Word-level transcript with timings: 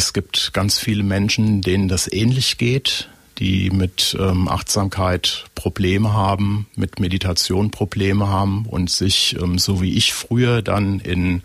es 0.00 0.14
gibt 0.14 0.54
ganz 0.54 0.78
viele 0.78 1.02
Menschen, 1.02 1.60
denen 1.60 1.86
das 1.86 2.10
ähnlich 2.10 2.56
geht, 2.56 3.10
die 3.38 3.68
mit 3.68 4.16
ähm, 4.18 4.48
Achtsamkeit 4.48 5.44
Probleme 5.54 6.14
haben, 6.14 6.66
mit 6.74 7.00
Meditation 7.00 7.70
Probleme 7.70 8.26
haben 8.28 8.64
und 8.64 8.88
sich, 8.88 9.36
ähm, 9.38 9.58
so 9.58 9.82
wie 9.82 9.98
ich 9.98 10.14
früher, 10.14 10.62
dann 10.62 11.00
in 11.00 11.42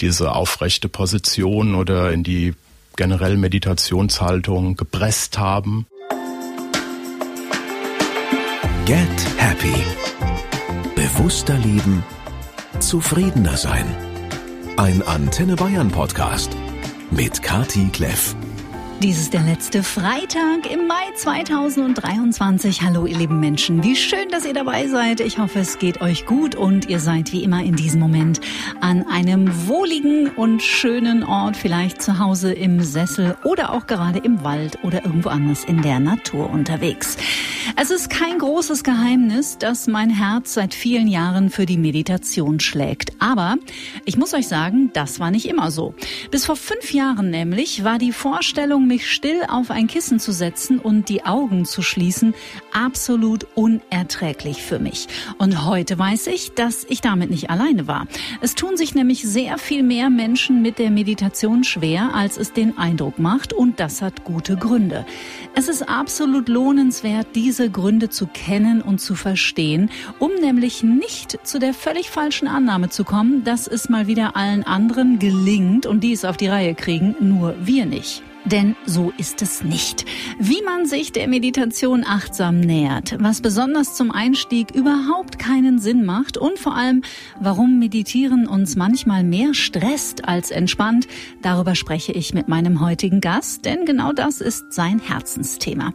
diese 0.00 0.32
aufrechte 0.32 0.88
Position 0.88 1.74
oder 1.74 2.10
in 2.10 2.22
die 2.22 2.54
generell 2.96 3.36
Meditationshaltung 3.36 4.76
gepresst 4.76 5.36
haben. 5.36 5.86
Get 8.86 9.26
Happy. 9.36 9.84
Bewusster 10.96 11.58
leben, 11.58 12.02
zufriedener 12.78 13.58
sein. 13.58 13.84
Ein 14.78 15.02
Antenne 15.02 15.56
Bayern 15.56 15.90
Podcast 15.90 16.56
mit 17.10 17.42
Kati 17.42 17.88
Kleff. 17.92 18.34
Dies 19.04 19.20
ist 19.20 19.34
der 19.34 19.42
letzte 19.42 19.82
Freitag 19.82 20.72
im 20.72 20.86
Mai 20.86 21.12
2023. 21.14 22.80
Hallo 22.80 23.04
ihr 23.04 23.18
lieben 23.18 23.38
Menschen, 23.38 23.82
wie 23.82 23.96
schön, 23.96 24.30
dass 24.30 24.46
ihr 24.46 24.54
dabei 24.54 24.88
seid. 24.88 25.20
Ich 25.20 25.36
hoffe, 25.36 25.58
es 25.58 25.78
geht 25.78 26.00
euch 26.00 26.24
gut 26.24 26.54
und 26.54 26.88
ihr 26.88 26.98
seid 27.00 27.30
wie 27.30 27.44
immer 27.44 27.62
in 27.62 27.76
diesem 27.76 28.00
Moment 28.00 28.40
an 28.80 29.06
einem 29.06 29.68
wohligen 29.68 30.30
und 30.30 30.62
schönen 30.62 31.22
Ort, 31.22 31.54
vielleicht 31.54 32.00
zu 32.00 32.18
Hause 32.18 32.54
im 32.54 32.82
Sessel 32.82 33.36
oder 33.44 33.74
auch 33.74 33.86
gerade 33.86 34.20
im 34.20 34.42
Wald 34.42 34.78
oder 34.82 35.04
irgendwo 35.04 35.28
anders 35.28 35.64
in 35.64 35.82
der 35.82 36.00
Natur 36.00 36.48
unterwegs. 36.48 37.18
Es 37.76 37.90
ist 37.90 38.08
kein 38.08 38.38
großes 38.38 38.84
Geheimnis, 38.84 39.58
dass 39.58 39.86
mein 39.86 40.08
Herz 40.08 40.54
seit 40.54 40.72
vielen 40.72 41.08
Jahren 41.08 41.50
für 41.50 41.66
die 41.66 41.76
Meditation 41.76 42.60
schlägt. 42.60 43.12
Aber 43.18 43.56
ich 44.04 44.16
muss 44.16 44.32
euch 44.32 44.48
sagen, 44.48 44.90
das 44.92 45.18
war 45.18 45.30
nicht 45.30 45.46
immer 45.46 45.70
so. 45.70 45.94
Bis 46.30 46.46
vor 46.46 46.56
fünf 46.56 46.92
Jahren 46.92 47.30
nämlich 47.30 47.82
war 47.82 47.98
die 47.98 48.12
Vorstellung, 48.12 48.86
mich 48.94 49.10
still 49.10 49.42
auf 49.48 49.72
ein 49.72 49.88
Kissen 49.88 50.20
zu 50.20 50.30
setzen 50.30 50.78
und 50.78 51.08
die 51.08 51.24
Augen 51.24 51.64
zu 51.64 51.82
schließen, 51.82 52.32
absolut 52.72 53.44
unerträglich 53.56 54.62
für 54.62 54.78
mich. 54.78 55.08
Und 55.36 55.66
heute 55.66 55.98
weiß 55.98 56.28
ich, 56.28 56.52
dass 56.52 56.86
ich 56.88 57.00
damit 57.00 57.28
nicht 57.28 57.50
alleine 57.50 57.88
war. 57.88 58.06
Es 58.40 58.54
tun 58.54 58.76
sich 58.76 58.94
nämlich 58.94 59.24
sehr 59.24 59.58
viel 59.58 59.82
mehr 59.82 60.10
Menschen 60.10 60.62
mit 60.62 60.78
der 60.78 60.92
Meditation 60.92 61.64
schwer, 61.64 62.14
als 62.14 62.36
es 62.36 62.52
den 62.52 62.78
Eindruck 62.78 63.18
macht. 63.18 63.52
Und 63.52 63.80
das 63.80 64.00
hat 64.00 64.22
gute 64.22 64.56
Gründe. 64.56 65.04
Es 65.56 65.66
ist 65.66 65.88
absolut 65.88 66.48
lohnenswert, 66.48 67.26
diese 67.34 67.70
Gründe 67.70 68.10
zu 68.10 68.28
kennen 68.28 68.80
und 68.80 69.00
zu 69.00 69.16
verstehen, 69.16 69.90
um 70.20 70.30
nämlich 70.40 70.84
nicht 70.84 71.44
zu 71.44 71.58
der 71.58 71.74
völlig 71.74 72.10
falschen 72.10 72.46
Annahme 72.46 72.90
zu 72.90 73.02
kommen, 73.02 73.42
dass 73.42 73.66
es 73.66 73.88
mal 73.88 74.06
wieder 74.06 74.36
allen 74.36 74.62
anderen 74.62 75.18
gelingt 75.18 75.84
und 75.84 76.04
die 76.04 76.12
es 76.12 76.24
auf 76.24 76.36
die 76.36 76.46
Reihe 76.46 76.76
kriegen, 76.76 77.16
nur 77.18 77.56
wir 77.58 77.86
nicht. 77.86 78.22
Denn 78.44 78.76
so 78.84 79.10
ist 79.16 79.40
es 79.40 79.64
nicht. 79.64 80.04
Wie 80.38 80.60
man 80.62 80.84
sich 80.84 81.12
der 81.12 81.28
Meditation 81.28 82.04
achtsam 82.06 82.60
nähert, 82.60 83.16
was 83.18 83.40
besonders 83.40 83.94
zum 83.94 84.10
Einstieg 84.10 84.74
überhaupt 84.74 85.38
keinen 85.38 85.78
Sinn 85.78 86.04
macht 86.04 86.36
und 86.36 86.58
vor 86.58 86.76
allem, 86.76 87.00
warum 87.40 87.78
Meditieren 87.78 88.46
uns 88.46 88.76
manchmal 88.76 89.24
mehr 89.24 89.54
stresst 89.54 90.28
als 90.28 90.50
entspannt, 90.50 91.08
darüber 91.40 91.74
spreche 91.74 92.12
ich 92.12 92.34
mit 92.34 92.48
meinem 92.48 92.80
heutigen 92.80 93.22
Gast, 93.22 93.64
denn 93.64 93.86
genau 93.86 94.12
das 94.12 94.42
ist 94.42 94.74
sein 94.74 94.98
Herzensthema. 94.98 95.94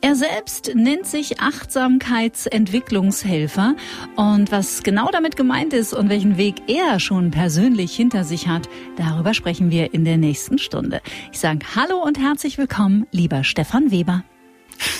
Er 0.00 0.16
selbst 0.16 0.74
nennt 0.74 1.04
sich 1.04 1.40
Achtsamkeitsentwicklungshelfer 1.40 3.76
und 4.16 4.50
was 4.50 4.82
genau 4.82 5.10
damit 5.12 5.36
gemeint 5.36 5.74
ist 5.74 5.92
und 5.92 6.08
welchen 6.08 6.38
Weg 6.38 6.62
er 6.66 6.98
schon 6.98 7.30
persönlich 7.30 7.94
hinter 7.94 8.24
sich 8.24 8.48
hat, 8.48 8.70
darüber 8.96 9.34
sprechen 9.34 9.70
wir 9.70 9.92
in 9.92 10.06
der 10.06 10.16
nächsten 10.16 10.56
Stunde. 10.58 11.02
Ich 11.30 11.40
sage 11.40 11.58
Hallo 11.74 11.89
Hallo 11.90 12.02
und 12.04 12.18
herzlich 12.18 12.56
willkommen, 12.56 13.06
lieber 13.10 13.42
Stefan 13.42 13.90
Weber. 13.90 14.22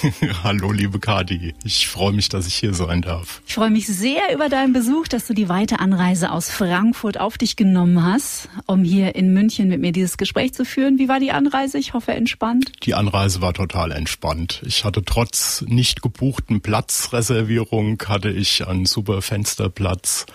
Hallo, 0.42 0.72
liebe 0.72 0.98
Kadi. 0.98 1.55
Ich 1.62 1.88
freue 1.88 2.12
mich, 2.12 2.28
dass 2.28 2.46
ich 2.46 2.55
hier 2.55 2.74
sein 2.74 3.02
darf. 3.02 3.42
Ich 3.46 3.55
freue 3.55 3.70
mich 3.70 3.86
sehr 3.86 4.34
über 4.34 4.48
deinen 4.48 4.73
Besuch, 4.73 5.06
dass 5.06 5.27
du 5.27 5.34
die 5.34 5.48
weite 5.48 5.79
Anreise 5.79 6.33
aus 6.33 6.50
Frankfurt 6.50 7.20
auf 7.20 7.39
dich 7.39 7.55
genommen 7.55 8.05
hast, 8.05 8.48
um 8.67 8.83
hier 8.83 9.14
in 9.14 9.33
München 9.33 9.68
mit 9.68 9.80
mir 9.80 9.92
dieses 9.92 10.18
Gespräch 10.18 10.52
zu 10.52 10.64
führen. 10.64 10.98
Wie 10.98 11.08
war 11.08 11.20
die 11.20 11.30
Anreise? 11.30 11.79
Ich 11.79 11.95
hoffe 11.95 12.12
entspannt. 12.12 12.73
Die 12.83 12.95
Anreise 12.95 13.40
war 13.40 13.55
total 13.55 13.92
entspannt. 13.92 14.61
Ich 14.67 14.84
hatte 14.84 15.05
trotz 15.05 15.62
nicht 15.68 16.02
gebuchten 16.02 16.61
Platzreservierung 16.61 18.02
hatte 18.08 18.30
ich 18.30 18.67
einen 18.67 18.86
super 18.86 19.23
Fensterplatz 19.23 20.27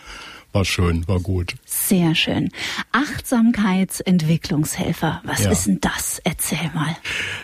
war 0.56 0.66
schön, 0.66 1.08
war 1.08 1.20
gut. 1.20 1.54
Sehr 1.66 2.16
schön. 2.16 2.50
Achtsamkeitsentwicklungshelfer, 2.94 5.22
was 5.26 5.44
ja. 5.44 5.52
ist 5.52 5.68
denn 5.68 5.80
das? 5.82 6.20
Erzähl 6.24 6.72
mal. 6.74 6.98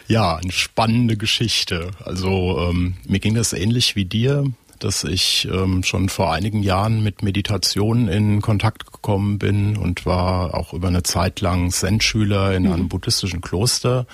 Ja, 0.07 0.37
eine 0.37 0.51
spannende 0.51 1.15
Geschichte. 1.17 1.91
Also 2.03 2.69
ähm, 2.69 2.95
mir 3.05 3.19
ging 3.19 3.35
das 3.35 3.53
ähnlich 3.53 3.95
wie 3.95 4.05
dir 4.05 4.45
dass 4.79 5.03
ich 5.03 5.47
ähm, 5.51 5.83
schon 5.83 6.07
vor 6.09 6.33
einigen 6.33 6.63
Jahren 6.63 7.03
mit 7.03 7.21
Meditation 7.21 8.07
in 8.07 8.41
Kontakt 8.41 8.91
gekommen 8.91 9.37
bin 9.37 9.77
und 9.77 10.07
war 10.07 10.55
auch 10.55 10.73
über 10.73 10.87
eine 10.87 11.03
Zeit 11.03 11.39
lang 11.39 11.69
Zen-Schüler 11.69 12.55
in 12.55 12.63
mhm. 12.63 12.71
einem 12.71 12.89
buddhistischen 12.89 13.41
Kloster 13.41 14.07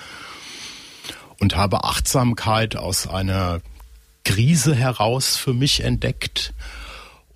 und 1.40 1.56
habe 1.56 1.84
Achtsamkeit 1.84 2.76
aus 2.76 3.06
einer 3.06 3.62
Krise 4.24 4.74
heraus 4.74 5.36
für 5.36 5.54
mich 5.54 5.82
entdeckt 5.82 6.52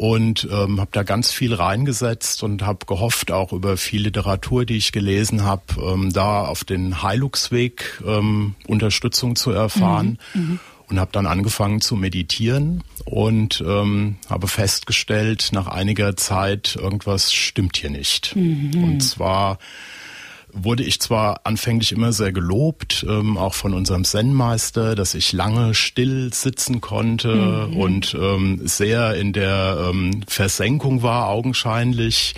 und 0.02 0.48
ähm, 0.50 0.80
habe 0.80 0.90
da 0.90 1.04
ganz 1.04 1.30
viel 1.30 1.54
reingesetzt 1.54 2.42
und 2.42 2.62
habe 2.66 2.86
gehofft, 2.86 3.30
auch 3.30 3.52
über 3.52 3.76
viel 3.76 4.02
Literatur, 4.02 4.64
die 4.64 4.76
ich 4.76 4.90
gelesen 4.90 5.44
habe, 5.44 5.62
ähm, 5.80 6.12
da 6.12 6.44
auf 6.44 6.64
den 6.64 7.04
Heilungsweg 7.04 8.02
ähm, 8.04 8.56
Unterstützung 8.66 9.36
zu 9.36 9.52
erfahren. 9.52 10.18
Mhm. 10.34 10.40
Mhm. 10.40 10.60
Und 10.88 10.98
habe 11.00 11.12
dann 11.12 11.26
angefangen 11.26 11.80
zu 11.80 11.94
meditieren 11.94 12.82
und 13.06 13.64
ähm, 13.66 14.16
habe 14.28 14.46
festgestellt, 14.46 15.50
nach 15.52 15.68
einiger 15.68 16.16
Zeit, 16.16 16.76
irgendwas 16.76 17.32
stimmt 17.32 17.78
hier 17.78 17.88
nicht. 17.88 18.34
Mhm. 18.36 18.82
Und 18.82 19.00
zwar 19.02 19.58
wurde 20.52 20.82
ich 20.82 21.00
zwar 21.00 21.40
anfänglich 21.44 21.92
immer 21.92 22.12
sehr 22.12 22.32
gelobt, 22.32 23.04
ähm, 23.08 23.36
auch 23.36 23.54
von 23.54 23.74
unserem 23.74 24.04
Zen-Meister, 24.04 24.94
dass 24.94 25.14
ich 25.14 25.32
lange 25.32 25.74
still 25.74 26.32
sitzen 26.32 26.80
konnte 26.80 27.68
mhm. 27.68 27.76
und 27.76 28.14
ähm, 28.14 28.60
sehr 28.66 29.14
in 29.14 29.32
der 29.32 29.88
ähm, 29.90 30.22
Versenkung 30.26 31.02
war, 31.02 31.28
augenscheinlich. 31.28 32.34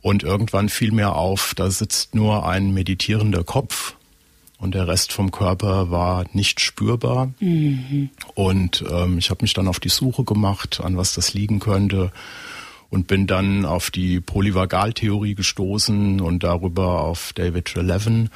Und 0.00 0.24
irgendwann 0.24 0.68
fiel 0.68 0.92
mir 0.92 1.14
auf, 1.14 1.54
da 1.54 1.70
sitzt 1.70 2.14
nur 2.14 2.46
ein 2.46 2.74
meditierender 2.74 3.44
Kopf 3.44 3.94
und 4.58 4.74
der 4.74 4.88
Rest 4.88 5.12
vom 5.12 5.30
Körper 5.30 5.90
war 5.90 6.24
nicht 6.32 6.60
spürbar. 6.60 7.32
Mhm. 7.40 8.10
Und 8.34 8.84
ähm, 8.90 9.18
ich 9.18 9.30
habe 9.30 9.42
mich 9.42 9.54
dann 9.54 9.68
auf 9.68 9.80
die 9.80 9.88
Suche 9.88 10.24
gemacht, 10.24 10.80
an 10.82 10.96
was 10.96 11.14
das 11.14 11.34
liegen 11.34 11.60
könnte 11.60 12.12
und 12.92 13.06
bin 13.06 13.26
dann 13.26 13.64
auf 13.64 13.90
die 13.90 14.20
Polyvagaltheorie 14.20 15.34
gestoßen 15.34 16.20
und 16.20 16.44
darüber 16.44 17.00
auf 17.00 17.32
David 17.32 17.64
Treleaven. 17.64 18.28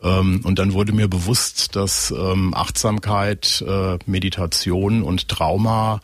Ähm, 0.00 0.42
und 0.44 0.60
dann 0.60 0.74
wurde 0.74 0.92
mir 0.92 1.08
bewusst, 1.08 1.74
dass 1.74 2.12
ähm, 2.12 2.54
Achtsamkeit, 2.54 3.64
äh, 3.66 3.98
Meditation 4.06 5.02
und 5.02 5.26
Trauma 5.26 6.02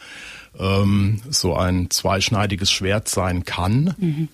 ähm, 0.58 1.20
so 1.30 1.54
ein 1.54 1.88
zweischneidiges 1.88 2.72
Schwert 2.72 3.08
sein 3.08 3.44
kann. 3.44 3.94
Mhm. 3.98 4.28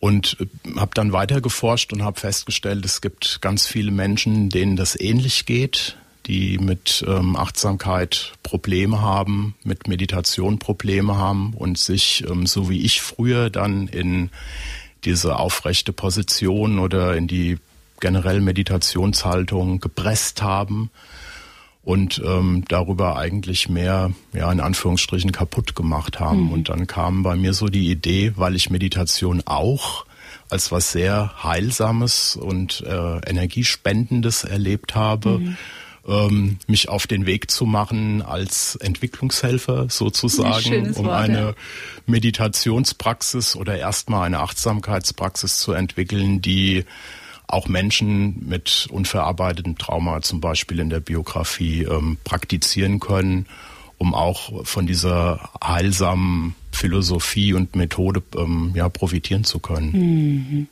Und 0.00 0.36
äh, 0.40 0.80
habe 0.80 0.90
dann 0.92 1.12
weiter 1.12 1.40
geforscht 1.40 1.92
und 1.92 2.02
habe 2.02 2.18
festgestellt, 2.18 2.84
es 2.84 3.00
gibt 3.00 3.40
ganz 3.42 3.68
viele 3.68 3.92
Menschen, 3.92 4.48
denen 4.48 4.74
das 4.74 4.98
ähnlich 4.98 5.46
geht, 5.46 5.96
die 6.26 6.58
mit 6.58 7.04
ähm, 7.06 7.36
Achtsamkeit 7.36 8.32
Probleme 8.42 9.00
haben, 9.00 9.54
mit 9.62 9.88
Meditation 9.88 10.58
Probleme 10.58 11.16
haben 11.16 11.54
und 11.54 11.78
sich, 11.78 12.24
ähm, 12.28 12.46
so 12.46 12.68
wie 12.68 12.82
ich 12.82 13.00
früher, 13.00 13.50
dann 13.50 13.86
in 13.88 14.30
diese 15.04 15.38
aufrechte 15.38 15.92
Position 15.92 16.78
oder 16.78 17.16
in 17.16 17.28
die 17.28 17.58
generell 18.00 18.40
Meditationshaltung 18.40 19.78
gepresst 19.78 20.42
haben 20.42 20.90
und 21.84 22.20
ähm, 22.24 22.64
darüber 22.68 23.16
eigentlich 23.16 23.68
mehr, 23.68 24.10
ja, 24.32 24.50
in 24.50 24.60
Anführungsstrichen 24.60 25.30
kaputt 25.30 25.76
gemacht 25.76 26.18
haben. 26.18 26.46
Mhm. 26.46 26.52
Und 26.52 26.68
dann 26.68 26.88
kam 26.88 27.22
bei 27.22 27.36
mir 27.36 27.54
so 27.54 27.68
die 27.68 27.90
Idee, 27.90 28.32
weil 28.34 28.56
ich 28.56 28.68
Meditation 28.68 29.42
auch 29.46 30.04
als 30.50 30.72
was 30.72 30.92
sehr 30.92 31.42
Heilsames 31.42 32.36
und 32.36 32.82
äh, 32.86 33.18
Energiespendendes 33.28 34.44
erlebt 34.44 34.94
habe, 34.94 35.38
mhm 35.38 35.56
ähm, 36.06 36.58
mich 36.66 36.88
auf 36.88 37.06
den 37.06 37.26
Weg 37.26 37.50
zu 37.50 37.66
machen 37.66 38.22
als 38.22 38.76
Entwicklungshelfer 38.76 39.88
sozusagen, 39.88 40.92
um 40.94 41.06
Wort, 41.06 41.20
eine 41.20 41.40
ja. 41.40 41.54
Meditationspraxis 42.06 43.56
oder 43.56 43.76
erstmal 43.76 44.26
eine 44.26 44.40
Achtsamkeitspraxis 44.40 45.58
zu 45.58 45.72
entwickeln, 45.72 46.40
die 46.40 46.84
auch 47.48 47.68
Menschen 47.68 48.48
mit 48.48 48.88
unverarbeitetem 48.90 49.78
Trauma 49.78 50.20
zum 50.22 50.40
Beispiel 50.40 50.80
in 50.80 50.90
der 50.90 51.00
Biografie 51.00 51.82
ähm, 51.82 52.18
praktizieren 52.24 52.98
können, 53.00 53.46
um 53.98 54.14
auch 54.14 54.66
von 54.66 54.86
dieser 54.86 55.50
heilsamen 55.62 56.54
Philosophie 56.72 57.54
und 57.54 57.76
Methode 57.76 58.22
ähm, 58.36 58.72
ja, 58.74 58.88
profitieren 58.88 59.44
zu 59.44 59.60
können. 59.60 59.92
Mhm. 59.92 60.68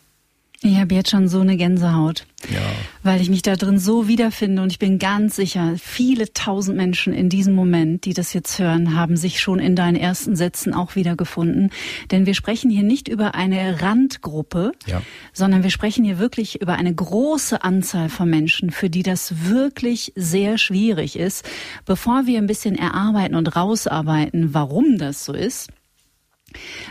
Ich 0.66 0.78
habe 0.78 0.94
jetzt 0.94 1.10
schon 1.10 1.28
so 1.28 1.40
eine 1.40 1.58
Gänsehaut, 1.58 2.24
Ja. 2.50 2.62
weil 3.02 3.20
ich 3.20 3.28
mich 3.28 3.42
da 3.42 3.54
drin 3.54 3.78
so 3.78 4.08
wiederfinde 4.08 4.62
und 4.62 4.72
ich 4.72 4.78
bin 4.78 4.98
ganz 4.98 5.36
sicher, 5.36 5.74
viele 5.76 6.32
tausend 6.32 6.74
Menschen 6.78 7.12
in 7.12 7.28
diesem 7.28 7.52
Moment, 7.54 8.06
die 8.06 8.14
das 8.14 8.32
jetzt 8.32 8.58
hören, 8.58 8.96
haben 8.96 9.18
sich 9.18 9.40
schon 9.40 9.58
in 9.58 9.76
deinen 9.76 9.96
ersten 9.96 10.36
Sätzen 10.36 10.72
auch 10.72 10.96
wiedergefunden. 10.96 11.70
Denn 12.10 12.24
wir 12.24 12.32
sprechen 12.32 12.70
hier 12.70 12.82
nicht 12.82 13.08
über 13.08 13.34
eine 13.34 13.82
Randgruppe, 13.82 14.72
Ja. 14.86 15.02
sondern 15.34 15.64
wir 15.64 15.70
sprechen 15.70 16.02
hier 16.02 16.18
wirklich 16.18 16.62
über 16.62 16.76
eine 16.76 16.94
große 16.94 17.62
Anzahl 17.62 18.08
von 18.08 18.30
Menschen, 18.30 18.70
für 18.70 18.88
die 18.88 19.02
das 19.02 19.46
wirklich 19.50 20.14
sehr 20.16 20.56
schwierig 20.56 21.18
ist. 21.18 21.44
Bevor 21.84 22.24
wir 22.24 22.38
ein 22.38 22.46
bisschen 22.46 22.74
erarbeiten 22.74 23.34
und 23.34 23.54
rausarbeiten, 23.54 24.54
warum 24.54 24.96
das 24.96 25.26
so 25.26 25.34
ist, 25.34 25.68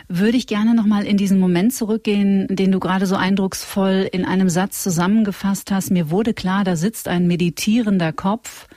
würde 0.07 0.37
ich 0.37 0.47
gerne 0.47 0.73
nochmal 0.75 1.05
in 1.05 1.17
diesen 1.17 1.39
Moment 1.39 1.73
zurückgehen, 1.73 2.47
den 2.49 2.71
du 2.71 2.79
gerade 2.79 3.05
so 3.05 3.15
eindrucksvoll 3.15 4.07
in 4.11 4.25
einem 4.25 4.49
Satz 4.49 4.83
zusammengefasst 4.83 5.71
hast. 5.71 5.91
Mir 5.91 6.09
wurde 6.09 6.33
klar, 6.33 6.63
da 6.63 6.75
sitzt 6.75 7.07
ein 7.07 7.27
meditierender 7.27 8.13
Kopf 8.13 8.67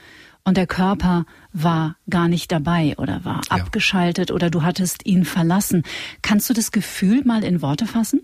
und 0.44 0.56
der 0.56 0.66
Körper 0.66 1.26
war 1.52 1.96
gar 2.08 2.28
nicht 2.28 2.52
dabei 2.52 2.94
oder 2.98 3.24
war 3.24 3.40
Ja. 3.50 3.56
abgeschaltet 3.56 4.30
oder 4.30 4.50
du 4.50 4.62
hattest 4.62 5.06
ihn 5.06 5.24
verlassen. 5.24 5.82
Kannst 6.22 6.48
du 6.50 6.54
das 6.54 6.70
Gefühl 6.72 7.22
mal 7.24 7.42
in 7.42 7.62
Worte 7.62 7.86
fassen? 7.86 8.20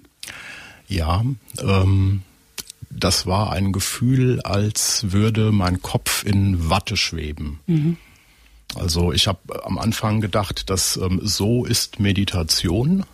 Ja, 0.87 1.25
ähm, 1.61 2.23
das 2.91 3.26
war 3.26 3.53
ein 3.53 3.73
Gefühl, 3.73 4.41
als 4.43 5.12
würde 5.12 5.50
mein 5.50 5.81
Kopf 5.81 6.25
in 6.25 6.69
Watte 6.70 6.97
schweben. 6.97 7.58
Also 8.75 9.13
ich 9.13 9.27
habe 9.27 9.65
am 9.65 9.79
Anfang 9.79 10.21
gedacht, 10.21 10.71
dass 10.71 10.97
ähm, 10.97 11.21
so 11.23 11.65
ist 11.65 12.01
Meditation. 12.01 13.05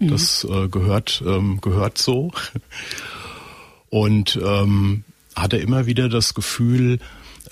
Das 0.00 0.44
äh, 0.44 0.68
gehört 0.68 1.22
ähm, 1.26 1.60
gehört 1.60 1.98
so. 1.98 2.32
Und 3.90 4.38
ähm, 4.42 5.04
hatte 5.36 5.56
immer 5.56 5.86
wieder 5.86 6.08
das 6.08 6.34
Gefühl, 6.34 6.98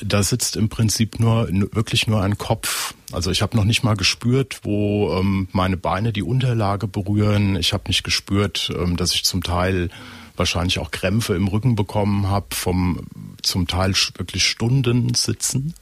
da 0.01 0.23
sitzt 0.23 0.57
im 0.57 0.69
Prinzip 0.69 1.21
nur 1.21 1.49
wirklich 1.73 2.07
nur 2.07 2.23
ein 2.23 2.39
Kopf. 2.39 2.95
Also 3.13 3.31
ich 3.31 3.43
habe 3.43 3.57
noch 3.57 3.65
nicht 3.65 3.83
mal 3.85 3.97
gespürt, 3.97 4.61
wo 4.63 5.17
ähm, 5.19 5.49
meine 5.53 5.77
Beine 5.77 6.13
die 6.13 6.23
Unterlage 6.23 6.89
berühren. 6.89 7.57
Ich 7.57 7.73
habe 7.73 7.85
nicht 7.87 8.03
gespürt, 8.03 8.73
ähm, 8.77 8.97
dass 8.97 9.15
ich 9.15 9.25
zum 9.25 9.43
Teil 9.43 9.91
wahrscheinlich 10.37 10.79
auch 10.79 10.91
Krämpfe 10.91 11.35
im 11.35 11.47
Rücken 11.47 11.77
bekommen 11.77 12.29
habe 12.29 12.47
vom 12.51 13.01
zum 13.43 13.67
Teil 13.67 13.93
wirklich 14.17 14.47
Stunden 14.47 15.15
sitzen 15.15 15.75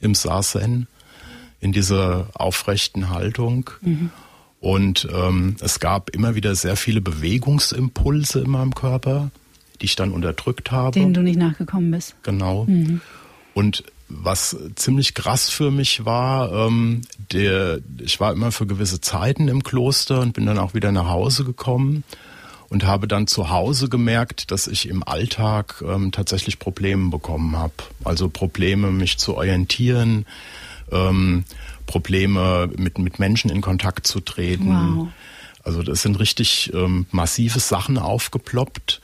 im 0.00 0.14
Sasen 0.14 0.86
in 1.60 1.72
dieser 1.72 2.28
aufrechten 2.34 3.10
Haltung. 3.10 3.70
Und 4.60 5.08
ähm, 5.12 5.56
es 5.60 5.80
gab 5.80 6.10
immer 6.10 6.34
wieder 6.34 6.54
sehr 6.54 6.76
viele 6.76 7.00
Bewegungsimpulse 7.00 8.40
in 8.40 8.50
meinem 8.50 8.74
Körper, 8.74 9.30
die 9.80 9.86
ich 9.86 9.96
dann 9.96 10.12
unterdrückt 10.12 10.70
habe. 10.70 10.98
Denen 10.98 11.14
du 11.14 11.22
nicht 11.22 11.38
nachgekommen 11.38 11.90
bist. 11.90 12.14
Genau. 12.22 12.66
Und 13.54 13.84
was 14.08 14.56
ziemlich 14.74 15.14
krass 15.14 15.48
für 15.48 15.70
mich 15.70 16.04
war, 16.04 16.52
ähm, 16.52 17.02
der, 17.32 17.78
ich 17.98 18.20
war 18.20 18.32
immer 18.32 18.52
für 18.52 18.66
gewisse 18.66 19.00
Zeiten 19.00 19.48
im 19.48 19.62
Kloster 19.62 20.20
und 20.20 20.32
bin 20.32 20.46
dann 20.46 20.58
auch 20.58 20.74
wieder 20.74 20.92
nach 20.92 21.08
Hause 21.08 21.44
gekommen 21.44 22.04
und 22.68 22.84
habe 22.84 23.08
dann 23.08 23.26
zu 23.26 23.50
Hause 23.50 23.88
gemerkt, 23.88 24.50
dass 24.50 24.66
ich 24.66 24.88
im 24.88 25.02
Alltag 25.02 25.82
ähm, 25.86 26.12
tatsächlich 26.12 26.58
Probleme 26.58 27.10
bekommen 27.10 27.56
habe. 27.56 27.72
Also 28.04 28.28
Probleme, 28.28 28.90
mich 28.90 29.18
zu 29.18 29.36
orientieren, 29.36 30.26
ähm, 30.92 31.44
Probleme 31.86 32.70
mit, 32.76 32.98
mit 32.98 33.18
Menschen 33.18 33.50
in 33.50 33.60
Kontakt 33.60 34.06
zu 34.06 34.20
treten. 34.20 34.68
Wow. 34.96 35.08
Also 35.62 35.82
das 35.82 36.02
sind 36.02 36.18
richtig 36.18 36.70
ähm, 36.74 37.06
massive 37.10 37.60
Sachen 37.60 37.98
aufgeploppt. 37.98 39.00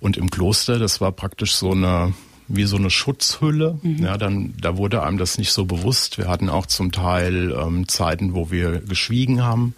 Und 0.00 0.16
im 0.16 0.30
Kloster, 0.30 0.78
das 0.78 1.00
war 1.00 1.12
praktisch 1.12 1.54
so 1.54 1.72
eine, 1.72 2.14
wie 2.46 2.64
so 2.64 2.76
eine 2.76 2.88
Schutzhülle. 2.90 3.78
Ja, 3.82 4.16
dann, 4.16 4.54
da 4.60 4.76
wurde 4.76 5.02
einem 5.02 5.18
das 5.18 5.38
nicht 5.38 5.50
so 5.52 5.64
bewusst. 5.64 6.16
Wir 6.18 6.28
hatten 6.28 6.48
auch 6.48 6.66
zum 6.66 6.92
Teil 6.92 7.52
ähm, 7.52 7.88
Zeiten, 7.88 8.32
wo 8.34 8.50
wir 8.50 8.80
geschwiegen 8.80 9.42
haben. 9.42 9.74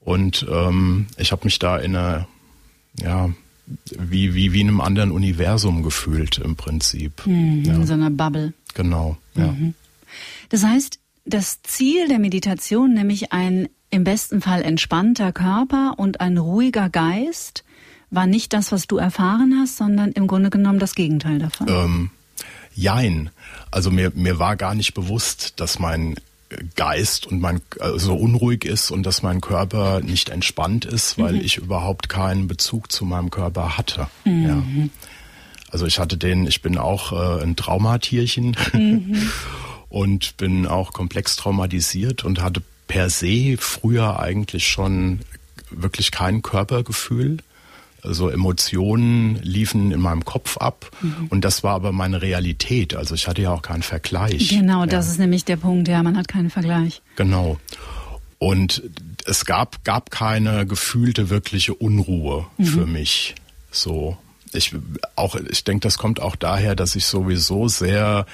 Und 0.00 0.44
ähm, 0.50 1.06
ich 1.16 1.32
habe 1.32 1.44
mich 1.44 1.58
da 1.58 1.78
in 1.78 1.96
einer, 1.96 2.26
ja, 3.00 3.30
wie, 3.98 4.34
wie, 4.34 4.52
wie 4.52 4.60
in 4.60 4.68
einem 4.68 4.80
anderen 4.82 5.10
Universum 5.10 5.82
gefühlt 5.82 6.36
im 6.38 6.56
Prinzip. 6.56 7.22
In 7.24 7.64
Ja, 7.64 7.86
so 7.86 7.94
einer 7.94 8.10
Bubble. 8.10 8.52
genau. 8.74 9.16
Ja. 9.36 9.54
Das 10.54 10.62
heißt, 10.62 11.00
das 11.24 11.62
Ziel 11.62 12.06
der 12.06 12.20
Meditation, 12.20 12.94
nämlich 12.94 13.32
ein 13.32 13.68
im 13.90 14.04
besten 14.04 14.40
Fall 14.40 14.62
entspannter 14.62 15.32
Körper 15.32 15.94
und 15.96 16.20
ein 16.20 16.38
ruhiger 16.38 16.90
Geist, 16.90 17.64
war 18.10 18.28
nicht 18.28 18.52
das, 18.52 18.70
was 18.70 18.86
du 18.86 18.96
erfahren 18.96 19.58
hast, 19.60 19.78
sondern 19.78 20.12
im 20.12 20.28
Grunde 20.28 20.50
genommen 20.50 20.78
das 20.78 20.94
Gegenteil 20.94 21.40
davon. 21.40 21.66
Ähm, 21.68 22.10
jein. 22.72 23.30
Also 23.72 23.90
mir, 23.90 24.12
mir 24.14 24.38
war 24.38 24.54
gar 24.54 24.76
nicht 24.76 24.94
bewusst, 24.94 25.54
dass 25.56 25.80
mein 25.80 26.14
Geist 26.76 27.26
und 27.26 27.40
mein 27.40 27.60
äh, 27.80 27.98
so 27.98 28.14
unruhig 28.14 28.64
ist 28.64 28.92
und 28.92 29.02
dass 29.02 29.24
mein 29.24 29.40
Körper 29.40 30.02
nicht 30.02 30.28
entspannt 30.28 30.84
ist, 30.84 31.18
weil 31.18 31.44
ich 31.44 31.56
überhaupt 31.56 32.08
keinen 32.08 32.46
Bezug 32.46 32.92
zu 32.92 33.04
meinem 33.04 33.30
Körper 33.30 33.76
hatte. 33.76 34.06
Ja. 34.24 34.62
Also 35.68 35.86
ich 35.86 35.98
hatte 35.98 36.16
den, 36.16 36.46
ich 36.46 36.62
bin 36.62 36.78
auch 36.78 37.10
äh, 37.10 37.42
ein 37.42 37.56
Traumatierchen 37.56 38.56
und 39.94 40.36
bin 40.38 40.66
auch 40.66 40.92
komplex 40.92 41.36
traumatisiert 41.36 42.24
und 42.24 42.42
hatte 42.42 42.60
per 42.88 43.10
se 43.10 43.54
früher 43.56 44.18
eigentlich 44.18 44.66
schon 44.66 45.20
wirklich 45.70 46.10
kein 46.10 46.42
Körpergefühl. 46.42 47.36
Also 48.02 48.28
Emotionen 48.28 49.36
liefen 49.42 49.92
in 49.92 50.00
meinem 50.00 50.24
Kopf 50.24 50.56
ab 50.56 50.90
und 51.30 51.44
das 51.44 51.62
war 51.62 51.74
aber 51.74 51.92
meine 51.92 52.22
Realität. 52.22 52.96
Also 52.96 53.14
ich 53.14 53.28
hatte 53.28 53.42
ja 53.42 53.52
auch 53.52 53.62
keinen 53.62 53.82
Vergleich. 53.82 54.48
genau, 54.48 54.84
das 54.84 55.06
ja. 55.06 55.12
ist 55.12 55.18
nämlich 55.20 55.44
der 55.44 55.56
Punkt, 55.56 55.86
ja, 55.86 56.02
man 56.02 56.16
hat 56.16 56.26
keinen 56.26 56.50
Vergleich. 56.50 57.00
Genau. 57.14 57.60
Und 58.38 58.82
es 59.26 59.44
gab, 59.44 59.84
gab 59.84 60.10
keine 60.10 60.66
gefühlte 60.66 61.30
wirkliche 61.30 61.72
Unruhe 61.72 62.46
für 62.60 62.84
mich. 62.84 63.36
So. 63.70 64.18
Ich, 64.52 64.74
auch, 65.14 65.36
ich 65.36 65.62
denke, 65.62 65.80
das 65.80 65.98
kommt 65.98 66.20
auch 66.20 66.34
daher, 66.34 66.74
dass 66.74 66.96
ich 66.96 67.06
sowieso 67.06 67.68
sehr 67.68 68.26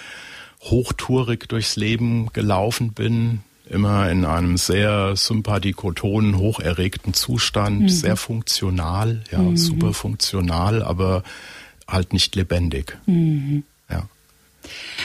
hochtourig 0.62 1.48
durchs 1.48 1.76
Leben 1.76 2.28
gelaufen 2.32 2.92
bin. 2.92 3.40
Immer 3.68 4.10
in 4.10 4.24
einem 4.24 4.56
sehr 4.56 5.14
sympathikotonen, 5.14 6.36
hocherregten 6.38 7.14
Zustand, 7.14 7.88
sehr 7.90 8.16
funktional, 8.16 9.22
ja, 9.30 9.56
super 9.56 9.94
funktional, 9.94 10.82
aber 10.82 11.22
halt 11.86 12.12
nicht 12.12 12.34
lebendig. 12.34 12.98
Ja. 13.88 14.08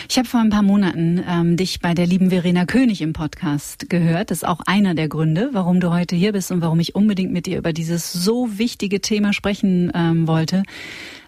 Ich 0.10 0.18
habe 0.18 0.28
vor 0.28 0.40
ein 0.40 0.50
paar 0.50 0.64
Monaten 0.64 1.24
ähm, 1.28 1.58
dich 1.58 1.80
bei 1.80 1.94
der 1.94 2.08
lieben 2.08 2.30
Verena 2.30 2.66
König 2.66 3.02
im 3.02 3.14
Podcast 3.14 3.90
gehört. 3.90 4.32
Das 4.32 4.40
ist 4.40 4.48
auch 4.48 4.62
einer 4.66 4.96
der 4.96 5.10
Gründe, 5.10 5.50
warum 5.54 5.80
du 5.80 5.94
heute 5.94 6.16
hier 6.16 6.32
bist 6.32 6.52
und 6.52 6.62
warum 6.62 6.80
ich 6.80 6.96
unbedingt 6.96 7.32
mit 7.32 7.46
dir 7.46 7.58
über 7.58 7.72
dieses 7.74 8.12
so 8.12 8.58
wichtige 8.58 9.02
Thema 9.02 9.34
sprechen 9.34 9.92
ähm, 9.94 10.28
wollte, 10.28 10.64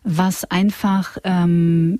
was 0.04 0.44
einfach 0.44 1.18
ähm, 1.24 2.00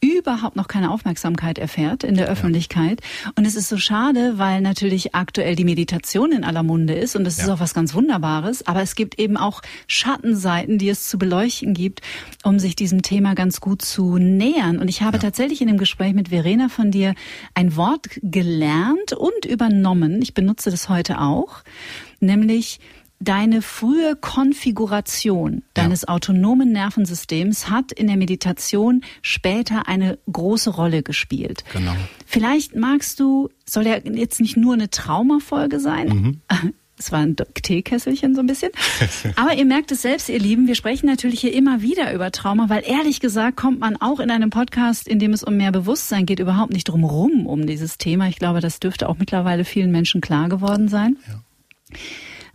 überhaupt 0.00 0.56
noch 0.56 0.68
keine 0.68 0.90
Aufmerksamkeit 0.90 1.58
erfährt 1.58 2.04
in 2.04 2.14
der 2.14 2.28
Öffentlichkeit. 2.28 3.00
Und 3.36 3.46
es 3.46 3.56
ist 3.56 3.68
so 3.68 3.78
schade, 3.78 4.34
weil 4.38 4.60
natürlich 4.60 5.14
aktuell 5.14 5.56
die 5.56 5.64
Meditation 5.64 6.30
in 6.32 6.44
aller 6.44 6.62
Munde 6.62 6.94
ist 6.94 7.16
und 7.16 7.24
das 7.24 7.38
ist 7.38 7.46
Ja. 7.48 7.54
auch 7.54 7.60
was 7.60 7.74
ganz 7.74 7.94
Wunderbares. 7.94 8.66
Aber 8.66 8.80
es 8.82 8.94
gibt 8.94 9.18
eben 9.18 9.36
auch 9.36 9.60
Schattenseiten, 9.86 10.78
die 10.78 10.88
es 10.88 11.08
zu 11.08 11.18
beleuchten 11.18 11.74
gibt, 11.74 12.00
um 12.44 12.58
sich 12.58 12.76
diesem 12.76 13.02
Thema 13.02 13.34
ganz 13.34 13.60
gut 13.60 13.82
zu 13.82 14.18
nähern. 14.18 14.78
Und 14.78 14.88
ich 14.88 15.02
habe 15.02 15.18
tatsächlich 15.18 15.60
in 15.60 15.68
dem 15.68 15.78
Gespräch 15.78 16.14
mit 16.14 16.28
Verena 16.28 16.68
von 16.68 16.90
dir 16.90 17.14
ein 17.54 17.74
Wort 17.76 18.06
gelernt 18.22 19.12
und 19.12 19.44
übernommen. 19.44 20.22
Ich 20.22 20.32
benutze 20.34 20.70
das 20.70 20.88
heute 20.88 21.20
auch, 21.20 21.62
nämlich 22.20 22.80
Deine 23.20 23.62
frühe 23.62 24.14
Konfiguration 24.14 25.62
deines 25.74 26.06
autonomen 26.06 26.70
Nervensystems 26.70 27.68
hat 27.68 27.90
in 27.90 28.06
der 28.06 28.16
Meditation 28.16 29.02
später 29.22 29.88
eine 29.88 30.18
große 30.30 30.70
Rolle 30.70 31.02
gespielt. 31.02 31.64
Genau. 31.72 31.96
Vielleicht 32.26 32.76
magst 32.76 33.18
du, 33.18 33.48
soll 33.66 33.86
ja 33.86 33.96
jetzt 33.96 34.40
nicht 34.40 34.56
nur 34.56 34.74
eine 34.74 34.90
Traumafolge 34.90 35.80
sein. 35.80 36.42
Es 36.98 37.12
war 37.12 37.20
ein 37.20 37.36
Teekesselchen 37.62 38.34
so 38.34 38.40
ein 38.40 38.48
bisschen. 38.48 38.72
Aber 39.36 39.54
ihr 39.54 39.64
merkt 39.64 39.92
es 39.92 40.02
selbst, 40.02 40.28
ihr 40.28 40.40
Lieben, 40.40 40.66
wir 40.66 40.74
sprechen 40.74 41.06
natürlich 41.06 41.40
hier 41.40 41.54
immer 41.54 41.80
wieder 41.80 42.12
über 42.12 42.32
Trauma, 42.32 42.68
weil 42.68 42.82
ehrlich 42.84 43.20
gesagt 43.20 43.56
kommt 43.56 43.78
man 43.78 43.96
auch 43.96 44.18
in 44.18 44.32
einem 44.32 44.50
Podcast, 44.50 45.06
in 45.06 45.20
dem 45.20 45.32
es 45.32 45.44
um 45.44 45.56
mehr 45.56 45.70
Bewusstsein 45.70 46.26
geht, 46.26 46.40
überhaupt 46.40 46.72
nicht 46.72 46.88
drum 46.88 47.04
rum 47.04 47.46
um 47.46 47.66
dieses 47.66 47.98
Thema. 47.98 48.28
Ich 48.28 48.40
glaube, 48.40 48.60
das 48.60 48.80
dürfte 48.80 49.08
auch 49.08 49.16
mittlerweile 49.16 49.64
vielen 49.64 49.92
Menschen 49.92 50.20
klar 50.20 50.48
geworden 50.48 50.88
sein. 50.88 51.16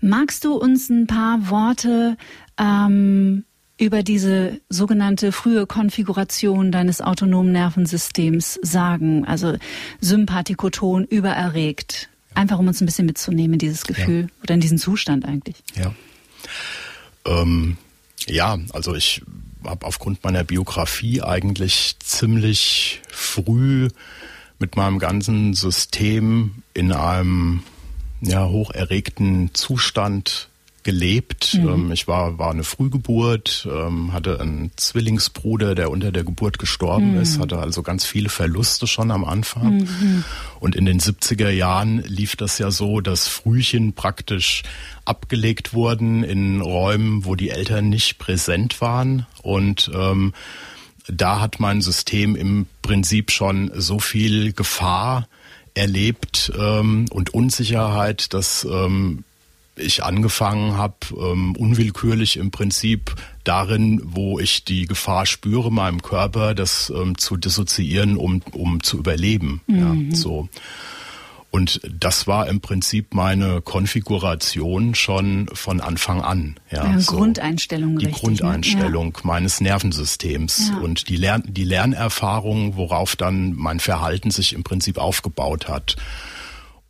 Magst 0.03 0.43
du 0.43 0.53
uns 0.53 0.89
ein 0.89 1.07
paar 1.07 1.50
Worte 1.50 2.17
ähm, 2.57 3.45
über 3.79 4.03
diese 4.03 4.60
sogenannte 4.69 5.31
frühe 5.31 5.65
Konfiguration 5.65 6.72
deines 6.72 7.01
autonomen 7.01 7.51
Nervensystems 7.53 8.60
sagen? 8.62 9.25
Also 9.25 9.57
Sympathikoton, 10.01 11.05
übererregt. 11.05 12.10
Einfach 12.36 12.60
um 12.60 12.67
uns 12.67 12.81
ein 12.81 12.86
bisschen 12.86 13.05
mitzunehmen 13.05 13.53
in 13.53 13.60
dieses 13.60 13.83
Gefühl 13.83 14.27
oder 14.43 14.55
in 14.55 14.60
diesen 14.60 14.77
Zustand 14.77 15.25
eigentlich. 15.25 15.55
Ja. 15.75 15.93
Ähm, 17.25 17.77
Ja, 18.27 18.57
also 18.72 18.95
ich 18.95 19.22
habe 19.63 19.86
aufgrund 19.86 20.24
meiner 20.24 20.43
Biografie 20.43 21.22
eigentlich 21.22 21.95
ziemlich 22.00 23.01
früh 23.10 23.89
mit 24.60 24.75
meinem 24.75 25.00
ganzen 25.00 25.53
System 25.53 26.63
in 26.74 26.91
einem 26.91 27.63
ja, 28.24 28.48
hocherregten 28.48 29.53
Zustand 29.53 30.50
gelebt. 30.84 31.53
Mhm. 31.56 31.68
Ähm, 31.68 31.92
ich 31.92 32.08
war, 32.08 32.38
war 32.38 32.51
eine 32.51 32.63
Frühgeburt, 32.63 33.68
ähm, 33.72 34.12
hatte 34.13 34.39
einen 34.39 34.72
Zwillingsbruder, 34.75 35.75
der 35.75 35.89
unter 35.89 36.12
der 36.12 36.24
Geburt 36.24 36.60
gestorben 36.60 37.13
mhm. 37.13 37.22
ist, 37.22 37.39
hatte 37.39 37.60
also 37.60 37.84
ganz 37.84 38.06
viele 38.06 38.30
Verluste 38.30 38.86
schon 38.86 39.12
am 39.12 39.24
Anfang. 39.24 39.80
Mhm. 39.80 40.24
Und 40.60 40.75
in 40.75 40.86
den 40.86 41.00
70er 41.00 41.50
Jahren 41.50 42.03
lief 42.03 42.36
das 42.36 42.60
ja 42.60 42.70
so, 42.70 43.00
dass 43.00 43.27
Frühchen 43.27 43.94
praktisch 43.94 44.63
abgelegt 45.06 45.74
wurden 45.74 46.24
in 46.24 46.62
Räumen, 46.62 47.25
wo 47.25 47.36
die 47.36 47.50
Eltern 47.50 47.89
nicht 47.89 48.20
präsent 48.20 48.82
waren 48.82 49.25
und 49.42 49.89
ähm, 49.94 50.34
da 51.08 51.42
hat 51.42 51.60
mein 51.60 51.82
System 51.82 52.36
im 52.36 52.65
Prinzip 52.82 53.32
schon 53.32 53.72
so 53.75 54.00
viel 54.00 54.53
Gefahr 54.53 55.27
erlebt 55.74 56.51
ähm, 56.58 57.06
und 57.12 57.34
Unsicherheit, 57.34 58.34
dass 58.34 58.65
ähm, 58.70 59.24
ich 59.75 60.03
angefangen 60.03 60.77
habe, 60.77 60.96
ähm, 61.18 61.56
unwillkürlich 61.56 62.38
im 62.38 62.51
Prinzip 62.51 63.15
darin, 63.44 64.01
wo 64.03 64.39
ich 64.39 64.65
die 64.65 64.86
Gefahr 64.86 65.25
spüre, 65.25 65.72
meinem 65.72 66.01
Körper 66.01 66.53
das 66.53 66.92
ähm, 66.96 67.18
zu 67.18 67.38
dissoziieren, 67.38 68.18
um, 68.18 68.42
um 68.51 68.84
zu 68.84 68.98
überleben. 68.98 69.62
Mhm. 69.68 70.10
Ja, 70.12 70.15
so. 70.15 70.48
Und 71.55 71.81
das 71.88 72.25
war 72.25 72.48
im 72.48 72.62
Prinzip 72.62 73.13
meine 73.13 73.62
Konfiguration 73.62 74.95
schon 74.95 75.48
von 75.53 75.81
Anfang 75.81 76.24
an. 76.24 76.55
Ja, 76.72 76.83
ja 76.83 77.00
so. 77.00 77.17
Grundeinstellung. 77.17 78.00
Die 78.00 78.07
richtig, 78.07 78.24
ne? 78.24 78.27
Grundeinstellung 78.27 79.07
ne? 79.10 79.13
ja. 79.17 79.22
meines 79.24 79.62
Nervensystems 79.62 80.69
ja. 80.69 80.79
und 80.79 81.10
die, 81.10 81.15
Lern 81.15 81.43
die 81.45 81.63
Lernerfahrung, 81.63 82.75
worauf 82.75 83.15
dann 83.15 83.53
mein 83.53 83.79
Verhalten 83.79 84.31
sich 84.31 84.53
im 84.53 84.63
Prinzip 84.63 84.98
aufgebaut 84.98 85.67
hat. 85.67 85.95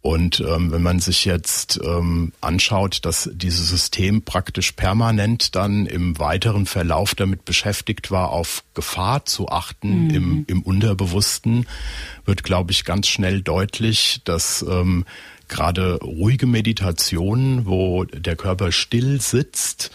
Und 0.04 0.42
ähm, 0.42 0.70
wenn 0.74 0.82
man 0.82 1.00
sich 1.00 1.24
jetzt 1.24 1.80
ähm, 1.82 2.34
anschaut, 2.42 3.06
dass 3.06 3.30
dieses 3.34 3.70
System 3.70 4.22
praktisch 4.24 4.74
permanent 4.74 5.56
dann 5.56 5.86
im 5.86 6.20
weiteren 6.20 6.66
Verlauf 6.66 7.16
damit 7.16 7.46
beschäftigt 7.46 8.12
war, 8.12 8.32
auf 8.32 8.66
Gefahr 8.74 9.24
zu 9.24 9.48
achten 9.48 10.08
mhm. 10.08 10.10
im, 10.10 10.44
im 10.48 10.62
Unterbewussten, 10.62 11.68
wird, 12.26 12.44
glaube 12.44 12.74
ich, 12.74 12.84
ganz 12.84 13.08
schnell 13.08 13.42
deutlich, 13.42 14.20
dass 14.26 14.66
ähm, 14.70 15.06
gerade 15.48 16.00
ruhige 16.04 16.48
Meditationen, 16.48 17.66
wo 17.66 18.04
der 18.04 18.36
Körper 18.36 18.74
still 18.74 19.22
sitzt, 19.22 19.92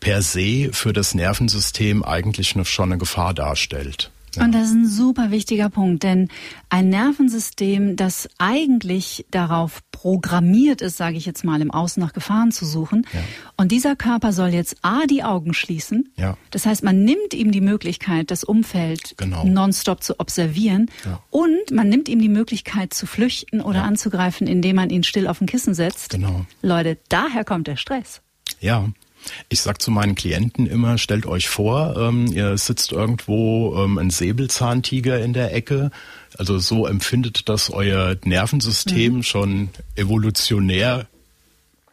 per 0.00 0.22
se 0.22 0.70
für 0.72 0.94
das 0.94 1.14
Nervensystem 1.14 2.02
eigentlich 2.02 2.56
schon 2.64 2.92
eine 2.92 2.96
Gefahr 2.98 3.34
darstellt. 3.34 4.10
Und 4.38 4.52
das 4.52 4.68
ist 4.68 4.74
ein 4.74 4.86
super 4.86 5.30
wichtiger 5.30 5.70
Punkt, 5.70 6.02
denn 6.02 6.28
ein 6.68 6.88
Nervensystem, 6.88 7.96
das 7.96 8.28
eigentlich 8.38 9.26
darauf 9.30 9.80
programmiert 9.90 10.80
ist, 10.80 10.96
sage 10.96 11.16
ich 11.16 11.26
jetzt 11.26 11.44
mal, 11.44 11.60
im 11.60 11.70
Außen 11.70 12.00
nach 12.00 12.12
Gefahren 12.12 12.52
zu 12.52 12.64
suchen. 12.64 13.06
Ja. 13.12 13.20
Und 13.56 13.72
dieser 13.72 13.96
Körper 13.96 14.32
soll 14.32 14.50
jetzt 14.50 14.76
A, 14.82 15.06
die 15.06 15.24
Augen 15.24 15.52
schließen. 15.52 16.12
Ja. 16.16 16.36
Das 16.50 16.64
heißt, 16.64 16.82
man 16.82 17.04
nimmt 17.04 17.34
ihm 17.34 17.50
die 17.50 17.60
Möglichkeit, 17.60 18.30
das 18.30 18.44
Umfeld 18.44 19.14
genau. 19.16 19.44
nonstop 19.44 20.02
zu 20.02 20.18
observieren. 20.20 20.90
Ja. 21.04 21.20
Und 21.30 21.70
man 21.72 21.88
nimmt 21.88 22.08
ihm 22.08 22.20
die 22.20 22.28
Möglichkeit 22.28 22.94
zu 22.94 23.06
flüchten 23.06 23.60
oder 23.60 23.84
anzugreifen, 23.84 24.46
indem 24.46 24.76
man 24.76 24.90
ihn 24.90 25.02
still 25.02 25.26
auf 25.26 25.40
ein 25.40 25.46
Kissen 25.46 25.74
setzt. 25.74 26.10
Genau. 26.10 26.46
Leute, 26.62 26.98
daher 27.08 27.44
kommt 27.44 27.66
der 27.66 27.76
Stress. 27.76 28.22
Ja, 28.60 28.88
ich 29.48 29.60
sag 29.60 29.80
zu 29.82 29.90
meinen 29.90 30.14
Klienten 30.14 30.66
immer, 30.66 30.98
stellt 30.98 31.26
euch 31.26 31.48
vor, 31.48 31.96
ähm, 31.96 32.26
ihr 32.26 32.56
sitzt 32.58 32.92
irgendwo 32.92 33.76
ähm, 33.76 33.98
ein 33.98 34.10
Säbelzahntiger 34.10 35.20
in 35.20 35.32
der 35.32 35.54
Ecke. 35.54 35.90
Also 36.38 36.58
so 36.58 36.86
empfindet 36.86 37.48
das 37.48 37.70
euer 37.70 38.16
Nervensystem 38.24 39.16
mhm. 39.16 39.22
schon 39.22 39.68
evolutionär 39.96 41.06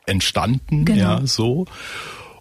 entstanden, 0.05 0.85
genau. 0.85 1.19
ja, 1.19 1.27
so. 1.27 1.65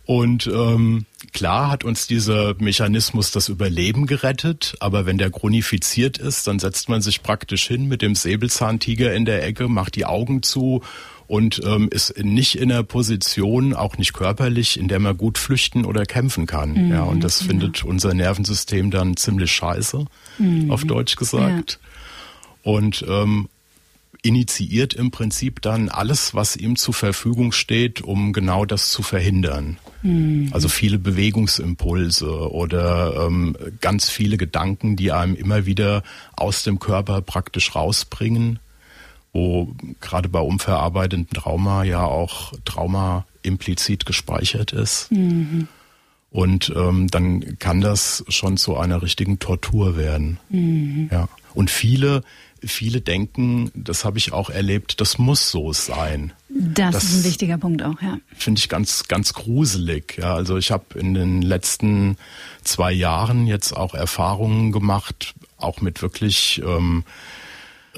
Und 0.07 0.47
ähm, 0.47 1.05
klar 1.33 1.69
hat 1.69 1.83
uns 1.83 2.07
dieser 2.07 2.55
Mechanismus 2.59 3.33
das 3.33 3.49
Überleben 3.49 4.07
gerettet, 4.07 4.77
aber 4.79 5.05
wenn 5.05 5.19
der 5.19 5.31
chronifiziert 5.31 6.19
ist, 6.19 6.47
dann 6.47 6.61
setzt 6.61 6.89
man 6.89 7.03
sich 7.03 7.25
praktisch 7.25 7.67
hin 7.67 7.89
mit 7.89 8.03
dem 8.03 8.15
Säbelzahntiger 8.15 9.13
in 9.13 9.25
der 9.25 9.45
Ecke, 9.45 9.67
macht 9.67 9.97
die 9.97 10.07
Augen 10.07 10.45
zu 10.45 10.83
und 11.27 11.61
ähm, 11.65 11.89
ist 11.91 12.17
nicht 12.23 12.59
in 12.59 12.69
der 12.69 12.83
Position, 12.83 13.75
auch 13.75 13.99
nicht 13.99 14.13
körperlich, 14.13 14.79
in 14.79 14.89
der 14.89 15.01
man 15.01 15.17
gut 15.17 15.39
flüchten 15.39 15.85
oder 15.85 16.07
kämpfen 16.07 16.47
kann. 16.47 16.73
Mhm, 16.73 16.93
ja, 16.93 17.03
und 17.03 17.25
das 17.25 17.41
ja. 17.41 17.47
findet 17.49 17.85
unser 17.85 18.15
Nervensystem 18.15 18.91
dann 18.91 19.17
ziemlich 19.17 19.53
scheiße, 19.53 20.05
mhm. 20.39 20.71
auf 20.71 20.85
Deutsch 20.85 21.17
gesagt. 21.17 21.79
Ja. 22.65 22.73
Und 22.73 23.05
ähm, 23.09 23.49
initiiert 24.23 24.95
im 24.95 25.11
Prinzip 25.11 25.63
dann 25.63 25.89
alles, 25.89 26.35
was 26.35 26.57
ihm 26.57 26.77
zur 26.77 26.95
Verfügung 26.95 27.53
steht, 27.53 28.01
um 28.03 28.33
genau 28.33 28.65
das 28.65 28.91
zu 28.91 29.03
verhindern. 29.03 29.79
Mhm. 30.03 30.49
Also 30.53 30.69
viele 30.69 30.99
Bewegungsimpulse 30.99 32.51
oder 32.51 33.27
ähm, 33.27 33.57
ganz 33.81 34.11
viele 34.11 34.37
Gedanken, 34.37 34.97
die 34.97 35.13
einem 35.13 35.35
immer 35.35 35.67
wieder 35.67 36.03
aus 36.35 36.65
dem 36.65 36.79
Körper 36.79 37.21
praktisch 37.21 37.75
rausbringen 37.75 38.59
wo 39.37 39.69
gerade 40.01 40.31
bei 40.31 40.41
unverarbeiteten 40.41 41.29
Trauma 41.29 41.85
ja 41.85 42.03
auch 42.05 42.55
Trauma 42.65 43.27
implizit 43.43 44.07
gespeichert 44.07 44.73
ist. 44.73 45.13
Mhm. 45.13 45.69
Und 46.31 46.73
ähm, 46.75 47.09
dann 47.09 47.59
kann 47.59 47.83
das 47.83 48.25
schon 48.29 48.57
zu 48.57 48.77
einer 48.77 49.03
richtigen 49.03 49.39
Tortur 49.39 49.97
werden. 49.97 50.39
Mhm. 50.49 51.11
Ja. 51.13 51.29
Und 51.55 51.71
viele, 51.71 52.23
viele 52.63 53.03
denken, 53.03 53.71
das 53.75 54.05
habe 54.07 54.17
ich 54.19 54.33
auch 54.33 54.49
erlebt, 54.49 55.01
das 55.03 55.19
muss 55.19 55.51
so 55.51 55.73
sein. 55.75 56.33
Das, 56.49 56.93
das 56.93 57.05
ist 57.05 57.17
ein 57.19 57.25
wichtiger 57.25 57.59
Punkt 57.59 57.83
auch, 57.83 58.01
ja. 58.01 58.19
Finde 58.35 58.59
ich 58.59 58.71
ganz, 58.71 59.07
ganz 59.07 59.35
gruselig. 59.35 60.17
Ja, 60.19 60.35
also 60.35 60.57
ich 60.57 60.71
habe 60.71 60.99
in 60.99 61.13
den 61.13 61.43
letzten 61.43 62.17
zwei 62.65 62.93
Jahren 62.93 63.47
jetzt 63.47 63.73
auch 63.73 63.95
Erfahrungen 63.95 64.73
gemacht, 64.73 65.35
auch 65.59 65.83
mit 65.83 66.01
wirklich 66.01 66.63
ähm, 66.67 67.05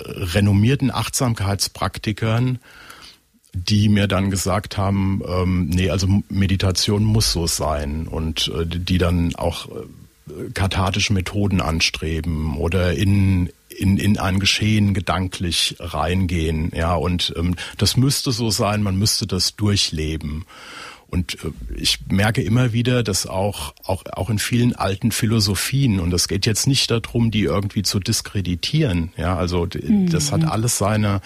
renommierten 0.07 0.91
Achtsamkeitspraktikern, 0.91 2.59
die 3.53 3.89
mir 3.89 4.09
dann 4.09 4.31
gesagt 4.31 4.77
haben, 4.77 5.23
ähm, 5.27 5.69
nee, 5.69 5.91
also 5.91 6.09
Meditation 6.29 7.05
muss 7.05 7.33
so 7.33 7.47
sein 7.47 8.07
und 8.07 8.53
äh, 8.55 8.67
die 8.67 8.99
dann 8.99 9.35
auch 9.35 9.69
äh, 9.69 10.51
kathartische 10.53 11.13
Methoden 11.13 11.61
anstreben 11.61 12.57
oder 12.57 12.95
in 12.95 13.51
in, 13.79 13.97
in 13.97 14.19
ein 14.19 14.41
Geschehen 14.41 14.93
gedanklich 14.93 15.77
reingehen, 15.79 16.73
ja, 16.75 16.95
und 16.95 17.33
ähm, 17.37 17.55
das 17.77 17.97
müsste 17.97 18.33
so 18.33 18.51
sein, 18.51 18.83
man 18.83 18.97
müsste 18.97 19.27
das 19.27 19.55
durchleben. 19.55 20.47
Und 21.09 21.43
äh, 21.43 21.51
ich 21.77 22.01
merke 22.09 22.43
immer 22.43 22.73
wieder, 22.73 23.03
dass 23.03 23.27
auch, 23.27 23.75
auch, 23.85 24.05
auch 24.13 24.31
in 24.31 24.39
vielen 24.39 24.75
alten 24.75 25.11
Philosophien, 25.11 26.01
und 26.01 26.13
es 26.13 26.29
geht 26.29 26.47
jetzt 26.47 26.67
nicht 26.67 26.91
darum, 26.91 27.31
die 27.31 27.43
irgendwie 27.43 27.83
zu 27.83 27.99
diskreditieren, 27.99 29.13
ja, 29.17 29.37
also 29.37 29.67
mhm. 29.67 30.11
das 30.11 30.33
hat 30.33 30.45
alles 30.45 30.79
seine 30.79 31.21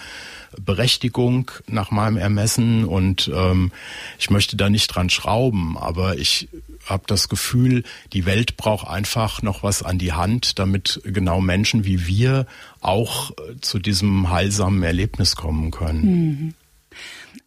Berechtigung 0.59 1.51
nach 1.67 1.91
meinem 1.91 2.17
Ermessen 2.17 2.85
und 2.85 3.29
ähm, 3.33 3.71
ich 4.19 4.29
möchte 4.29 4.55
da 4.55 4.69
nicht 4.69 4.87
dran 4.87 5.09
schrauben, 5.09 5.77
aber 5.77 6.17
ich 6.17 6.47
habe 6.85 7.03
das 7.07 7.29
Gefühl, 7.29 7.83
die 8.11 8.25
Welt 8.25 8.57
braucht 8.57 8.87
einfach 8.87 9.41
noch 9.41 9.63
was 9.63 9.83
an 9.83 9.97
die 9.97 10.13
Hand, 10.13 10.59
damit 10.59 11.01
genau 11.05 11.41
Menschen 11.41 11.85
wie 11.85 12.07
wir 12.07 12.45
auch 12.81 13.31
äh, 13.31 13.59
zu 13.61 13.79
diesem 13.79 14.29
heilsamen 14.29 14.83
Erlebnis 14.83 15.35
kommen 15.35 15.71
können. 15.71 16.05
Mhm. 16.05 16.53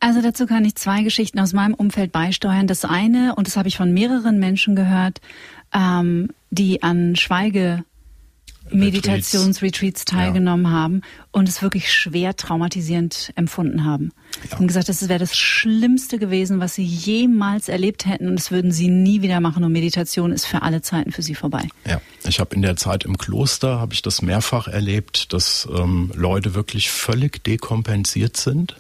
Also 0.01 0.23
dazu 0.23 0.47
kann 0.47 0.65
ich 0.65 0.75
zwei 0.75 1.03
Geschichten 1.03 1.39
aus 1.39 1.53
meinem 1.53 1.75
Umfeld 1.75 2.13
beisteuern. 2.13 2.67
Das 2.67 2.85
eine, 2.85 3.35
und 3.35 3.47
das 3.47 3.57
habe 3.57 3.69
ich 3.69 3.77
von 3.77 3.93
mehreren 3.93 4.39
Menschen 4.39 4.77
gehört, 4.77 5.21
ähm, 5.73 6.29
die 6.51 6.83
an 6.83 7.17
Schweige 7.17 7.85
Meditationsretreats 8.71 10.05
teilgenommen 10.05 10.67
ja. 10.67 10.73
haben 10.73 11.03
und 11.31 11.49
es 11.49 11.63
wirklich 11.63 11.93
schwer 11.93 12.37
traumatisierend 12.37 13.33
empfunden 13.37 13.85
haben. 13.85 14.13
Ja. 14.51 14.59
Und 14.59 14.67
gesagt, 14.67 14.89
das 14.89 15.09
wäre 15.09 15.19
das 15.19 15.37
Schlimmste 15.37 16.19
gewesen, 16.19 16.61
was 16.61 16.75
sie 16.75 16.85
jemals 16.85 17.69
erlebt 17.69 18.07
hätten 18.07 18.29
und 18.29 18.37
das 18.37 18.51
würden 18.51 18.73
sie 18.73 18.89
nie 18.89 19.23
wieder 19.23 19.41
machen 19.41 19.65
und 19.65 19.73
Meditation 19.73 20.33
ist 20.33 20.47
für 20.47 20.63
alle 20.63 20.83
Zeiten 20.83 21.13
für 21.13 21.23
sie 21.23 21.35
vorbei. 21.35 21.69
Ja, 21.87 22.01
ich 22.27 22.41
habe 22.41 22.55
in 22.55 22.63
der 22.63 22.77
Zeit 22.77 23.05
im 23.05 23.19
Kloster 23.19 23.79
habe 23.81 23.95
ich 23.95 24.03
das 24.03 24.23
mehrfach 24.23 24.69
erlebt, 24.69 25.33
dass 25.33 25.69
ähm, 25.73 26.11
Leute 26.15 26.55
wirklich 26.55 26.91
völlig 26.91 27.45
dekompensiert 27.45 28.37
sind 28.37 28.77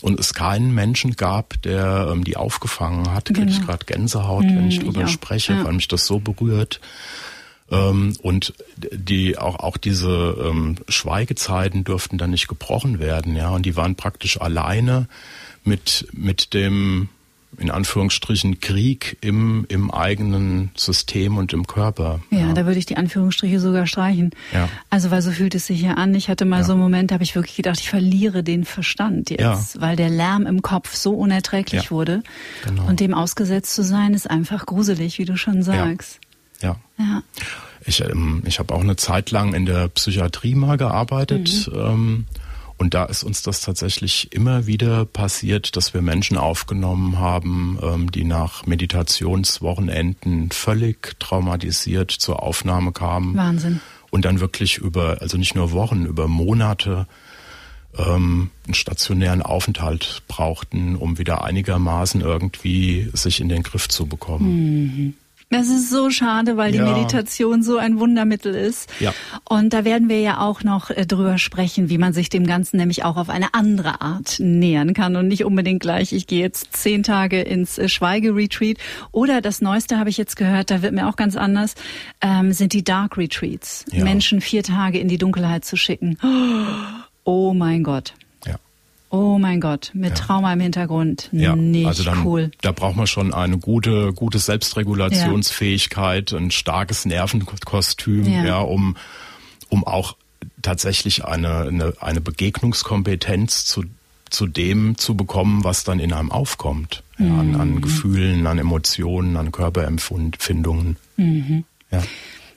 und 0.00 0.20
es 0.20 0.34
keinen 0.34 0.74
Menschen 0.74 1.16
gab, 1.16 1.60
der 1.62 2.08
ähm, 2.12 2.24
die 2.24 2.36
aufgefangen 2.36 3.12
hat, 3.12 3.26
genau. 3.26 3.40
kriege 3.40 3.52
ich 3.52 3.66
gerade 3.66 3.84
Gänsehaut, 3.84 4.44
mm, 4.44 4.56
wenn 4.56 4.68
ich 4.68 4.78
drüber 4.78 5.04
ich 5.04 5.10
spreche, 5.10 5.54
ja. 5.54 5.64
weil 5.64 5.72
mich 5.72 5.88
das 5.88 6.06
so 6.06 6.20
berührt. 6.20 6.80
Ähm, 7.70 8.16
und 8.22 8.54
die 8.76 9.36
auch 9.36 9.56
auch 9.56 9.76
diese 9.76 10.36
ähm, 10.42 10.76
Schweigezeiten 10.88 11.84
durften 11.84 12.16
dann 12.16 12.30
nicht 12.30 12.48
gebrochen 12.48 12.98
werden, 12.98 13.36
ja, 13.36 13.50
und 13.50 13.66
die 13.66 13.76
waren 13.76 13.94
praktisch 13.94 14.40
alleine 14.40 15.08
mit 15.64 16.06
mit 16.12 16.54
dem 16.54 17.08
in 17.56 17.70
Anführungsstrichen 17.70 18.60
Krieg 18.60 19.16
im, 19.20 19.64
im 19.68 19.90
eigenen 19.90 20.70
System 20.76 21.38
und 21.38 21.52
im 21.52 21.66
Körper. 21.66 22.20
Ja, 22.30 22.40
ja, 22.40 22.52
da 22.52 22.66
würde 22.66 22.78
ich 22.78 22.86
die 22.86 22.96
Anführungsstriche 22.96 23.58
sogar 23.58 23.86
streichen. 23.86 24.30
Ja. 24.52 24.68
Also 24.90 25.10
weil 25.10 25.22
so 25.22 25.30
fühlt 25.30 25.54
es 25.54 25.66
sich 25.66 25.80
ja 25.80 25.94
an. 25.94 26.14
Ich 26.14 26.28
hatte 26.28 26.44
mal 26.44 26.58
ja. 26.58 26.64
so 26.64 26.72
einen 26.72 26.82
Moment, 26.82 27.10
da 27.10 27.14
habe 27.14 27.24
ich 27.24 27.34
wirklich 27.34 27.56
gedacht, 27.56 27.80
ich 27.80 27.88
verliere 27.88 28.42
den 28.42 28.64
Verstand 28.64 29.30
jetzt, 29.30 29.80
weil 29.80 29.96
der 29.96 30.10
Lärm 30.10 30.46
im 30.46 30.62
Kopf 30.62 30.94
so 30.94 31.14
unerträglich 31.14 31.90
wurde. 31.90 32.22
Genau. 32.64 32.86
Und 32.86 33.00
dem 33.00 33.14
ausgesetzt 33.14 33.74
zu 33.74 33.82
sein, 33.82 34.12
ist 34.12 34.28
einfach 34.28 34.66
gruselig, 34.66 35.18
wie 35.18 35.24
du 35.24 35.36
schon 35.36 35.62
sagst. 35.62 36.20
Ja. 36.60 36.76
ja. 36.98 37.22
Ich, 37.84 38.02
ähm, 38.02 38.42
ich 38.44 38.58
habe 38.58 38.74
auch 38.74 38.82
eine 38.82 38.96
Zeit 38.96 39.30
lang 39.30 39.54
in 39.54 39.64
der 39.64 39.88
Psychiatrie 39.88 40.54
mal 40.54 40.76
gearbeitet. 40.76 41.68
Mhm. 41.72 41.78
Ähm, 41.78 42.24
und 42.78 42.94
da 42.94 43.04
ist 43.04 43.24
uns 43.24 43.42
das 43.42 43.60
tatsächlich 43.60 44.32
immer 44.32 44.66
wieder 44.66 45.04
passiert, 45.04 45.76
dass 45.76 45.94
wir 45.94 46.00
Menschen 46.00 46.36
aufgenommen 46.36 47.18
haben, 47.18 47.78
ähm, 47.82 48.10
die 48.12 48.24
nach 48.24 48.66
Meditationswochenenden 48.66 50.50
völlig 50.52 51.18
traumatisiert 51.18 52.12
zur 52.12 52.42
Aufnahme 52.42 52.92
kamen. 52.92 53.36
Wahnsinn. 53.36 53.80
Und 54.10 54.24
dann 54.24 54.40
wirklich 54.40 54.78
über, 54.78 55.18
also 55.20 55.36
nicht 55.36 55.54
nur 55.54 55.72
Wochen, 55.72 56.06
über 56.06 56.28
Monate 56.28 57.06
ähm, 57.96 58.50
einen 58.64 58.74
stationären 58.74 59.42
Aufenthalt 59.42 60.22
brauchten, 60.28 60.94
um 60.94 61.18
wieder 61.18 61.44
einigermaßen 61.44 62.20
irgendwie 62.20 63.10
sich 63.12 63.40
in 63.40 63.48
den 63.48 63.64
Griff 63.64 63.88
zu 63.88 64.06
bekommen. 64.06 64.84
Mhm. 64.84 65.14
Das 65.50 65.68
ist 65.68 65.88
so 65.88 66.10
schade, 66.10 66.58
weil 66.58 66.72
die 66.72 66.78
ja. 66.78 66.84
Meditation 66.84 67.62
so 67.62 67.78
ein 67.78 67.98
Wundermittel 67.98 68.54
ist. 68.54 68.90
Ja. 69.00 69.14
Und 69.48 69.72
da 69.72 69.86
werden 69.86 70.10
wir 70.10 70.20
ja 70.20 70.40
auch 70.40 70.62
noch 70.62 70.90
äh, 70.90 71.06
drüber 71.06 71.38
sprechen, 71.38 71.88
wie 71.88 71.96
man 71.96 72.12
sich 72.12 72.28
dem 72.28 72.46
Ganzen 72.46 72.76
nämlich 72.76 73.04
auch 73.04 73.16
auf 73.16 73.30
eine 73.30 73.54
andere 73.54 74.02
Art 74.02 74.40
nähern 74.40 74.92
kann 74.92 75.16
und 75.16 75.26
nicht 75.26 75.46
unbedingt 75.46 75.80
gleich, 75.80 76.12
ich 76.12 76.26
gehe 76.26 76.40
jetzt 76.40 76.76
zehn 76.76 77.02
Tage 77.02 77.40
ins 77.40 77.78
äh, 77.78 77.88
Schweigeretreat. 77.88 78.76
Oder 79.10 79.40
das 79.40 79.62
Neueste 79.62 79.98
habe 79.98 80.10
ich 80.10 80.18
jetzt 80.18 80.36
gehört, 80.36 80.70
da 80.70 80.82
wird 80.82 80.92
mir 80.92 81.08
auch 81.08 81.16
ganz 81.16 81.34
anders, 81.34 81.74
ähm, 82.20 82.52
sind 82.52 82.74
die 82.74 82.84
Dark 82.84 83.16
Retreats. 83.16 83.86
Ja. 83.90 84.04
Menschen 84.04 84.42
vier 84.42 84.62
Tage 84.62 84.98
in 84.98 85.08
die 85.08 85.18
Dunkelheit 85.18 85.64
zu 85.64 85.76
schicken. 85.76 86.18
Oh 87.30 87.52
mein 87.52 87.82
Gott. 87.82 88.14
Oh 89.10 89.38
mein 89.38 89.60
Gott, 89.60 89.90
mit 89.94 90.10
ja. 90.10 90.14
Trauma 90.16 90.52
im 90.52 90.60
Hintergrund. 90.60 91.30
Ja, 91.32 91.56
Nicht 91.56 91.86
also 91.86 92.04
dann, 92.04 92.26
cool. 92.26 92.50
Da 92.60 92.72
braucht 92.72 92.96
man 92.96 93.06
schon 93.06 93.32
eine 93.32 93.58
gute, 93.58 94.12
gute 94.12 94.38
Selbstregulationsfähigkeit, 94.38 96.32
ja. 96.32 96.38
ein 96.38 96.50
starkes 96.50 97.06
Nervenkostüm, 97.06 98.26
ja, 98.26 98.44
ja 98.44 98.58
um, 98.58 98.96
um 99.70 99.84
auch 99.84 100.16
tatsächlich 100.60 101.24
eine, 101.24 101.60
eine, 101.60 101.94
eine 102.00 102.20
Begegnungskompetenz 102.20 103.64
zu, 103.64 103.84
zu 104.28 104.46
dem 104.46 104.98
zu 104.98 105.16
bekommen, 105.16 105.64
was 105.64 105.84
dann 105.84 106.00
in 106.00 106.12
einem 106.12 106.30
aufkommt. 106.30 107.02
Ja, 107.18 107.24
mhm. 107.24 107.40
an, 107.40 107.60
an 107.60 107.70
mhm. 107.70 107.80
Gefühlen, 107.80 108.46
an 108.46 108.58
Emotionen, 108.58 109.36
an 109.36 109.52
Körperempfindungen. 109.52 110.96
Mhm. 111.16 111.64
Ja. 111.90 112.02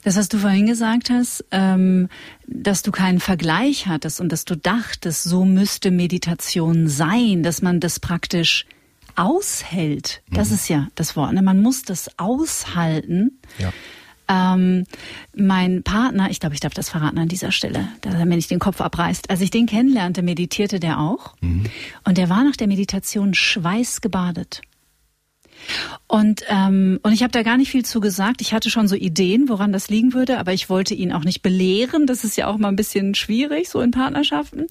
Das, 0.02 0.16
was 0.16 0.28
du 0.28 0.38
vorhin 0.38 0.66
gesagt 0.66 1.10
hast, 1.10 1.44
ähm, 1.52 2.08
dass 2.46 2.82
du 2.82 2.90
keinen 2.90 3.20
Vergleich 3.20 3.86
hattest 3.86 4.20
und 4.20 4.30
dass 4.30 4.44
du 4.44 4.56
dachtest, 4.56 5.22
so 5.22 5.44
müsste 5.44 5.90
Meditation 5.90 6.88
sein, 6.88 7.42
dass 7.42 7.62
man 7.62 7.78
das 7.78 8.00
praktisch 8.00 8.66
aushält. 9.14 10.22
Das 10.30 10.48
mhm. 10.48 10.54
ist 10.54 10.68
ja 10.68 10.88
das 10.94 11.16
Wort. 11.16 11.32
Ne? 11.34 11.42
Man 11.42 11.62
muss 11.62 11.82
das 11.82 12.18
aushalten. 12.18 13.38
Ja. 13.58 13.72
Ähm, 14.28 14.84
mein 15.34 15.82
Partner, 15.82 16.30
ich 16.30 16.40
glaube, 16.40 16.54
ich 16.54 16.60
darf 16.60 16.74
das 16.74 16.88
verraten 16.88 17.18
an 17.18 17.28
dieser 17.28 17.52
Stelle, 17.52 17.88
dass 18.00 18.14
er 18.14 18.24
mir 18.24 18.36
nicht 18.36 18.50
den 18.50 18.58
Kopf 18.58 18.80
abreißt. 18.80 19.30
Als 19.30 19.40
ich 19.40 19.50
den 19.50 19.66
kennenlernte, 19.66 20.22
meditierte 20.22 20.80
der 20.80 21.00
auch. 21.00 21.34
Mhm. 21.40 21.66
Und 22.04 22.18
der 22.18 22.28
war 22.28 22.42
nach 22.44 22.56
der 22.56 22.68
Meditation 22.68 23.34
schweißgebadet. 23.34 24.62
Und, 26.06 26.44
ähm, 26.48 27.00
und 27.02 27.12
ich 27.12 27.22
habe 27.22 27.32
da 27.32 27.42
gar 27.42 27.56
nicht 27.56 27.70
viel 27.70 27.84
zu 27.84 28.00
gesagt. 28.00 28.40
Ich 28.40 28.52
hatte 28.52 28.70
schon 28.70 28.88
so 28.88 28.94
Ideen, 28.94 29.48
woran 29.48 29.72
das 29.72 29.88
liegen 29.88 30.12
würde, 30.12 30.38
aber 30.38 30.52
ich 30.52 30.68
wollte 30.68 30.94
ihn 30.94 31.12
auch 31.12 31.24
nicht 31.24 31.42
belehren. 31.42 32.06
Das 32.06 32.24
ist 32.24 32.36
ja 32.36 32.46
auch 32.46 32.58
mal 32.58 32.68
ein 32.68 32.76
bisschen 32.76 33.14
schwierig, 33.14 33.68
so 33.68 33.80
in 33.80 33.90
Partnerschaften. 33.90 34.66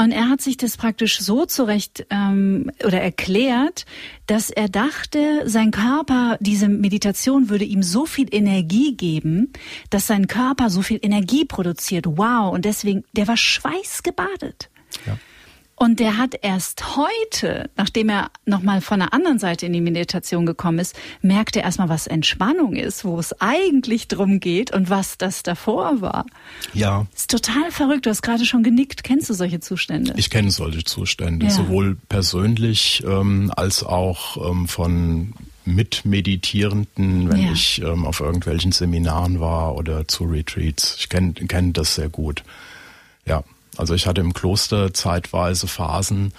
Und 0.00 0.12
er 0.12 0.28
hat 0.28 0.40
sich 0.40 0.56
das 0.56 0.76
praktisch 0.76 1.18
so 1.18 1.44
zurecht 1.44 2.06
ähm, 2.10 2.70
oder 2.84 3.00
erklärt, 3.00 3.84
dass 4.26 4.48
er 4.48 4.68
dachte, 4.68 5.42
sein 5.46 5.72
Körper, 5.72 6.38
diese 6.38 6.68
Meditation 6.68 7.48
würde 7.48 7.64
ihm 7.64 7.82
so 7.82 8.06
viel 8.06 8.28
Energie 8.30 8.96
geben, 8.96 9.52
dass 9.90 10.06
sein 10.06 10.28
Körper 10.28 10.70
so 10.70 10.82
viel 10.82 11.00
Energie 11.02 11.44
produziert. 11.44 12.06
Wow! 12.06 12.54
Und 12.54 12.64
deswegen, 12.64 13.02
der 13.12 13.26
war 13.26 13.36
schweißgebadet. 13.36 14.70
Ja. 15.04 15.18
Und 15.78 16.00
der 16.00 16.16
hat 16.16 16.34
erst 16.42 16.96
heute, 16.96 17.70
nachdem 17.76 18.08
er 18.08 18.30
nochmal 18.46 18.80
von 18.80 18.98
der 18.98 19.14
anderen 19.14 19.38
Seite 19.38 19.66
in 19.66 19.72
die 19.72 19.80
Meditation 19.80 20.44
gekommen 20.44 20.80
ist, 20.80 20.96
merkt 21.22 21.54
er 21.54 21.62
erstmal, 21.62 21.88
was 21.88 22.08
Entspannung 22.08 22.74
ist, 22.74 23.04
wo 23.04 23.18
es 23.18 23.40
eigentlich 23.40 24.08
drum 24.08 24.40
geht 24.40 24.72
und 24.72 24.90
was 24.90 25.18
das 25.18 25.44
davor 25.44 26.00
war. 26.00 26.26
Ja. 26.74 27.06
Ist 27.14 27.30
total 27.30 27.70
verrückt. 27.70 28.06
Du 28.06 28.10
hast 28.10 28.22
gerade 28.22 28.44
schon 28.44 28.64
genickt. 28.64 29.04
Kennst 29.04 29.30
du 29.30 29.34
solche 29.34 29.60
Zustände? 29.60 30.14
Ich 30.16 30.30
kenne 30.30 30.50
solche 30.50 30.82
Zustände, 30.82 31.46
ja. 31.46 31.52
sowohl 31.52 31.96
persönlich 32.08 33.04
ähm, 33.06 33.52
als 33.54 33.84
auch 33.84 34.50
ähm, 34.50 34.66
von 34.66 35.32
Mitmeditierenden, 35.64 37.30
wenn 37.30 37.42
ja. 37.42 37.52
ich 37.52 37.82
ähm, 37.82 38.04
auf 38.04 38.18
irgendwelchen 38.18 38.72
Seminaren 38.72 39.38
war 39.38 39.76
oder 39.76 40.08
zu 40.08 40.24
Retreats. 40.24 40.96
Ich 40.98 41.08
kenne 41.08 41.34
kenn 41.34 41.72
das 41.72 41.94
sehr 41.94 42.08
gut. 42.08 42.42
Ja. 43.26 43.44
Also 43.78 43.94
ich 43.94 44.06
hatte 44.06 44.20
im 44.20 44.34
Kloster 44.34 44.92
zeitweise 44.92 45.66
Phasen, 45.66 46.32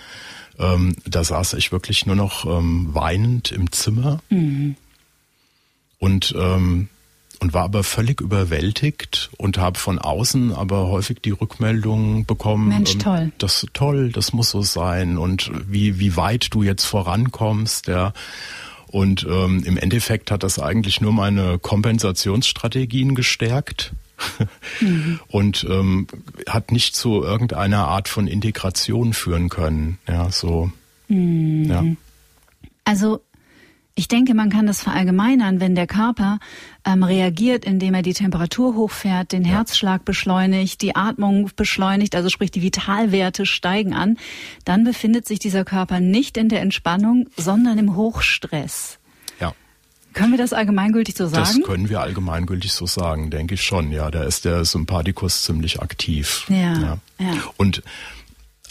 ähm, 0.60 0.96
da 1.06 1.24
saß 1.24 1.54
ich 1.54 1.72
wirklich 1.72 2.06
nur 2.06 2.16
noch 2.16 2.46
ähm, 2.46 2.90
weinend 2.92 3.52
im 3.52 3.72
Zimmer 3.72 4.20
mhm. 4.30 4.76
und 6.00 6.36
ähm, 6.38 6.90
und 7.42 7.54
war 7.54 7.64
aber 7.64 7.86
völlig 7.86 8.20
überwältigt 8.20 9.30
und 9.38 9.58
habe 9.58 9.80
von 9.80 9.98
außen 9.98 10.54
aber 10.54 10.88
häufig 10.88 11.20
die 11.22 11.32
Rückmeldung 11.32 12.26
bekommen, 12.26 12.68
Mensch, 12.68 12.96
ähm, 12.96 13.00
toll. 13.00 13.32
das 13.38 13.66
toll, 13.74 14.12
das 14.12 14.34
muss 14.34 14.50
so 14.50 14.62
sein 14.62 15.18
und 15.18 15.50
wie 15.66 16.00
wie 16.00 16.18
weit 16.18 16.54
du 16.54 16.64
jetzt 16.64 16.86
vorankommst, 16.86 17.88
ja. 17.88 18.14
Und 18.88 19.26
ähm, 19.30 19.64
im 19.66 19.78
Endeffekt 19.78 20.32
hat 20.32 20.42
das 20.42 20.58
eigentlich 20.58 21.00
nur 21.00 21.14
meine 21.14 21.60
Kompensationsstrategien 21.60 23.14
gestärkt 23.14 23.94
mhm. 24.80 25.20
und 25.28 25.66
ähm, 25.70 26.08
hat 26.48 26.72
nicht 26.72 26.96
zu 26.96 27.24
irgendeiner 27.24 27.88
Art 27.88 28.08
von 28.08 28.28
Integration 28.28 29.14
führen 29.14 29.50
können. 29.50 29.98
Ja, 30.08 30.32
so. 30.32 30.72
Mhm. 31.08 31.66
Ja. 31.66 31.84
Also 32.86 33.22
ich 34.00 34.08
denke, 34.08 34.34
man 34.34 34.50
kann 34.50 34.66
das 34.66 34.82
verallgemeinern, 34.82 35.60
wenn 35.60 35.76
der 35.76 35.86
Körper 35.86 36.40
ähm, 36.86 37.04
reagiert, 37.04 37.66
indem 37.66 37.94
er 37.94 38.02
die 38.02 38.14
Temperatur 38.14 38.74
hochfährt, 38.76 39.34
den 39.34 39.44
ja. 39.44 39.52
Herzschlag 39.52 40.06
beschleunigt, 40.06 40.82
die 40.82 40.96
Atmung 40.96 41.52
beschleunigt, 41.54 42.16
also 42.16 42.30
sprich 42.30 42.50
die 42.50 42.62
Vitalwerte 42.62 43.46
steigen 43.46 43.94
an, 43.94 44.18
dann 44.64 44.86
befindet 44.86 45.28
sich 45.28 45.40
dieser 45.40 45.66
Körper 45.66 46.00
nicht 46.00 46.38
in 46.38 46.48
der 46.48 46.62
Entspannung, 46.62 47.28
sondern 47.36 47.78
im 47.78 47.98
Hochstress. 47.98 48.99
Können 50.14 50.32
wir 50.32 50.38
das 50.38 50.54
allgemeingültig 50.54 51.16
so 51.16 51.28
sagen? 51.28 51.60
Das 51.60 51.62
können 51.68 51.90
wir 51.90 52.02
allgemeingültig 52.02 52.74
so 52.74 52.86
sagen, 52.86 53.30
denke 53.30 53.56
ich 53.56 53.62
schon. 53.62 53.92
Ja, 53.92 54.10
da 54.12 54.24
ist 54.24 54.46
der 54.46 54.66
Sympathikus 54.66 55.44
ziemlich 55.44 55.82
aktiv. 55.82 56.46
Ja. 56.50 56.58
ja. 56.58 56.98
ja. 57.20 57.34
Und 57.58 57.84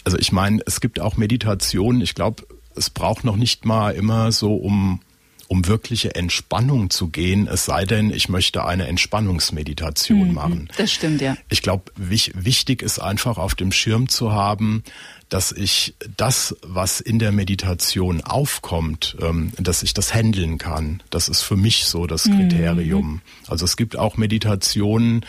also 0.03 0.17
ich 0.17 0.31
meine, 0.31 0.61
es 0.65 0.81
gibt 0.81 0.99
auch 0.99 1.17
Meditationen. 1.17 2.01
Ich 2.01 2.15
glaube, 2.15 2.43
es 2.75 2.89
braucht 2.89 3.23
noch 3.23 3.35
nicht 3.35 3.65
mal 3.65 3.91
immer 3.91 4.31
so 4.31 4.55
um 4.55 5.01
um 5.49 5.65
wirkliche 5.65 6.13
Entspannung 6.13 6.91
zu 6.91 7.07
gehen, 7.07 7.47
es 7.47 7.65
sei 7.65 7.83
denn, 7.83 8.11
ich 8.11 8.29
möchte 8.29 8.65
eine 8.65 8.87
Entspannungsmeditation 8.87 10.27
mhm, 10.27 10.33
machen. 10.35 10.69
Das 10.77 10.91
stimmt, 10.91 11.21
ja. 11.21 11.35
Ich 11.49 11.63
glaube, 11.63 11.91
wichtig 11.95 12.83
ist 12.83 12.99
einfach 12.99 13.39
auf 13.39 13.55
dem 13.55 13.71
Schirm 13.71 14.09
zu 14.09 14.31
haben, 14.31 14.83
dass 15.27 15.51
ich 15.51 15.95
das, 16.15 16.55
was 16.61 16.99
in 16.99 17.17
der 17.17 17.31
Meditation 17.31 18.21
aufkommt, 18.21 19.17
ähm, 19.21 19.51
dass 19.57 19.81
ich 19.81 19.95
das 19.95 20.13
handeln 20.13 20.59
kann. 20.59 21.01
Das 21.09 21.27
ist 21.27 21.41
für 21.41 21.57
mich 21.57 21.85
so 21.85 22.05
das 22.05 22.25
mhm. 22.25 22.37
Kriterium. 22.37 23.11
Mhm. 23.13 23.21
Also 23.47 23.65
es 23.65 23.75
gibt 23.75 23.97
auch 23.97 24.17
Meditationen, 24.17 25.25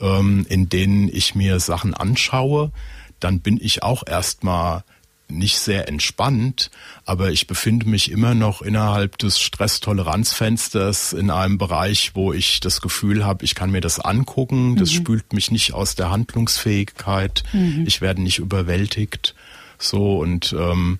ähm, 0.00 0.46
in 0.48 0.68
denen 0.68 1.08
ich 1.08 1.36
mir 1.36 1.60
Sachen 1.60 1.94
anschaue, 1.94 2.72
dann 3.20 3.38
bin 3.38 3.56
ich 3.62 3.84
auch 3.84 4.04
erstmal 4.04 4.82
nicht 5.30 5.58
sehr 5.58 5.88
entspannt, 5.88 6.70
aber 7.04 7.30
ich 7.30 7.46
befinde 7.46 7.88
mich 7.88 8.10
immer 8.10 8.34
noch 8.34 8.62
innerhalb 8.62 9.18
des 9.18 9.40
Stresstoleranzfensters 9.40 11.12
in 11.12 11.30
einem 11.30 11.58
Bereich, 11.58 12.12
wo 12.14 12.32
ich 12.32 12.60
das 12.60 12.80
Gefühl 12.80 13.24
habe, 13.24 13.44
ich 13.44 13.54
kann 13.54 13.70
mir 13.70 13.80
das 13.80 14.00
angucken, 14.00 14.76
das 14.76 14.90
mhm. 14.90 14.96
spült 14.96 15.32
mich 15.32 15.50
nicht 15.50 15.72
aus 15.72 15.94
der 15.94 16.10
Handlungsfähigkeit, 16.10 17.44
mhm. 17.52 17.84
ich 17.86 18.00
werde 18.00 18.22
nicht 18.22 18.38
überwältigt. 18.38 19.34
So 19.78 20.18
und 20.18 20.54
ähm, 20.58 20.98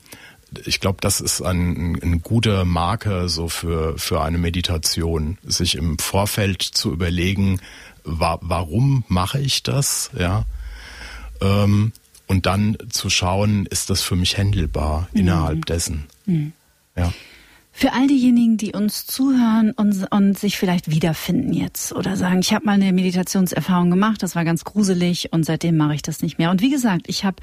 ich 0.65 0.81
glaube, 0.81 0.99
das 1.01 1.21
ist 1.21 1.43
ein, 1.43 1.99
ein 2.03 2.23
guter 2.23 2.65
Marker 2.65 3.29
so 3.29 3.49
für, 3.49 3.97
für 3.99 4.23
eine 4.23 4.39
Meditation, 4.39 5.39
sich 5.45 5.77
im 5.77 5.99
Vorfeld 5.99 6.63
zu 6.63 6.93
überlegen, 6.93 7.61
wa 8.05 8.39
warum 8.41 9.05
mache 9.09 9.39
ich 9.39 9.63
das, 9.63 10.11
ja, 10.19 10.45
ähm, 11.41 11.93
und 12.31 12.47
dann 12.47 12.79
zu 12.91 13.11
schauen, 13.11 13.67
ist 13.67 13.91
das 13.91 14.03
für 14.03 14.15
mich 14.15 14.37
händelbar 14.37 15.09
mhm. 15.13 15.21
innerhalb 15.21 15.67
dessen, 15.67 16.07
mhm. 16.27 16.53
ja. 16.97 17.13
Für 17.73 17.93
all 17.93 18.09
diejenigen, 18.09 18.57
die 18.57 18.73
uns 18.73 19.07
zuhören 19.07 19.71
und, 19.71 20.05
und 20.13 20.39
sich 20.39 20.59
vielleicht 20.59 20.91
wiederfinden 20.91 21.53
jetzt 21.53 21.93
oder 21.93 22.17
sagen, 22.17 22.41
ich 22.41 22.53
habe 22.53 22.67
mal 22.67 22.73
eine 22.73 22.93
Meditationserfahrung 22.93 23.91
gemacht, 23.91 24.23
das 24.23 24.37
war 24.37 24.45
ganz 24.45 24.65
gruselig 24.65 25.33
und 25.33 25.45
seitdem 25.45 25.77
mache 25.77 25.95
ich 25.95 26.03
das 26.03 26.21
nicht 26.21 26.37
mehr. 26.37 26.51
Und 26.51 26.61
wie 26.61 26.69
gesagt, 26.69 27.09
ich 27.09 27.25
habe 27.25 27.37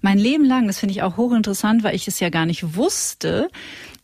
mein 0.00 0.18
Leben 0.18 0.44
lang, 0.44 0.66
das 0.66 0.78
finde 0.78 0.94
ich 0.94 1.02
auch 1.02 1.16
hochinteressant, 1.16 1.84
weil 1.84 1.94
ich 1.94 2.08
es 2.08 2.18
ja 2.18 2.28
gar 2.28 2.44
nicht 2.44 2.74
wusste, 2.76 3.48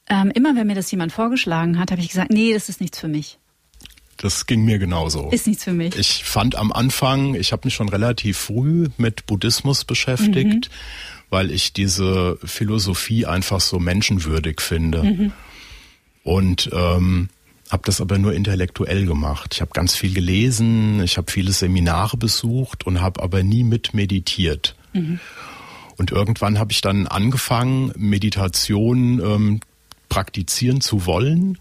ähm, 0.08 0.30
immer 0.30 0.54
wenn 0.54 0.66
mir 0.66 0.74
das 0.74 0.90
jemand 0.90 1.12
vorgeschlagen 1.12 1.78
hat, 1.78 1.90
habe 1.90 2.00
ich 2.00 2.08
gesagt, 2.08 2.30
nee, 2.30 2.52
das 2.54 2.68
ist 2.68 2.80
nichts 2.80 2.98
für 2.98 3.08
mich. 3.08 3.38
Das 4.20 4.44
ging 4.44 4.64
mir 4.64 4.78
genauso. 4.78 5.30
Ist 5.30 5.46
nichts 5.46 5.64
für 5.64 5.72
mich. 5.72 5.96
Ich 5.96 6.24
fand 6.24 6.54
am 6.54 6.72
Anfang, 6.72 7.34
ich 7.34 7.52
habe 7.52 7.62
mich 7.66 7.74
schon 7.74 7.88
relativ 7.88 8.36
früh 8.36 8.88
mit 8.98 9.24
Buddhismus 9.24 9.86
beschäftigt, 9.86 10.68
mhm. 10.68 11.30
weil 11.30 11.50
ich 11.50 11.72
diese 11.72 12.36
Philosophie 12.44 13.24
einfach 13.24 13.60
so 13.60 13.78
menschenwürdig 13.78 14.60
finde. 14.60 15.02
Mhm. 15.02 15.32
Und 16.22 16.68
ähm, 16.74 17.30
habe 17.70 17.82
das 17.86 18.02
aber 18.02 18.18
nur 18.18 18.34
intellektuell 18.34 19.06
gemacht. 19.06 19.54
Ich 19.54 19.62
habe 19.62 19.70
ganz 19.72 19.94
viel 19.94 20.12
gelesen, 20.12 21.02
ich 21.02 21.16
habe 21.16 21.32
viele 21.32 21.52
Seminare 21.52 22.18
besucht 22.18 22.86
und 22.86 23.00
habe 23.00 23.22
aber 23.22 23.42
nie 23.42 23.64
mit 23.64 23.94
meditiert. 23.94 24.76
Mhm. 24.92 25.18
Und 25.96 26.10
irgendwann 26.10 26.58
habe 26.58 26.72
ich 26.72 26.82
dann 26.82 27.06
angefangen, 27.06 27.92
Meditation 27.96 29.18
ähm, 29.20 29.60
praktizieren 30.10 30.82
zu 30.82 31.06
wollen 31.06 31.56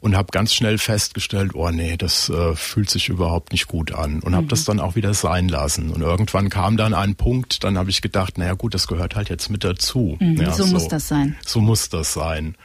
und 0.00 0.16
habe 0.16 0.28
ganz 0.30 0.54
schnell 0.54 0.78
festgestellt, 0.78 1.54
oh 1.54 1.70
nee, 1.70 1.96
das 1.96 2.28
äh, 2.28 2.54
fühlt 2.54 2.90
sich 2.90 3.08
überhaupt 3.08 3.52
nicht 3.52 3.66
gut 3.66 3.92
an 3.92 4.20
und 4.20 4.32
mhm. 4.32 4.36
habe 4.36 4.46
das 4.46 4.64
dann 4.64 4.80
auch 4.80 4.94
wieder 4.94 5.14
sein 5.14 5.48
lassen. 5.48 5.90
Und 5.90 6.02
irgendwann 6.02 6.48
kam 6.48 6.76
dann 6.76 6.94
ein 6.94 7.14
Punkt, 7.14 7.64
dann 7.64 7.78
habe 7.78 7.90
ich 7.90 8.02
gedacht, 8.02 8.38
naja 8.38 8.54
gut, 8.54 8.74
das 8.74 8.86
gehört 8.86 9.16
halt 9.16 9.28
jetzt 9.28 9.50
mit 9.50 9.64
dazu. 9.64 10.16
Mhm, 10.20 10.40
ja, 10.40 10.52
so, 10.52 10.64
so 10.64 10.72
muss 10.72 10.88
das 10.88 11.08
sein. 11.08 11.36
So 11.44 11.60
muss 11.60 11.88
das 11.88 12.12
sein 12.12 12.56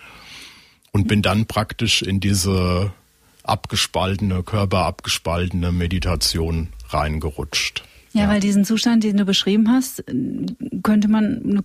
und 0.93 1.07
bin 1.07 1.21
dann 1.21 1.45
praktisch 1.45 2.01
in 2.01 2.21
diese 2.21 2.93
abgespaltene, 3.43 4.43
körperabgespaltene 4.43 5.73
Meditation 5.73 6.69
reingerutscht. 6.89 7.83
Ja, 8.13 8.21
ja, 8.21 8.29
weil 8.29 8.39
diesen 8.39 8.63
Zustand, 8.63 9.03
den 9.03 9.17
du 9.17 9.25
beschrieben 9.25 9.69
hast, 9.69 10.03
könnte 10.83 11.07
man 11.09 11.63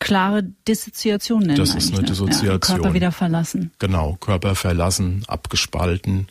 klare 0.00 0.42
Dissoziation 0.66 1.42
nennen. 1.42 1.56
Das 1.56 1.74
ist 1.74 1.92
eine 1.92 2.02
ne? 2.02 2.08
Dissoziation. 2.08 2.52
Ja, 2.52 2.58
Körper 2.58 2.94
wieder 2.94 3.12
verlassen. 3.12 3.70
Genau, 3.78 4.16
Körper 4.20 4.56
verlassen, 4.56 5.22
abgespalten. 5.28 6.26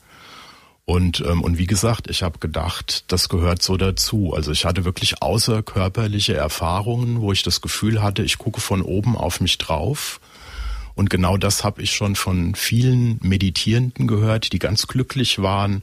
Und, 0.83 1.21
ähm, 1.21 1.41
und 1.41 1.57
wie 1.57 1.67
gesagt, 1.67 2.09
ich 2.09 2.23
habe 2.23 2.39
gedacht, 2.39 3.05
das 3.07 3.29
gehört 3.29 3.61
so 3.61 3.77
dazu. 3.77 4.33
Also 4.35 4.51
ich 4.51 4.65
hatte 4.65 4.85
wirklich 4.85 5.21
außerkörperliche 5.21 6.33
Erfahrungen, 6.33 7.21
wo 7.21 7.31
ich 7.31 7.43
das 7.43 7.61
Gefühl 7.61 8.01
hatte, 8.01 8.23
ich 8.23 8.39
gucke 8.39 8.59
von 8.59 8.81
oben 8.81 9.15
auf 9.15 9.39
mich 9.39 9.57
drauf 9.59 10.19
und 10.99 11.09
genau 11.09 11.37
das 11.37 11.63
habe 11.63 11.81
ich 11.81 11.91
schon 11.93 12.17
von 12.17 12.55
vielen 12.55 13.19
Meditierenden 13.21 14.05
gehört, 14.05 14.51
die 14.51 14.59
ganz 14.59 14.85
glücklich 14.85 15.41
waren 15.41 15.81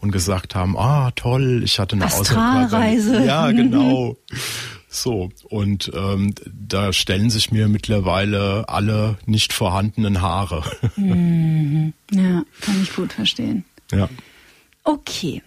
und 0.00 0.10
gesagt 0.10 0.56
haben, 0.56 0.76
ah 0.76 1.12
toll, 1.12 1.62
ich 1.64 1.78
hatte 1.78 1.94
eine 1.94 2.06
Außerkörperreise. 2.06 3.24
Ja, 3.24 3.48
genau. 3.52 4.16
So, 4.96 5.28
und 5.50 5.90
ähm, 5.94 6.34
da 6.46 6.90
stellen 6.94 7.28
sich 7.28 7.52
mir 7.52 7.68
mittlerweile 7.68 8.66
alle 8.68 9.18
nicht 9.26 9.52
vorhandenen 9.52 10.22
Haare. 10.22 10.62
Mhm. 10.96 11.92
Ja, 12.10 12.42
kann 12.62 12.82
ich 12.82 12.94
gut 12.94 13.12
verstehen. 13.12 13.64
Ja. 13.92 14.08
Okay. 14.82 15.42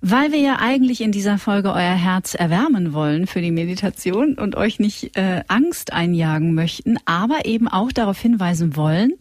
Weil 0.00 0.30
wir 0.30 0.38
ja 0.38 0.58
eigentlich 0.60 1.00
in 1.00 1.10
dieser 1.10 1.38
Folge 1.38 1.72
euer 1.72 1.94
Herz 1.94 2.34
erwärmen 2.34 2.92
wollen 2.92 3.26
für 3.26 3.40
die 3.40 3.50
Meditation 3.50 4.34
und 4.34 4.54
euch 4.54 4.78
nicht 4.78 5.16
äh, 5.16 5.42
Angst 5.48 5.92
einjagen 5.92 6.54
möchten, 6.54 6.98
aber 7.04 7.46
eben 7.46 7.66
auch 7.66 7.90
darauf 7.90 8.18
hinweisen 8.20 8.76
wollen, 8.76 9.12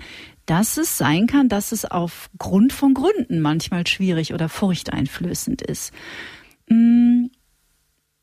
dass 0.45 0.77
es 0.77 0.97
sein 0.97 1.25
kann, 1.25 1.49
dass 1.49 1.71
es 1.71 1.85
aufgrund 1.85 2.73
von 2.73 2.93
Gründen 2.93 3.41
manchmal 3.41 3.87
schwierig 3.87 4.33
oder 4.33 4.49
furchteinflößend 4.49 5.63
ist. 5.63 5.91
Mm, 6.69 7.25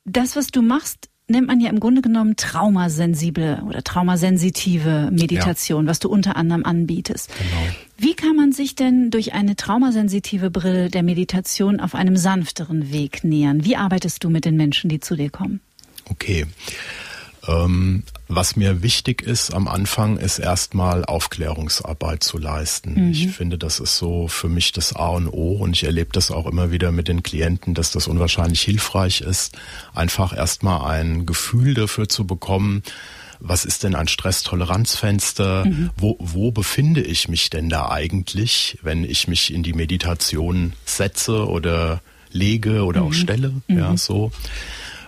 das, 0.05 0.37
was 0.37 0.49
du 0.49 0.63
machst, 0.63 1.09
nennt 1.33 1.49
man 1.49 1.61
ja 1.61 1.71
im 1.71 1.81
Grunde 1.81 2.03
genommen 2.03 2.37
traumasensible 2.37 3.63
oder 3.67 3.83
traumasensitive 3.83 5.11
Meditation, 5.11 5.87
ja. 5.87 5.91
was 5.91 5.99
du 5.99 6.09
unter 6.09 6.37
anderem 6.37 6.65
anbietest. 6.65 7.31
Genau. 7.37 7.75
Wie 7.99 8.15
kann 8.15 8.37
man 8.37 8.53
sich 8.53 8.75
denn 8.75 9.11
durch 9.11 9.33
eine 9.33 9.57
traumasensitive 9.57 10.51
Brille 10.51 10.89
der 10.89 11.03
Meditation 11.03 11.81
auf 11.81 11.95
einem 11.95 12.17
sanfteren 12.17 12.93
Weg 12.93 13.25
nähern? 13.25 13.65
Wie 13.65 13.77
arbeitest 13.77 14.23
du 14.23 14.31
mit 14.31 14.45
den 14.45 14.57
Menschen, 14.57 14.89
die 14.89 15.01
zu 15.01 15.17
dir 15.17 15.31
kommen? 15.31 15.61
Okay. 16.11 16.47
Ähm, 17.47 18.05
was 18.29 18.55
mir 18.55 18.83
wichtig 18.83 19.23
ist 19.23 19.53
am 19.53 19.67
Anfang, 19.67 20.17
ist 20.17 20.39
erstmal 20.39 21.05
Aufklärungsarbeit 21.05 22.23
zu 22.23 22.39
leisten. 22.39 23.07
Mhm. 23.07 23.11
Ich 23.11 23.29
finde, 23.29 23.59
das 23.59 23.81
ist 23.81 23.99
so 23.99 24.29
für 24.29 24.49
mich 24.49 24.73
das 24.73 24.95
A 24.95 25.09
und 25.09 25.29
O 25.29 25.55
und 25.55 25.73
ich 25.73 25.85
erlebe 25.85 26.11
das 26.13 26.31
auch 26.31 26.47
immer 26.47 26.71
wieder 26.71 26.93
mit 26.93 27.09
den 27.09 27.23
Klienten, 27.23 27.75
dass 27.75 27.91
das 27.91 28.07
unwahrscheinlich 28.07 28.63
hilfreich 28.63 29.23
ist, 29.23 29.57
einfach 29.93 30.37
erstmal 30.37 30.89
ein 30.91 31.27
Gefühl 31.27 31.75
dafür 31.75 32.09
zu 32.09 32.27
bekommen, 32.27 32.83
was 33.45 33.65
ist 33.65 33.83
denn 33.83 33.97
ein 33.97 34.07
Stresstoleranzfenster? 34.07 35.65
Mhm. 35.65 35.91
Wo, 35.97 36.17
wo 36.21 36.53
befinde 36.53 37.03
ich 37.03 37.29
mich 37.29 37.51
denn 37.51 37.69
da 37.69 37.91
eigentlich, 37.91 38.79
wenn 38.83 39.03
ich 39.03 39.27
mich 39.27 39.53
in 39.53 39.65
die 39.65 39.73
Meditation 39.73 40.75
setze 40.85 41.49
oder 41.49 42.03
lege 42.31 42.85
oder 42.85 43.01
mhm. 43.01 43.07
auch 43.09 43.13
stelle? 43.13 43.53
Ja, 43.67 43.91
mhm. 43.91 43.97
so. 43.97 44.31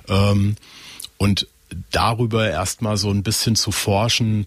Ähm, 0.08 0.56
und 1.16 1.46
darüber 1.90 2.48
erstmal 2.50 2.96
so 2.96 3.10
ein 3.10 3.22
bisschen 3.22 3.56
zu 3.56 3.72
forschen, 3.72 4.46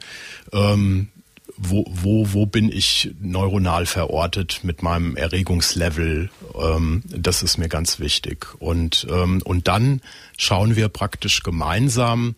ähm, 0.53 1.09
wo, 1.57 1.85
wo, 1.89 2.33
wo 2.33 2.45
bin 2.45 2.71
ich 2.71 3.11
neuronal 3.19 3.87
verortet 3.87 4.59
mit 4.63 4.83
meinem 4.83 5.15
Erregungslevel? 5.15 6.29
Ähm, 6.55 7.03
das 7.07 7.41
ist 7.41 7.57
mir 7.57 7.67
ganz 7.67 7.99
wichtig. 7.99 8.47
Und, 8.59 9.07
ähm, 9.09 9.41
und 9.43 9.67
dann 9.67 10.01
schauen 10.37 10.75
wir 10.75 10.87
praktisch 10.89 11.41
gemeinsam, 11.41 12.35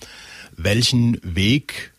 welchen 0.56 1.20
Weg 1.24 1.92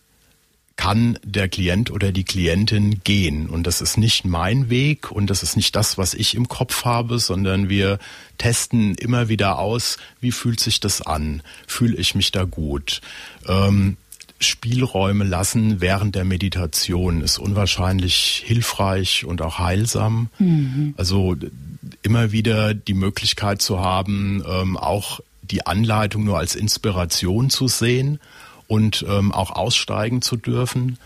kann 0.81 1.19
der 1.23 1.51
Klient 1.51 1.91
oder 1.91 2.11
die 2.11 2.25
Klientin 2.25 3.03
gehen. 3.05 3.51
Und 3.51 3.67
das 3.67 3.83
ist 3.83 3.99
nicht 3.99 4.25
mein 4.25 4.71
Weg 4.71 5.11
und 5.11 5.29
das 5.29 5.43
ist 5.43 5.55
nicht 5.55 5.77
das, 5.77 5.99
was 5.99 6.15
ich 6.15 6.35
im 6.35 6.49
Kopf 6.49 6.87
habe, 6.87 7.19
sondern 7.19 7.69
wir 7.69 7.99
testen 8.39 8.95
immer 8.95 9.29
wieder 9.29 9.59
aus, 9.59 9.99
wie 10.23 10.33
fühlt 10.33 10.59
sich 10.59 10.81
das 10.81 11.03
an? 11.03 11.43
Fühle 11.67 11.99
ich 11.99 12.15
mich 12.15 12.33
da 12.33 12.45
gut? 12.45 13.03
Ähm, 13.47 13.99
Spielräume 14.39 15.25
lassen 15.25 15.83
während 15.83 16.15
der 16.15 16.25
Meditation 16.25 17.21
ist 17.21 17.37
unwahrscheinlich 17.37 18.43
hilfreich 18.47 19.27
und 19.27 19.43
auch 19.43 19.59
heilsam. 19.59 20.31
Mhm. 20.39 20.95
Also 20.97 21.37
immer 22.01 22.33
wieder 22.33 22.73
die 22.73 22.95
Möglichkeit 22.95 23.61
zu 23.61 23.81
haben, 23.81 24.43
ähm, 24.49 24.79
auch 24.79 25.21
die 25.43 25.67
Anleitung 25.67 26.25
nur 26.25 26.39
als 26.39 26.55
Inspiration 26.55 27.51
zu 27.51 27.69
sehen 27.69 28.19
und 28.71 29.05
ähm, 29.09 29.33
auch 29.33 29.51
aussteigen 29.51 30.23
zu 30.23 30.37
dürfen, 30.37 30.97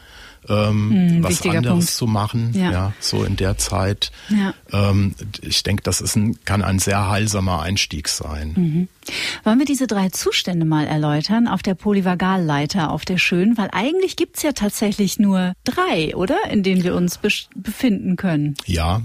ähm, 0.51 0.91
hm, 0.91 1.25
was 1.25 1.41
anderes 1.41 1.67
Punkt. 1.67 1.89
zu 1.89 2.07
machen, 2.07 2.53
ja. 2.55 2.71
ja. 2.71 2.93
so 3.01 3.25
in 3.25 3.37
der 3.37 3.57
Zeit. 3.57 4.13
Ja. 4.29 4.53
Ähm, 4.71 5.15
ich 5.41 5.63
denke, 5.63 5.83
das 5.83 6.03
ist 6.03 6.15
ein, 6.15 6.45
kann 6.45 6.61
ein 6.61 6.79
sehr 6.79 7.09
heilsamer 7.09 7.63
Einstieg 7.63 8.09
sein. 8.09 8.53
Mhm. 8.55 8.89
Wollen 9.45 9.59
wir 9.59 9.65
diese 9.65 9.87
drei 9.87 10.11
Zustände 10.11 10.67
mal 10.67 10.87
erläutern 10.87 11.49
auf 11.49 11.63
der 11.63 11.75
Polyvagalleiter, 11.75 12.91
auf 12.91 13.07
der 13.07 13.17
schönen? 13.17 13.57
Weil 13.57 13.71
eigentlich 13.73 14.17
gibt's 14.17 14.43
ja 14.43 14.53
tatsächlich 14.53 15.19
nur 15.19 15.55
drei, 15.65 16.15
oder? 16.15 16.37
In 16.51 16.63
denen 16.63 16.85
wir 16.85 16.95
uns 16.95 17.19
befinden 17.55 18.17
können. 18.17 18.57
Ja. 18.67 19.01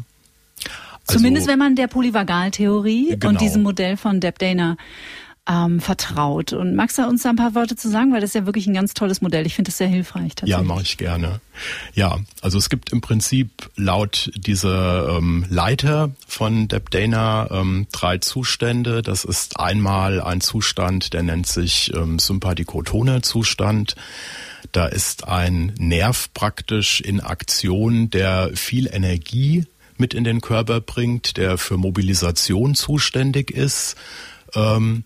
Also, 1.08 1.20
Zumindest 1.20 1.48
wenn 1.48 1.60
man 1.60 1.78
der 1.78 1.88
Polyvagaltheorie 1.88 3.12
genau. 3.12 3.30
und 3.30 3.40
diesem 3.40 3.64
Modell 3.64 3.96
von 3.96 4.20
Deb 4.20 4.38
Dana 4.38 4.76
ähm, 5.50 5.80
vertraut. 5.80 6.54
Und 6.54 6.76
magst 6.76 6.98
du 6.98 7.08
uns 7.08 7.24
da 7.24 7.30
ein 7.30 7.36
paar 7.36 7.56
Worte 7.56 7.76
zu 7.76 7.90
sagen, 7.90 8.14
weil 8.14 8.22
das 8.22 8.32
ist 8.32 8.36
ja 8.36 8.46
wirklich 8.46 8.68
ein 8.68 8.74
ganz 8.74 8.94
tolles 8.94 9.22
Modell. 9.22 9.46
Ich 9.48 9.56
finde 9.56 9.70
das 9.70 9.78
sehr 9.78 9.88
hilfreich. 9.88 10.34
Ja, 10.46 10.62
mache 10.62 10.84
ich 10.84 10.98
gerne. 10.98 11.42
Ja, 11.94 12.20
also 12.42 12.58
es 12.58 12.70
gibt 12.70 12.92
im 12.92 13.02
Prinzip 13.02 13.70
laut 13.76 14.32
dieser 14.36 15.18
ähm, 15.18 15.46
Leiter 15.50 16.12
von 16.28 16.68
Deb 16.68 16.92
Dana 16.92 17.50
ähm, 17.52 17.88
drei 17.92 18.20
Zustände. 18.20 19.02
Das 19.02 19.24
ist 19.26 19.60
einmal 19.60 20.22
ein 20.22 20.42
Zustand, 20.42 21.14
der 21.14 21.24
nennt 21.24 21.48
sich 21.48 21.92
ähm, 21.96 22.20
sympathikotoner 22.20 23.24
Zustand. 23.24 23.96
Da 24.72 24.86
ist 24.86 25.28
ein 25.28 25.74
Nerv 25.80 26.30
praktisch 26.34 27.02
in 27.02 27.22
Aktion, 27.22 28.12
der 28.12 28.52
viel 28.54 28.88
Energie 28.94 29.66
mit 29.98 30.14
in 30.14 30.24
den 30.24 30.42
Körper 30.42 30.80
bringt, 30.80 31.38
der 31.38 31.58
für 31.58 31.76
Mobilisation 31.76 32.76
zuständig 32.76 33.52
ist. 33.52 33.96
Ähm, 34.54 35.04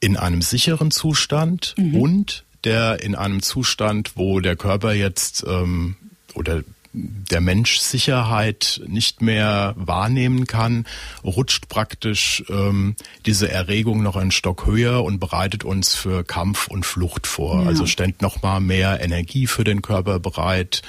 in 0.00 0.16
einem 0.16 0.42
sicheren 0.42 0.90
Zustand 0.90 1.74
mhm. 1.76 1.94
und 1.96 2.44
der 2.64 3.02
in 3.02 3.14
einem 3.14 3.42
Zustand, 3.42 4.12
wo 4.16 4.40
der 4.40 4.56
Körper 4.56 4.92
jetzt 4.92 5.44
ähm, 5.46 5.96
oder 6.34 6.62
der 6.92 7.40
Mensch 7.40 7.78
Sicherheit 7.78 8.80
nicht 8.86 9.20
mehr 9.20 9.74
wahrnehmen 9.76 10.46
kann, 10.46 10.86
rutscht 11.22 11.68
praktisch 11.68 12.42
ähm, 12.48 12.96
diese 13.26 13.50
Erregung 13.50 14.02
noch 14.02 14.16
einen 14.16 14.30
Stock 14.30 14.66
höher 14.66 15.04
und 15.04 15.20
bereitet 15.20 15.64
uns 15.64 15.94
für 15.94 16.24
Kampf 16.24 16.66
und 16.66 16.86
Flucht 16.86 17.26
vor. 17.26 17.62
Ja. 17.62 17.68
Also 17.68 17.86
stellt 17.86 18.22
noch 18.22 18.42
mal 18.42 18.60
mehr 18.60 19.00
Energie 19.00 19.46
für 19.46 19.64
den 19.64 19.82
Körper 19.82 20.18
bereit. 20.18 20.82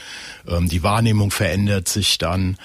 Ähm, 0.48 0.70
die 0.70 0.84
Wahrnehmung 0.84 1.32
verändert 1.32 1.90
sich 1.90 2.18
dann. 2.18 2.58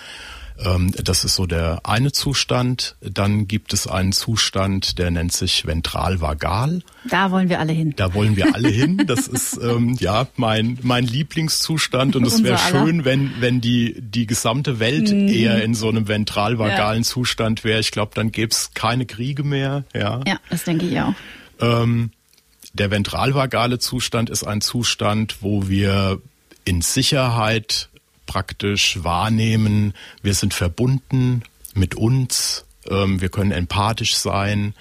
Ähm, 0.59 0.93
das 0.93 1.25
ist 1.25 1.35
so 1.35 1.47
der 1.47 1.81
eine 1.85 2.13
Zustand. 2.13 2.97
Dann 3.01 3.49
gibt 3.49 3.73
es 3.73 3.87
einen 3.87 4.13
Zustand, 4.13 4.99
der 4.99 5.11
nennt 5.11 5.33
sich 5.33 5.67
ventralvagal. 5.67 6.83
Da 7.09 7.31
wollen 7.31 7.49
wir 7.49 7.59
alle 7.59 7.73
hin. 7.73 7.95
Da 7.97 8.15
wollen 8.15 8.37
wir 8.37 8.55
alle 8.55 8.69
hin. 8.69 9.05
Das 9.07 9.27
ist 9.27 9.59
ähm, 9.63 9.97
ja 9.99 10.27
mein 10.37 10.79
mein 10.83 11.05
Lieblingszustand 11.05 12.17
und 12.17 12.27
es 12.27 12.43
wäre 12.43 12.59
schön, 12.59 13.05
wenn 13.05 13.33
wenn 13.41 13.61
die 13.61 13.97
die 14.01 14.27
gesamte 14.27 14.79
Welt 14.79 15.11
mhm. 15.11 15.29
eher 15.29 15.63
in 15.63 15.75
so 15.75 15.89
einem 15.89 16.09
ventralvagalen 16.09 17.03
ja. 17.03 17.09
Zustand 17.09 17.65
wäre. 17.65 17.81
Ich 17.81 17.91
glaube, 17.91 18.13
dann 18.15 18.31
gäbe 18.31 18.53
es 18.53 18.71
keine 18.75 19.07
Kriege 19.07 19.43
mehr. 19.43 19.85
Ja, 19.95 20.21
ja, 20.27 20.39
das 20.51 20.65
denke 20.65 20.87
ich 20.87 21.01
auch. 21.01 21.15
Ähm, 21.61 22.11
der 22.73 22.91
ventralvagale 22.91 23.79
Zustand 23.79 24.31
ist 24.31 24.45
ein 24.45 24.61
Zustand, 24.61 25.37
wo 25.41 25.69
wir 25.69 26.21
in 26.65 26.81
Sicherheit 26.81 27.89
praktisch 28.27 29.03
wahrnehmen, 29.03 29.95
wir 30.23 30.35
sind 30.35 30.55
verbunden 30.55 31.43
mit 31.75 31.95
uns, 31.95 32.65
ähm, 32.89 33.21
wir 33.21 33.29
können 33.29 33.53
empathisch 33.53 34.17
sein, 34.17 34.75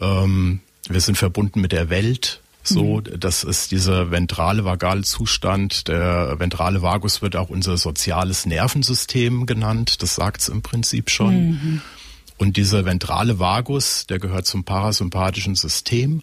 ähm, 0.00 0.60
wir 0.88 1.00
sind 1.00 1.16
verbunden 1.16 1.60
mit 1.60 1.72
der 1.72 1.90
Welt. 1.90 2.40
So, 2.62 2.96
mhm. 2.96 3.18
das 3.18 3.42
ist 3.42 3.70
dieser 3.70 4.10
ventrale 4.10 4.64
vagale 4.64 5.02
Zustand. 5.02 5.88
Der 5.88 6.38
ventrale 6.38 6.82
Vagus 6.82 7.22
wird 7.22 7.34
auch 7.34 7.48
unser 7.48 7.78
soziales 7.78 8.44
Nervensystem 8.44 9.46
genannt. 9.46 10.02
Das 10.02 10.14
sagt's 10.14 10.48
im 10.48 10.60
Prinzip 10.60 11.10
schon. 11.10 11.34
Mhm. 11.34 11.82
Und 12.36 12.56
dieser 12.56 12.84
ventrale 12.84 13.38
Vagus, 13.38 14.06
der 14.06 14.18
gehört 14.18 14.46
zum 14.46 14.64
parasympathischen 14.64 15.54
System. 15.54 16.22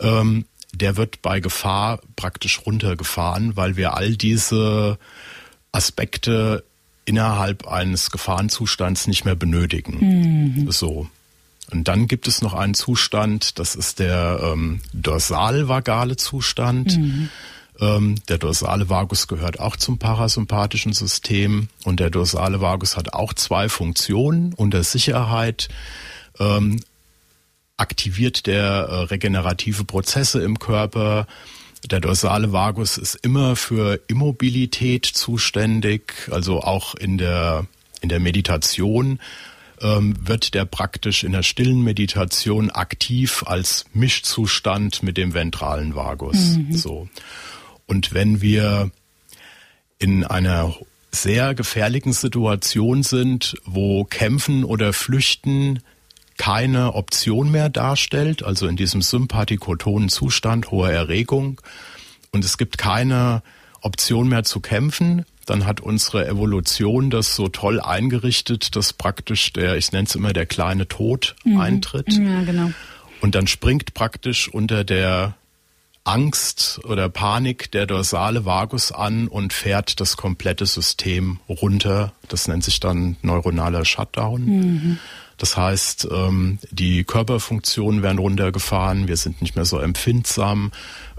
Ähm, 0.00 0.44
der 0.72 0.96
wird 0.96 1.22
bei 1.22 1.40
Gefahr 1.40 2.00
praktisch 2.16 2.60
runtergefahren, 2.66 3.56
weil 3.56 3.76
wir 3.76 3.96
all 3.96 4.16
diese 4.16 4.98
Aspekte 5.74 6.64
innerhalb 7.04 7.66
eines 7.66 8.10
Gefahrenzustands 8.10 9.06
nicht 9.06 9.24
mehr 9.24 9.34
benötigen. 9.34 9.98
Mhm. 10.64 10.70
So. 10.70 11.08
Und 11.70 11.88
dann 11.88 12.08
gibt 12.08 12.28
es 12.28 12.42
noch 12.42 12.54
einen 12.54 12.74
Zustand, 12.74 13.58
das 13.58 13.74
ist 13.74 13.98
der 13.98 14.40
ähm, 14.42 14.80
dorsalvagale 14.92 16.16
Zustand. 16.16 16.96
Mhm. 16.96 17.28
Ähm, 17.80 18.14
der 18.28 18.38
dorsale 18.38 18.88
Vagus 18.88 19.26
gehört 19.26 19.58
auch 19.58 19.76
zum 19.76 19.98
parasympathischen 19.98 20.92
System 20.92 21.68
und 21.84 22.00
der 22.00 22.10
dorsale 22.10 22.60
Vagus 22.60 22.96
hat 22.96 23.12
auch 23.12 23.34
zwei 23.34 23.68
Funktionen. 23.68 24.52
Unter 24.52 24.84
Sicherheit 24.84 25.68
ähm, 26.38 26.80
aktiviert 27.76 28.46
der 28.46 28.62
äh, 28.62 28.94
regenerative 29.04 29.84
Prozesse 29.84 30.42
im 30.42 30.58
Körper, 30.58 31.26
der 31.90 32.00
dorsale 32.00 32.52
Vagus 32.52 32.98
ist 32.98 33.14
immer 33.16 33.56
für 33.56 34.00
Immobilität 34.08 35.06
zuständig, 35.06 36.28
also 36.30 36.60
auch 36.60 36.94
in 36.94 37.18
der, 37.18 37.66
in 38.00 38.08
der 38.08 38.20
Meditation 38.20 39.18
ähm, 39.80 40.14
wird 40.20 40.54
der 40.54 40.64
praktisch 40.64 41.24
in 41.24 41.32
der 41.32 41.42
stillen 41.42 41.82
Meditation 41.82 42.70
aktiv 42.70 43.44
als 43.46 43.84
Mischzustand 43.92 45.02
mit 45.02 45.16
dem 45.16 45.34
ventralen 45.34 45.94
Vagus. 45.94 46.56
Mhm. 46.56 46.72
So. 46.72 47.08
Und 47.86 48.14
wenn 48.14 48.40
wir 48.40 48.90
in 49.98 50.24
einer 50.24 50.74
sehr 51.10 51.54
gefährlichen 51.54 52.12
Situation 52.12 53.02
sind, 53.02 53.54
wo 53.64 54.04
Kämpfen 54.04 54.64
oder 54.64 54.92
Flüchten 54.92 55.80
keine 56.36 56.94
Option 56.94 57.50
mehr 57.50 57.68
darstellt, 57.68 58.42
also 58.42 58.66
in 58.66 58.76
diesem 58.76 59.02
sympathikotonen 59.02 60.08
Zustand 60.08 60.70
hoher 60.70 60.90
Erregung 60.90 61.60
und 62.32 62.44
es 62.44 62.58
gibt 62.58 62.78
keine 62.78 63.42
Option 63.80 64.28
mehr 64.28 64.44
zu 64.44 64.60
kämpfen, 64.60 65.24
dann 65.46 65.66
hat 65.66 65.80
unsere 65.80 66.26
Evolution 66.26 67.10
das 67.10 67.36
so 67.36 67.48
toll 67.48 67.80
eingerichtet, 67.80 68.76
dass 68.76 68.92
praktisch 68.92 69.52
der, 69.52 69.76
ich 69.76 69.92
nenne 69.92 70.06
es 70.06 70.14
immer 70.14 70.32
der 70.32 70.46
kleine 70.46 70.88
Tod 70.88 71.36
mhm. 71.44 71.60
eintritt. 71.60 72.12
Ja, 72.12 72.42
genau. 72.42 72.70
Und 73.20 73.34
dann 73.34 73.46
springt 73.46 73.94
praktisch 73.94 74.48
unter 74.48 74.84
der 74.84 75.34
Angst 76.04 76.80
oder 76.84 77.08
Panik 77.08 77.70
der 77.72 77.86
dorsale 77.86 78.44
Vagus 78.44 78.92
an 78.92 79.28
und 79.28 79.52
fährt 79.52 80.00
das 80.00 80.16
komplette 80.16 80.66
System 80.66 81.40
runter. 81.48 82.12
Das 82.28 82.46
nennt 82.46 82.64
sich 82.64 82.80
dann 82.80 83.16
neuronaler 83.22 83.84
Shutdown. 83.84 84.44
Mhm. 84.44 84.98
Das 85.38 85.56
heißt, 85.56 86.08
ähm, 86.10 86.58
die 86.70 87.04
Körperfunktionen 87.04 88.02
werden 88.02 88.18
runtergefahren, 88.18 89.08
wir 89.08 89.16
sind 89.16 89.42
nicht 89.42 89.56
mehr 89.56 89.64
so 89.64 89.78
empfindsam. 89.78 90.72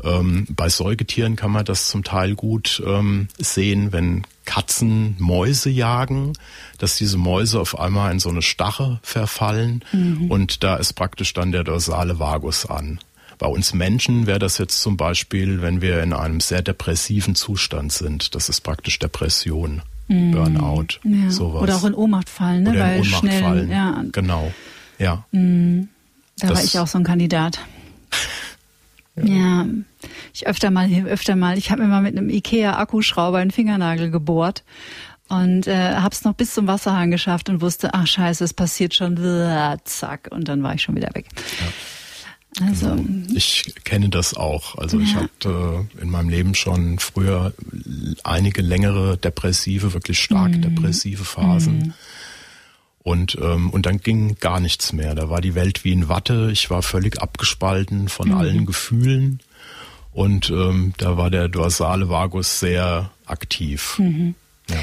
Ähm, 0.03 0.47
bei 0.49 0.69
Säugetieren 0.69 1.35
kann 1.35 1.51
man 1.51 1.65
das 1.65 1.87
zum 1.87 2.03
Teil 2.03 2.35
gut 2.35 2.81
ähm, 2.85 3.27
sehen, 3.37 3.91
wenn 3.91 4.25
Katzen 4.45 5.15
Mäuse 5.19 5.69
jagen, 5.69 6.33
dass 6.77 6.95
diese 6.95 7.17
Mäuse 7.17 7.59
auf 7.59 7.79
einmal 7.79 8.11
in 8.11 8.19
so 8.19 8.29
eine 8.29 8.41
Stache 8.41 8.99
verfallen 9.01 9.83
mhm. 9.91 10.29
und 10.29 10.63
da 10.63 10.75
ist 10.75 10.93
praktisch 10.93 11.33
dann 11.33 11.51
der 11.51 11.63
dorsale 11.63 12.19
Vagus 12.19 12.65
an. 12.65 12.99
Bei 13.37 13.47
uns 13.47 13.73
Menschen 13.73 14.27
wäre 14.27 14.39
das 14.39 14.57
jetzt 14.59 14.81
zum 14.81 14.95
Beispiel, 14.95 15.61
wenn 15.61 15.81
wir 15.81 16.01
in 16.01 16.13
einem 16.13 16.39
sehr 16.39 16.61
depressiven 16.61 17.35
Zustand 17.35 17.91
sind. 17.91 18.33
Das 18.33 18.47
ist 18.47 18.61
praktisch 18.61 18.97
Depression. 18.99 19.81
Mhm. 20.07 20.31
Burnout, 20.31 20.99
ja. 21.03 21.29
sowas. 21.29 21.61
Oder 21.63 21.75
auch 21.75 21.83
in 21.83 21.93
Ohnmacht 21.93 22.29
fallen, 22.29 22.63
ne? 22.63 22.71
Oder 22.71 22.79
Weil 22.79 22.95
in 22.95 23.01
Ohnmacht 23.01 23.19
schnell, 23.19 23.41
fallen. 23.41 23.69
Ja. 23.69 24.03
Genau. 24.11 24.51
Ja. 24.99 25.25
Mhm. 25.31 25.89
Da 26.37 26.47
das 26.47 26.57
war 26.57 26.63
ich 26.63 26.79
auch 26.79 26.87
so 26.87 26.97
ein 26.97 27.03
Kandidat. 27.03 27.59
ja. 29.15 29.23
ja. 29.23 29.65
Ich 30.33 30.47
öfter 30.47 30.69
mal, 30.69 30.89
öfter 31.07 31.35
mal. 31.35 31.57
Ich 31.57 31.71
habe 31.71 31.83
mir 31.83 31.87
mal 31.87 32.01
mit 32.01 32.17
einem 32.17 32.29
Ikea-Akkuschrauber 32.29 33.39
einen 33.39 33.51
Fingernagel 33.51 34.11
gebohrt 34.11 34.63
und 35.27 35.67
äh, 35.67 35.95
habe 35.95 36.13
es 36.13 36.23
noch 36.23 36.33
bis 36.33 36.53
zum 36.53 36.67
Wasserhahn 36.67 37.09
geschafft 37.09 37.49
und 37.49 37.61
wusste, 37.61 37.93
ach 37.93 38.05
scheiße, 38.05 38.43
es 38.43 38.53
passiert 38.53 38.93
schon, 38.93 39.17
zack, 39.85 40.27
und 40.31 40.47
dann 40.47 40.61
war 40.61 40.75
ich 40.75 40.83
schon 40.83 40.95
wieder 40.95 41.09
weg. 41.13 41.27
Ja. 41.33 41.67
Also 42.61 42.95
genau. 42.95 43.33
ich 43.33 43.73
kenne 43.83 44.09
das 44.09 44.33
auch. 44.33 44.77
Also 44.77 44.97
ja. 44.97 45.03
ich 45.03 45.15
hatte 45.15 45.87
in 46.01 46.09
meinem 46.09 46.29
Leben 46.29 46.55
schon 46.55 46.99
früher 46.99 47.53
einige 48.23 48.61
längere 48.61 49.17
depressive, 49.17 49.93
wirklich 49.93 50.19
stark 50.19 50.51
mhm. 50.51 50.61
depressive 50.61 51.25
Phasen. 51.25 51.77
Mhm. 51.77 51.93
Und, 53.03 53.37
ähm, 53.39 53.69
und 53.69 53.85
dann 53.85 53.99
ging 53.99 54.37
gar 54.39 54.59
nichts 54.59 54.91
mehr. 54.91 55.13
Da 55.13 55.29
war 55.29 55.41
die 55.41 55.53
Welt 55.53 55.83
wie 55.83 55.91
in 55.91 56.09
Watte. 56.09 56.49
Ich 56.51 56.69
war 56.71 56.81
völlig 56.81 57.21
abgespalten 57.21 58.09
von 58.09 58.29
mhm. 58.29 58.37
allen 58.37 58.65
Gefühlen. 58.65 59.41
Und 60.11 60.49
ähm, 60.49 60.93
da 60.97 61.17
war 61.17 61.29
der 61.29 61.49
dorsale 61.49 62.09
Vagus 62.09 62.59
sehr 62.59 63.11
aktiv. 63.25 63.99
Mhm. 63.99 64.33
Ja. 64.69 64.77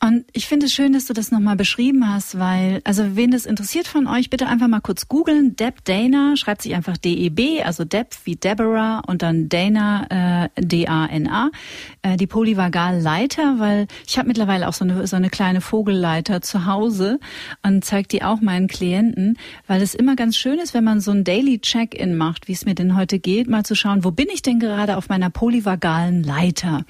Und 0.00 0.26
ich 0.32 0.46
finde 0.46 0.66
es 0.66 0.72
schön, 0.72 0.92
dass 0.92 1.06
du 1.06 1.12
das 1.12 1.32
nochmal 1.32 1.56
beschrieben 1.56 2.08
hast, 2.08 2.38
weil, 2.38 2.80
also 2.84 3.16
wen 3.16 3.32
das 3.32 3.46
interessiert 3.46 3.88
von 3.88 4.06
euch, 4.06 4.30
bitte 4.30 4.46
einfach 4.46 4.68
mal 4.68 4.80
kurz 4.80 5.08
googeln. 5.08 5.56
Deb 5.56 5.84
Dana, 5.84 6.36
schreibt 6.36 6.62
sich 6.62 6.74
einfach 6.76 6.96
D-E-B, 6.96 7.62
also 7.62 7.84
Deb 7.84 8.14
wie 8.24 8.36
Deborah 8.36 9.02
und 9.06 9.22
dann 9.22 9.48
Dana, 9.48 10.44
äh, 10.44 10.48
D-A-N-A, 10.60 11.50
äh, 12.02 12.16
die 12.16 12.28
Polyvagalleiter, 12.28 13.58
weil 13.58 13.88
ich 14.06 14.18
habe 14.18 14.28
mittlerweile 14.28 14.68
auch 14.68 14.72
so 14.72 14.84
eine, 14.84 15.04
so 15.08 15.16
eine 15.16 15.30
kleine 15.30 15.60
Vogelleiter 15.60 16.42
zu 16.42 16.66
Hause 16.66 17.18
und 17.64 17.84
zeige 17.84 18.06
die 18.06 18.22
auch 18.22 18.40
meinen 18.40 18.68
Klienten, 18.68 19.36
weil 19.66 19.82
es 19.82 19.96
immer 19.96 20.14
ganz 20.14 20.36
schön 20.36 20.60
ist, 20.60 20.74
wenn 20.74 20.84
man 20.84 21.00
so 21.00 21.10
ein 21.10 21.24
Daily 21.24 21.58
Check-in 21.58 22.16
macht, 22.16 22.46
wie 22.46 22.52
es 22.52 22.64
mir 22.64 22.76
denn 22.76 22.96
heute 22.96 23.18
geht, 23.18 23.48
mal 23.48 23.64
zu 23.64 23.74
schauen, 23.74 24.04
wo 24.04 24.12
bin 24.12 24.28
ich 24.32 24.42
denn 24.42 24.60
gerade 24.60 24.96
auf 24.96 25.08
meiner 25.08 25.30
polyvagalen 25.30 26.22
Leiter? 26.22 26.84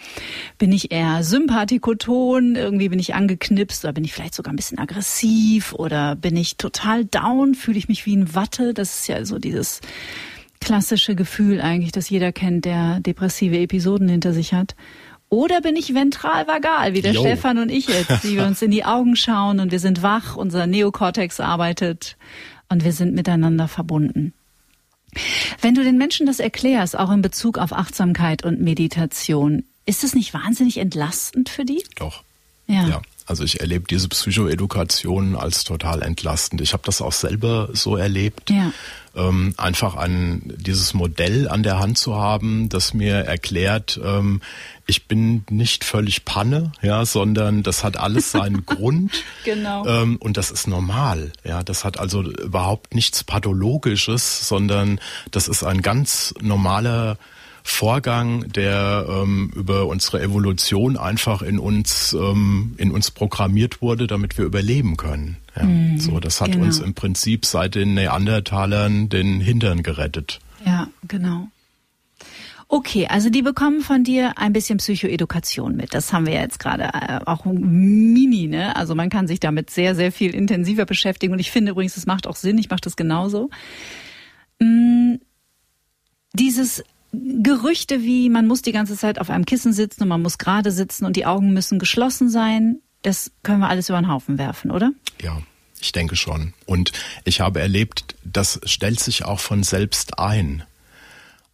Bin 0.58 0.72
ich 0.72 0.92
eher 0.92 1.24
sympathikoton, 1.24 2.54
irgendwie 2.54 2.90
bin 2.90 2.97
bin 2.98 3.02
ich 3.02 3.14
angeknipst 3.14 3.84
oder 3.84 3.92
bin 3.92 4.02
ich 4.02 4.12
vielleicht 4.12 4.34
sogar 4.34 4.52
ein 4.52 4.56
bisschen 4.56 4.80
aggressiv 4.80 5.72
oder 5.72 6.16
bin 6.16 6.36
ich 6.36 6.56
total 6.56 7.04
down, 7.04 7.54
fühle 7.54 7.78
ich 7.78 7.86
mich 7.86 8.06
wie 8.06 8.16
ein 8.16 8.34
Watte. 8.34 8.74
Das 8.74 8.98
ist 8.98 9.06
ja 9.06 9.24
so 9.24 9.38
dieses 9.38 9.80
klassische 10.60 11.14
Gefühl 11.14 11.60
eigentlich, 11.60 11.92
das 11.92 12.10
jeder 12.10 12.32
kennt, 12.32 12.64
der 12.64 12.98
depressive 12.98 13.56
Episoden 13.56 14.08
hinter 14.08 14.32
sich 14.32 14.52
hat. 14.52 14.74
Oder 15.28 15.60
bin 15.60 15.76
ich 15.76 15.94
ventral-vagal, 15.94 16.94
wie 16.94 17.00
der 17.00 17.12
jo. 17.12 17.20
Stefan 17.20 17.58
und 17.58 17.70
ich 17.70 17.86
jetzt, 17.86 18.24
die 18.24 18.34
wir 18.34 18.44
uns 18.44 18.62
in 18.62 18.72
die 18.72 18.84
Augen 18.84 19.14
schauen 19.14 19.60
und 19.60 19.70
wir 19.70 19.78
sind 19.78 20.02
wach, 20.02 20.34
unser 20.34 20.66
Neokortex 20.66 21.38
arbeitet 21.38 22.16
und 22.68 22.82
wir 22.82 22.92
sind 22.92 23.14
miteinander 23.14 23.68
verbunden. 23.68 24.32
Wenn 25.60 25.76
du 25.76 25.84
den 25.84 25.98
Menschen 25.98 26.26
das 26.26 26.40
erklärst, 26.40 26.98
auch 26.98 27.12
in 27.12 27.22
Bezug 27.22 27.58
auf 27.58 27.72
Achtsamkeit 27.72 28.44
und 28.44 28.60
Meditation, 28.60 29.62
ist 29.86 30.02
es 30.02 30.16
nicht 30.16 30.34
wahnsinnig 30.34 30.78
entlastend 30.78 31.48
für 31.48 31.64
die? 31.64 31.84
Doch. 31.94 32.24
Ja. 32.68 32.88
ja. 32.88 33.02
Also 33.26 33.44
ich 33.44 33.60
erlebe 33.60 33.84
diese 33.86 34.08
Psychoedukation 34.08 35.36
als 35.36 35.64
total 35.64 36.00
entlastend. 36.00 36.62
Ich 36.62 36.72
habe 36.72 36.82
das 36.86 37.02
auch 37.02 37.12
selber 37.12 37.68
so 37.74 37.96
erlebt. 37.96 38.48
Ja. 38.48 38.72
Ähm, 39.14 39.52
einfach 39.58 39.96
ein, 39.96 40.54
dieses 40.56 40.94
Modell 40.94 41.46
an 41.46 41.62
der 41.62 41.78
Hand 41.78 41.98
zu 41.98 42.16
haben, 42.16 42.70
das 42.70 42.94
mir 42.94 43.16
erklärt, 43.16 44.00
ähm, 44.02 44.40
ich 44.86 45.06
bin 45.06 45.44
nicht 45.50 45.84
völlig 45.84 46.24
Panne, 46.24 46.72
ja, 46.80 47.04
sondern 47.04 47.62
das 47.62 47.84
hat 47.84 47.98
alles 47.98 48.30
seinen 48.32 48.64
Grund. 48.66 49.12
Genau. 49.44 49.86
Ähm, 49.86 50.16
und 50.16 50.38
das 50.38 50.50
ist 50.50 50.66
normal. 50.66 51.32
Ja, 51.44 51.62
das 51.62 51.84
hat 51.84 51.98
also 51.98 52.22
überhaupt 52.22 52.94
nichts 52.94 53.24
Pathologisches, 53.24 54.48
sondern 54.48 55.00
das 55.30 55.48
ist 55.48 55.64
ein 55.64 55.82
ganz 55.82 56.32
normaler 56.40 57.18
Vorgang, 57.70 58.50
der 58.52 59.06
ähm, 59.08 59.52
über 59.54 59.86
unsere 59.86 60.20
Evolution 60.20 60.96
einfach 60.96 61.42
in 61.42 61.58
uns 61.58 62.12
ähm, 62.12 62.74
in 62.78 62.90
uns 62.90 63.10
programmiert 63.10 63.82
wurde, 63.82 64.06
damit 64.06 64.38
wir 64.38 64.44
überleben 64.44 64.96
können. 64.96 65.36
Ja, 65.54 65.64
mm, 65.64 65.98
so, 65.98 66.18
das 66.18 66.40
hat 66.40 66.52
genau. 66.52 66.64
uns 66.64 66.80
im 66.80 66.94
Prinzip 66.94 67.44
seit 67.44 67.74
den 67.74 67.94
Neandertalern 67.94 69.08
den 69.08 69.40
Hintern 69.40 69.82
gerettet. 69.82 70.40
Ja, 70.64 70.88
genau. 71.06 71.48
Okay, 72.70 73.06
also 73.06 73.30
die 73.30 73.42
bekommen 73.42 73.80
von 73.80 74.02
dir 74.02 74.36
ein 74.36 74.52
bisschen 74.52 74.78
Psychoedukation 74.78 75.76
mit. 75.76 75.94
Das 75.94 76.12
haben 76.12 76.26
wir 76.26 76.34
ja 76.34 76.40
jetzt 76.40 76.58
gerade 76.58 76.84
äh, 76.84 77.20
auch 77.24 77.44
mini, 77.44 78.46
ne? 78.46 78.76
Also 78.76 78.94
man 78.94 79.08
kann 79.08 79.26
sich 79.26 79.40
damit 79.40 79.70
sehr, 79.70 79.94
sehr 79.94 80.10
viel 80.10 80.34
intensiver 80.34 80.84
beschäftigen. 80.84 81.32
Und 81.32 81.38
ich 81.38 81.50
finde 81.50 81.72
übrigens, 81.72 81.96
es 81.96 82.06
macht 82.06 82.26
auch 82.26 82.36
Sinn. 82.36 82.58
Ich 82.58 82.68
mache 82.70 82.80
das 82.82 82.96
genauso. 82.96 83.50
Mm, 84.58 85.14
dieses 86.34 86.82
Gerüchte 87.12 88.02
wie, 88.02 88.28
man 88.28 88.46
muss 88.46 88.62
die 88.62 88.72
ganze 88.72 88.96
Zeit 88.96 89.18
auf 89.18 89.30
einem 89.30 89.46
Kissen 89.46 89.72
sitzen 89.72 90.02
und 90.02 90.08
man 90.08 90.22
muss 90.22 90.38
gerade 90.38 90.70
sitzen 90.70 91.04
und 91.04 91.16
die 91.16 91.26
Augen 91.26 91.52
müssen 91.52 91.78
geschlossen 91.78 92.28
sein, 92.28 92.80
das 93.02 93.30
können 93.42 93.60
wir 93.60 93.68
alles 93.68 93.88
über 93.88 94.00
den 94.00 94.08
Haufen 94.08 94.38
werfen, 94.38 94.70
oder? 94.70 94.92
Ja, 95.22 95.40
ich 95.80 95.92
denke 95.92 96.16
schon. 96.16 96.52
Und 96.66 96.92
ich 97.24 97.40
habe 97.40 97.60
erlebt, 97.60 98.16
das 98.24 98.60
stellt 98.64 99.00
sich 99.00 99.24
auch 99.24 99.40
von 99.40 99.62
selbst 99.62 100.18
ein. 100.18 100.64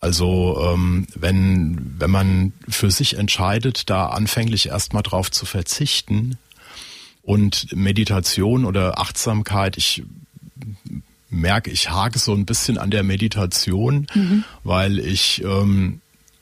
Also 0.00 0.60
ähm, 0.62 1.06
wenn, 1.14 1.94
wenn 1.98 2.10
man 2.10 2.52
für 2.68 2.90
sich 2.90 3.16
entscheidet, 3.16 3.88
da 3.88 4.08
anfänglich 4.08 4.68
erstmal 4.68 5.02
drauf 5.02 5.30
zu 5.30 5.46
verzichten 5.46 6.36
und 7.22 7.74
Meditation 7.74 8.64
oder 8.64 8.98
Achtsamkeit, 8.98 9.78
ich 9.78 10.02
merke, 11.34 11.70
ich 11.70 11.90
hake 11.90 12.18
so 12.18 12.32
ein 12.32 12.46
bisschen 12.46 12.78
an 12.78 12.90
der 12.90 13.02
Meditation, 13.02 14.06
mhm. 14.14 14.44
weil 14.62 14.98
ich 14.98 15.42
ähm, 15.44 16.00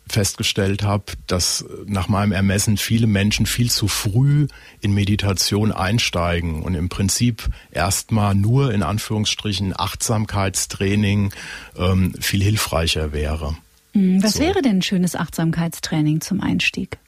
festgestellt 0.08 0.82
habe, 0.82 1.04
dass 1.26 1.64
nach 1.86 2.08
meinem 2.08 2.32
Ermessen 2.32 2.76
viele 2.76 3.06
Menschen 3.06 3.46
viel 3.46 3.70
zu 3.70 3.88
früh 3.88 4.46
in 4.80 4.92
Meditation 4.92 5.72
einsteigen 5.72 6.62
und 6.62 6.74
im 6.74 6.88
Prinzip 6.88 7.48
erstmal 7.70 8.34
nur 8.34 8.72
in 8.72 8.82
Anführungsstrichen 8.82 9.72
Achtsamkeitstraining 9.74 11.32
ähm, 11.76 12.14
viel 12.20 12.42
hilfreicher 12.42 13.12
wäre. 13.12 13.56
Mhm. 13.94 14.22
Was 14.22 14.34
so. 14.34 14.40
wäre 14.40 14.62
denn 14.62 14.78
ein 14.78 14.82
schönes 14.82 15.16
Achtsamkeitstraining 15.16 16.20
zum 16.20 16.40
Einstieg? 16.40 16.98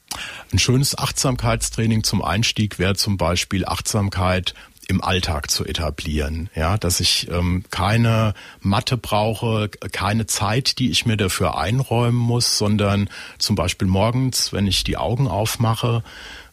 Ein 0.51 0.59
schönes 0.59 0.97
Achtsamkeitstraining 0.97 2.03
zum 2.03 2.21
Einstieg 2.21 2.79
wäre 2.79 2.95
zum 2.95 3.17
Beispiel 3.17 3.65
Achtsamkeit 3.65 4.53
im 4.87 5.03
Alltag 5.03 5.49
zu 5.51 5.65
etablieren. 5.65 6.49
Ja, 6.55 6.77
dass 6.77 6.99
ich 6.99 7.29
ähm, 7.29 7.63
keine 7.69 8.33
Matte 8.61 8.97
brauche, 8.97 9.69
keine 9.69 10.25
Zeit, 10.25 10.79
die 10.79 10.89
ich 10.89 11.05
mir 11.05 11.17
dafür 11.17 11.57
einräumen 11.57 12.19
muss, 12.19 12.57
sondern 12.57 13.09
zum 13.37 13.55
Beispiel 13.55 13.87
morgens, 13.87 14.53
wenn 14.53 14.67
ich 14.67 14.83
die 14.83 14.97
Augen 14.97 15.27
aufmache, 15.27 16.03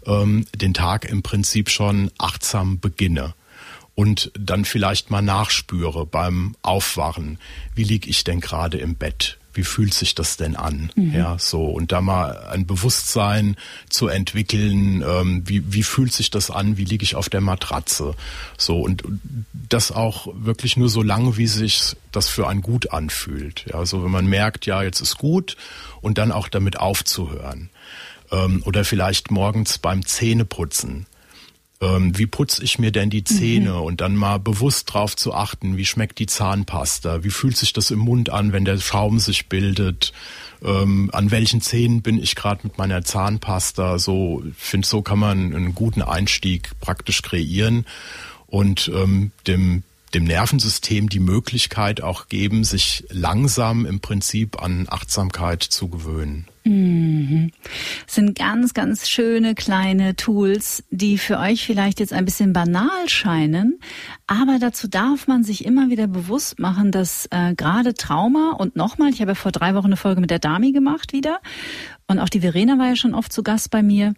ähm, 0.06 0.46
den 0.54 0.74
Tag 0.74 1.04
im 1.04 1.22
Prinzip 1.22 1.70
schon 1.70 2.10
achtsam 2.18 2.80
beginne 2.80 3.34
und 3.94 4.32
dann 4.38 4.64
vielleicht 4.64 5.10
mal 5.10 5.22
nachspüre 5.22 6.06
beim 6.06 6.56
Aufwachen, 6.62 7.38
wie 7.74 7.84
liege 7.84 8.08
ich 8.08 8.24
denn 8.24 8.40
gerade 8.40 8.78
im 8.78 8.94
Bett? 8.94 9.38
Wie 9.54 9.64
fühlt 9.64 9.94
sich 9.94 10.14
das 10.14 10.36
denn 10.36 10.56
an? 10.56 10.90
Mhm. 10.94 11.12
Ja, 11.12 11.36
so 11.38 11.64
und 11.66 11.92
da 11.92 12.00
mal 12.00 12.48
ein 12.50 12.66
Bewusstsein 12.66 13.56
zu 13.88 14.08
entwickeln, 14.08 15.02
ähm, 15.06 15.42
wie, 15.46 15.72
wie 15.72 15.82
fühlt 15.82 16.12
sich 16.12 16.30
das 16.30 16.50
an? 16.50 16.76
Wie 16.76 16.84
liege 16.84 17.04
ich 17.04 17.14
auf 17.16 17.28
der 17.28 17.40
Matratze? 17.40 18.14
So 18.56 18.80
und 18.80 19.04
das 19.52 19.92
auch 19.92 20.28
wirklich 20.34 20.76
nur 20.76 20.88
so 20.88 21.02
lange, 21.02 21.36
wie 21.36 21.46
sich 21.46 21.96
das 22.10 22.28
für 22.28 22.48
ein 22.48 22.60
gut 22.60 22.92
anfühlt. 22.92 23.66
Ja, 23.72 23.84
so 23.86 24.04
wenn 24.04 24.10
man 24.10 24.26
merkt, 24.26 24.66
ja, 24.66 24.82
jetzt 24.82 25.00
ist 25.00 25.18
gut 25.18 25.56
und 26.00 26.18
dann 26.18 26.32
auch 26.32 26.48
damit 26.48 26.78
aufzuhören. 26.78 27.70
Ähm, 28.30 28.62
oder 28.64 28.84
vielleicht 28.84 29.30
morgens 29.30 29.78
beim 29.78 30.04
Zähneputzen 30.04 31.06
ähm, 31.82 32.16
wie 32.16 32.26
putze 32.26 32.62
ich 32.62 32.78
mir 32.78 32.92
denn 32.92 33.10
die 33.10 33.24
Zähne 33.24 33.72
mhm. 33.72 33.80
und 33.80 34.00
dann 34.00 34.14
mal 34.14 34.38
bewusst 34.38 34.92
drauf 34.92 35.16
zu 35.16 35.34
achten, 35.34 35.76
wie 35.76 35.84
schmeckt 35.84 36.20
die 36.20 36.26
Zahnpasta, 36.26 37.24
wie 37.24 37.30
fühlt 37.30 37.56
sich 37.56 37.72
das 37.72 37.90
im 37.90 37.98
Mund 37.98 38.30
an, 38.30 38.52
wenn 38.52 38.64
der 38.64 38.78
Schaum 38.78 39.18
sich 39.18 39.48
bildet, 39.48 40.12
ähm, 40.64 41.10
an 41.12 41.32
welchen 41.32 41.60
Zähnen 41.60 42.00
bin 42.00 42.22
ich 42.22 42.36
gerade 42.36 42.60
mit 42.62 42.78
meiner 42.78 43.02
Zahnpasta. 43.02 43.98
So, 43.98 44.44
finde 44.56 44.86
so 44.86 45.02
kann 45.02 45.18
man 45.18 45.54
einen 45.54 45.74
guten 45.74 46.02
Einstieg 46.02 46.70
praktisch 46.80 47.20
kreieren 47.20 47.84
und 48.46 48.90
ähm, 48.94 49.32
dem 49.46 49.82
dem 50.14 50.24
Nervensystem 50.24 51.08
die 51.08 51.20
Möglichkeit 51.20 52.02
auch 52.02 52.28
geben, 52.28 52.64
sich 52.64 53.04
langsam 53.08 53.86
im 53.86 54.00
Prinzip 54.00 54.62
an 54.62 54.86
Achtsamkeit 54.90 55.62
zu 55.62 55.88
gewöhnen. 55.88 56.46
Mhm. 56.64 57.50
Das 58.06 58.14
sind 58.14 58.38
ganz, 58.38 58.72
ganz 58.72 59.08
schöne 59.08 59.54
kleine 59.54 60.14
Tools, 60.14 60.84
die 60.90 61.18
für 61.18 61.38
euch 61.38 61.66
vielleicht 61.66 61.98
jetzt 61.98 62.12
ein 62.12 62.24
bisschen 62.24 62.52
banal 62.52 63.08
scheinen, 63.08 63.80
aber 64.26 64.58
dazu 64.60 64.86
darf 64.86 65.26
man 65.26 65.42
sich 65.42 65.64
immer 65.64 65.90
wieder 65.90 66.06
bewusst 66.06 66.60
machen, 66.60 66.92
dass 66.92 67.26
äh, 67.30 67.54
gerade 67.54 67.94
Trauma 67.94 68.52
und 68.52 68.76
nochmal, 68.76 69.10
ich 69.10 69.20
habe 69.20 69.32
ja 69.32 69.34
vor 69.34 69.52
drei 69.52 69.74
Wochen 69.74 69.86
eine 69.86 69.96
Folge 69.96 70.20
mit 70.20 70.30
der 70.30 70.38
Dami 70.38 70.72
gemacht 70.72 71.12
wieder 71.12 71.40
und 72.06 72.18
auch 72.18 72.28
die 72.28 72.40
Verena 72.40 72.78
war 72.78 72.88
ja 72.88 72.96
schon 72.96 73.14
oft 73.14 73.32
zu 73.32 73.42
Gast 73.42 73.70
bei 73.70 73.82
mir. 73.82 74.14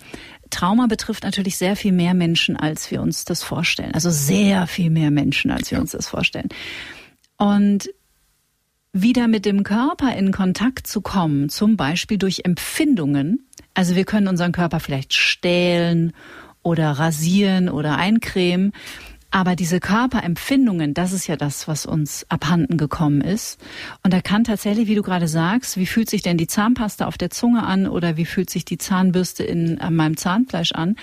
Trauma 0.50 0.87
betrifft 0.87 1.24
natürlich 1.24 1.57
sehr 1.57 1.76
viel 1.76 1.92
mehr 1.92 2.12
Menschen, 2.14 2.57
als 2.57 2.90
wir 2.90 3.00
uns 3.00 3.24
das 3.24 3.42
vorstellen. 3.42 3.94
Also 3.94 4.11
sehr 4.11 4.66
viel 4.66 4.90
mehr 4.90 5.11
Menschen, 5.11 5.50
als 5.50 5.70
wir 5.70 5.78
ja. 5.78 5.83
uns 5.83 5.92
das 5.92 6.09
vorstellen. 6.09 6.48
Und 7.37 7.88
wieder 8.94 9.28
mit 9.28 9.44
dem 9.44 9.64
Körper 9.64 10.16
in 10.16 10.30
Kontakt 10.33 10.87
zu 10.87 11.00
kommen, 11.00 11.48
zum 11.48 11.76
Beispiel 11.76 12.16
durch 12.16 12.42
Empfindungen. 12.44 13.46
Also 13.74 13.96
wir 13.96 14.04
können 14.04 14.28
unseren 14.28 14.52
Körper 14.52 14.78
vielleicht 14.78 15.12
stählen 15.12 16.12
oder 16.62 16.92
rasieren 16.92 17.68
oder 17.68 17.96
eincremen. 17.96 18.72
Aber 19.33 19.57
diese 19.57 19.80
Körperempfindungen, 19.80 20.94
das 20.94 21.12
ist 21.12 21.26
ja 21.26 21.35
das, 21.35 21.66
was 21.66 21.87
uns 21.87 22.24
abhanden 22.28 22.76
gekommen 22.76 23.20
ist. 23.20 23.59
Und 24.04 24.14
da 24.14 24.20
kann 24.20 24.44
tatsächlich, 24.44 24.87
wie 24.87 24.94
du 24.94 25.02
gerade 25.02 25.26
sagst, 25.26 25.76
wie 25.76 25.87
fühlt 25.87 26.09
sich 26.09 26.22
denn 26.22 26.37
die 26.37 26.46
Zahnpasta 26.46 27.04
auf 27.04 27.18
der 27.18 27.30
Zunge 27.30 27.64
an 27.64 27.88
oder 27.88 28.16
wie 28.16 28.26
fühlt 28.26 28.48
sich 28.48 28.64
die 28.64 28.78
Zahnbürste 28.78 29.42
in 29.42 29.80
an 29.80 29.96
meinem 29.96 30.16
Zahnfleisch 30.16 30.70
an? 30.70 30.94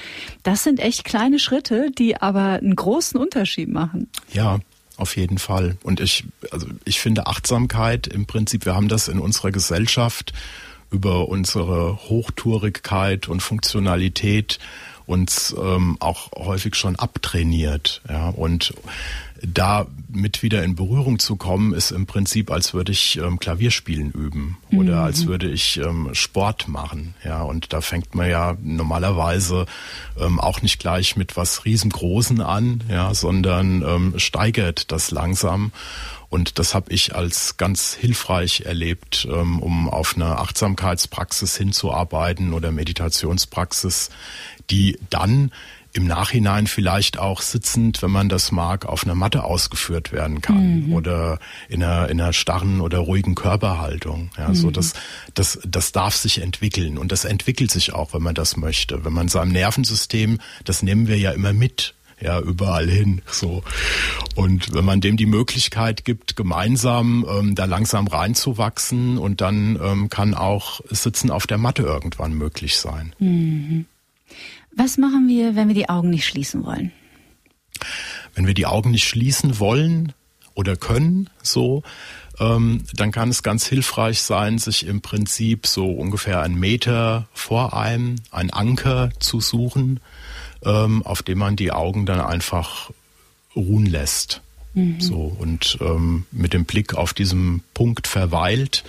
Das 0.43 0.63
sind 0.63 0.79
echt 0.79 1.03
kleine 1.03 1.39
Schritte, 1.39 1.91
die 1.91 2.21
aber 2.21 2.53
einen 2.53 2.73
großen 2.73 3.19
Unterschied 3.19 3.67
machen. 3.67 4.09
Ja, 4.31 4.59
auf 5.01 5.17
jeden 5.17 5.39
Fall. 5.39 5.75
Und 5.83 5.99
ich, 5.99 6.23
also 6.51 6.67
ich 6.85 6.99
finde 6.99 7.27
Achtsamkeit 7.27 8.07
im 8.07 8.27
Prinzip, 8.27 8.65
wir 8.65 8.75
haben 8.75 8.87
das 8.87 9.07
in 9.07 9.19
unserer 9.19 9.51
Gesellschaft 9.51 10.31
über 10.91 11.27
unsere 11.27 11.97
Hochtourigkeit 12.09 13.27
und 13.27 13.41
Funktionalität 13.41 14.59
uns 15.07 15.55
ähm, 15.59 15.97
auch 15.99 16.31
häufig 16.35 16.75
schon 16.75 16.95
abtrainiert. 16.95 18.01
Ja, 18.07 18.29
und 18.29 18.73
da 19.43 19.87
mit 20.09 20.43
wieder 20.43 20.63
in 20.63 20.75
Berührung 20.75 21.19
zu 21.19 21.35
kommen, 21.35 21.73
ist 21.73 21.91
im 21.91 22.05
Prinzip, 22.05 22.51
als 22.51 22.73
würde 22.73 22.91
ich 22.91 23.17
ähm, 23.17 23.39
Klavierspielen 23.39 24.11
üben 24.11 24.57
oder 24.71 24.97
mhm. 24.97 25.03
als 25.03 25.25
würde 25.25 25.49
ich 25.49 25.77
ähm, 25.77 26.09
Sport 26.13 26.67
machen. 26.67 27.15
Ja, 27.23 27.41
und 27.41 27.73
da 27.73 27.81
fängt 27.81 28.13
man 28.13 28.29
ja 28.29 28.57
normalerweise 28.61 29.65
ähm, 30.19 30.39
auch 30.39 30.61
nicht 30.61 30.79
gleich 30.79 31.15
mit 31.15 31.37
was 31.37 31.65
riesengroßen 31.65 32.41
an, 32.41 32.83
ja, 32.89 33.13
sondern 33.13 33.81
ähm, 33.81 34.13
steigert 34.17 34.91
das 34.91 35.11
langsam. 35.11 35.71
Und 36.29 36.59
das 36.59 36.73
habe 36.73 36.93
ich 36.93 37.13
als 37.13 37.57
ganz 37.57 37.93
hilfreich 37.93 38.61
erlebt, 38.61 39.27
ähm, 39.29 39.59
um 39.59 39.89
auf 39.89 40.15
eine 40.15 40.37
Achtsamkeitspraxis 40.37 41.57
hinzuarbeiten 41.57 42.53
oder 42.53 42.71
Meditationspraxis, 42.71 44.11
die 44.69 44.97
dann 45.09 45.51
im 45.93 46.05
Nachhinein 46.05 46.67
vielleicht 46.67 47.19
auch 47.19 47.41
sitzend, 47.41 48.01
wenn 48.01 48.11
man 48.11 48.29
das 48.29 48.51
mag, 48.51 48.85
auf 48.85 49.03
einer 49.03 49.15
Matte 49.15 49.43
ausgeführt 49.43 50.11
werden 50.11 50.41
kann 50.41 50.87
mhm. 50.87 50.93
oder 50.93 51.39
in 51.67 51.83
einer, 51.83 52.09
in 52.09 52.21
einer 52.21 52.33
starren 52.33 52.81
oder 52.81 52.99
ruhigen 52.99 53.35
Körperhaltung. 53.35 54.29
Ja, 54.37 54.49
mhm. 54.49 54.55
so 54.55 54.71
das, 54.71 54.93
das, 55.33 55.59
das 55.65 55.91
darf 55.91 56.15
sich 56.15 56.41
entwickeln 56.41 56.97
und 56.97 57.11
das 57.11 57.25
entwickelt 57.25 57.71
sich 57.71 57.93
auch, 57.93 58.13
wenn 58.13 58.23
man 58.23 58.35
das 58.35 58.57
möchte. 58.57 59.03
Wenn 59.03 59.13
man 59.13 59.27
seinem 59.27 59.51
Nervensystem, 59.51 60.39
das 60.63 60.81
nehmen 60.81 61.07
wir 61.07 61.17
ja 61.17 61.31
immer 61.31 61.53
mit, 61.53 61.93
ja, 62.21 62.39
überall 62.39 62.87
hin, 62.87 63.21
so. 63.25 63.63
Und 64.35 64.73
wenn 64.73 64.85
man 64.85 65.01
dem 65.01 65.17
die 65.17 65.25
Möglichkeit 65.25 66.05
gibt, 66.05 66.35
gemeinsam 66.35 67.25
ähm, 67.27 67.55
da 67.55 67.65
langsam 67.65 68.07
reinzuwachsen 68.07 69.17
und 69.17 69.41
dann 69.41 69.79
ähm, 69.81 70.09
kann 70.09 70.35
auch 70.35 70.81
Sitzen 70.89 71.31
auf 71.31 71.47
der 71.47 71.57
Matte 71.57 71.81
irgendwann 71.81 72.33
möglich 72.33 72.77
sein. 72.77 73.13
Mhm. 73.19 73.85
Was 74.75 74.97
machen 74.97 75.27
wir, 75.27 75.55
wenn 75.55 75.67
wir 75.67 75.75
die 75.75 75.89
Augen 75.89 76.09
nicht 76.09 76.25
schließen 76.25 76.65
wollen? 76.65 76.91
Wenn 78.33 78.47
wir 78.47 78.53
die 78.53 78.65
Augen 78.65 78.91
nicht 78.91 79.07
schließen 79.07 79.59
wollen 79.59 80.13
oder 80.53 80.75
können, 80.75 81.29
so, 81.41 81.83
ähm, 82.39 82.83
dann 82.93 83.11
kann 83.11 83.29
es 83.29 83.43
ganz 83.43 83.65
hilfreich 83.65 84.21
sein, 84.21 84.57
sich 84.57 84.85
im 84.85 85.01
Prinzip 85.01 85.67
so 85.67 85.91
ungefähr 85.91 86.41
einen 86.41 86.59
Meter 86.59 87.27
vor 87.33 87.77
einem 87.77 88.15
einen 88.31 88.51
Anker 88.51 89.09
zu 89.19 89.41
suchen, 89.41 89.99
ähm, 90.63 91.03
auf 91.03 91.23
dem 91.23 91.39
man 91.39 91.55
die 91.55 91.71
Augen 91.71 92.05
dann 92.05 92.21
einfach 92.21 92.91
ruhen 93.55 93.85
lässt. 93.85 94.41
Mhm. 94.73 95.01
So 95.01 95.35
und 95.37 95.77
ähm, 95.81 96.25
mit 96.31 96.53
dem 96.53 96.65
Blick 96.65 96.95
auf 96.95 97.13
diesem 97.13 97.61
Punkt 97.73 98.07
verweilt 98.07 98.83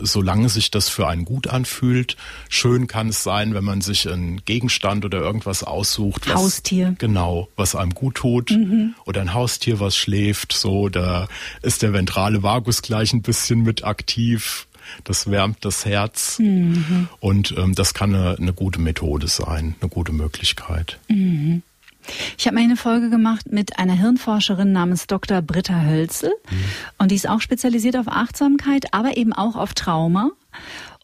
solange 0.00 0.48
sich 0.48 0.70
das 0.70 0.88
für 0.88 1.06
einen 1.06 1.24
gut 1.24 1.46
anfühlt. 1.46 2.16
Schön 2.48 2.86
kann 2.86 3.08
es 3.08 3.22
sein, 3.22 3.54
wenn 3.54 3.64
man 3.64 3.80
sich 3.80 4.08
einen 4.08 4.44
Gegenstand 4.44 5.04
oder 5.04 5.18
irgendwas 5.18 5.62
aussucht. 5.62 6.28
Was, 6.28 6.36
Haustier. 6.36 6.94
Genau, 6.98 7.48
was 7.56 7.74
einem 7.74 7.94
gut 7.94 8.16
tut. 8.16 8.50
Mhm. 8.50 8.94
Oder 9.04 9.20
ein 9.20 9.34
Haustier, 9.34 9.80
was 9.80 9.96
schläft. 9.96 10.52
So, 10.52 10.88
da 10.88 11.28
ist 11.62 11.82
der 11.82 11.92
ventrale 11.92 12.42
Vagus 12.42 12.82
gleich 12.82 13.12
ein 13.12 13.22
bisschen 13.22 13.62
mit 13.62 13.84
aktiv. 13.84 14.66
Das 15.04 15.30
wärmt 15.30 15.64
das 15.64 15.84
Herz. 15.84 16.38
Mhm. 16.38 17.08
Und 17.20 17.54
ähm, 17.56 17.74
das 17.74 17.94
kann 17.94 18.14
eine, 18.14 18.36
eine, 18.38 18.52
gute 18.52 18.80
Methode 18.80 19.28
sein, 19.28 19.74
eine 19.80 19.90
gute 19.90 20.12
Möglichkeit. 20.12 20.98
Mhm. 21.08 21.62
Ich 22.36 22.46
habe 22.46 22.56
mal 22.56 22.62
eine 22.62 22.76
Folge 22.76 23.10
gemacht 23.10 23.50
mit 23.50 23.78
einer 23.78 23.94
Hirnforscherin 23.94 24.72
namens 24.72 25.06
Dr. 25.06 25.42
Britta 25.42 25.82
Hölzel. 25.82 26.32
Mhm. 26.50 26.56
Und 26.98 27.10
die 27.10 27.16
ist 27.16 27.28
auch 27.28 27.40
spezialisiert 27.40 27.96
auf 27.96 28.08
Achtsamkeit, 28.08 28.94
aber 28.94 29.16
eben 29.16 29.32
auch 29.32 29.56
auf 29.56 29.74
Trauma. 29.74 30.30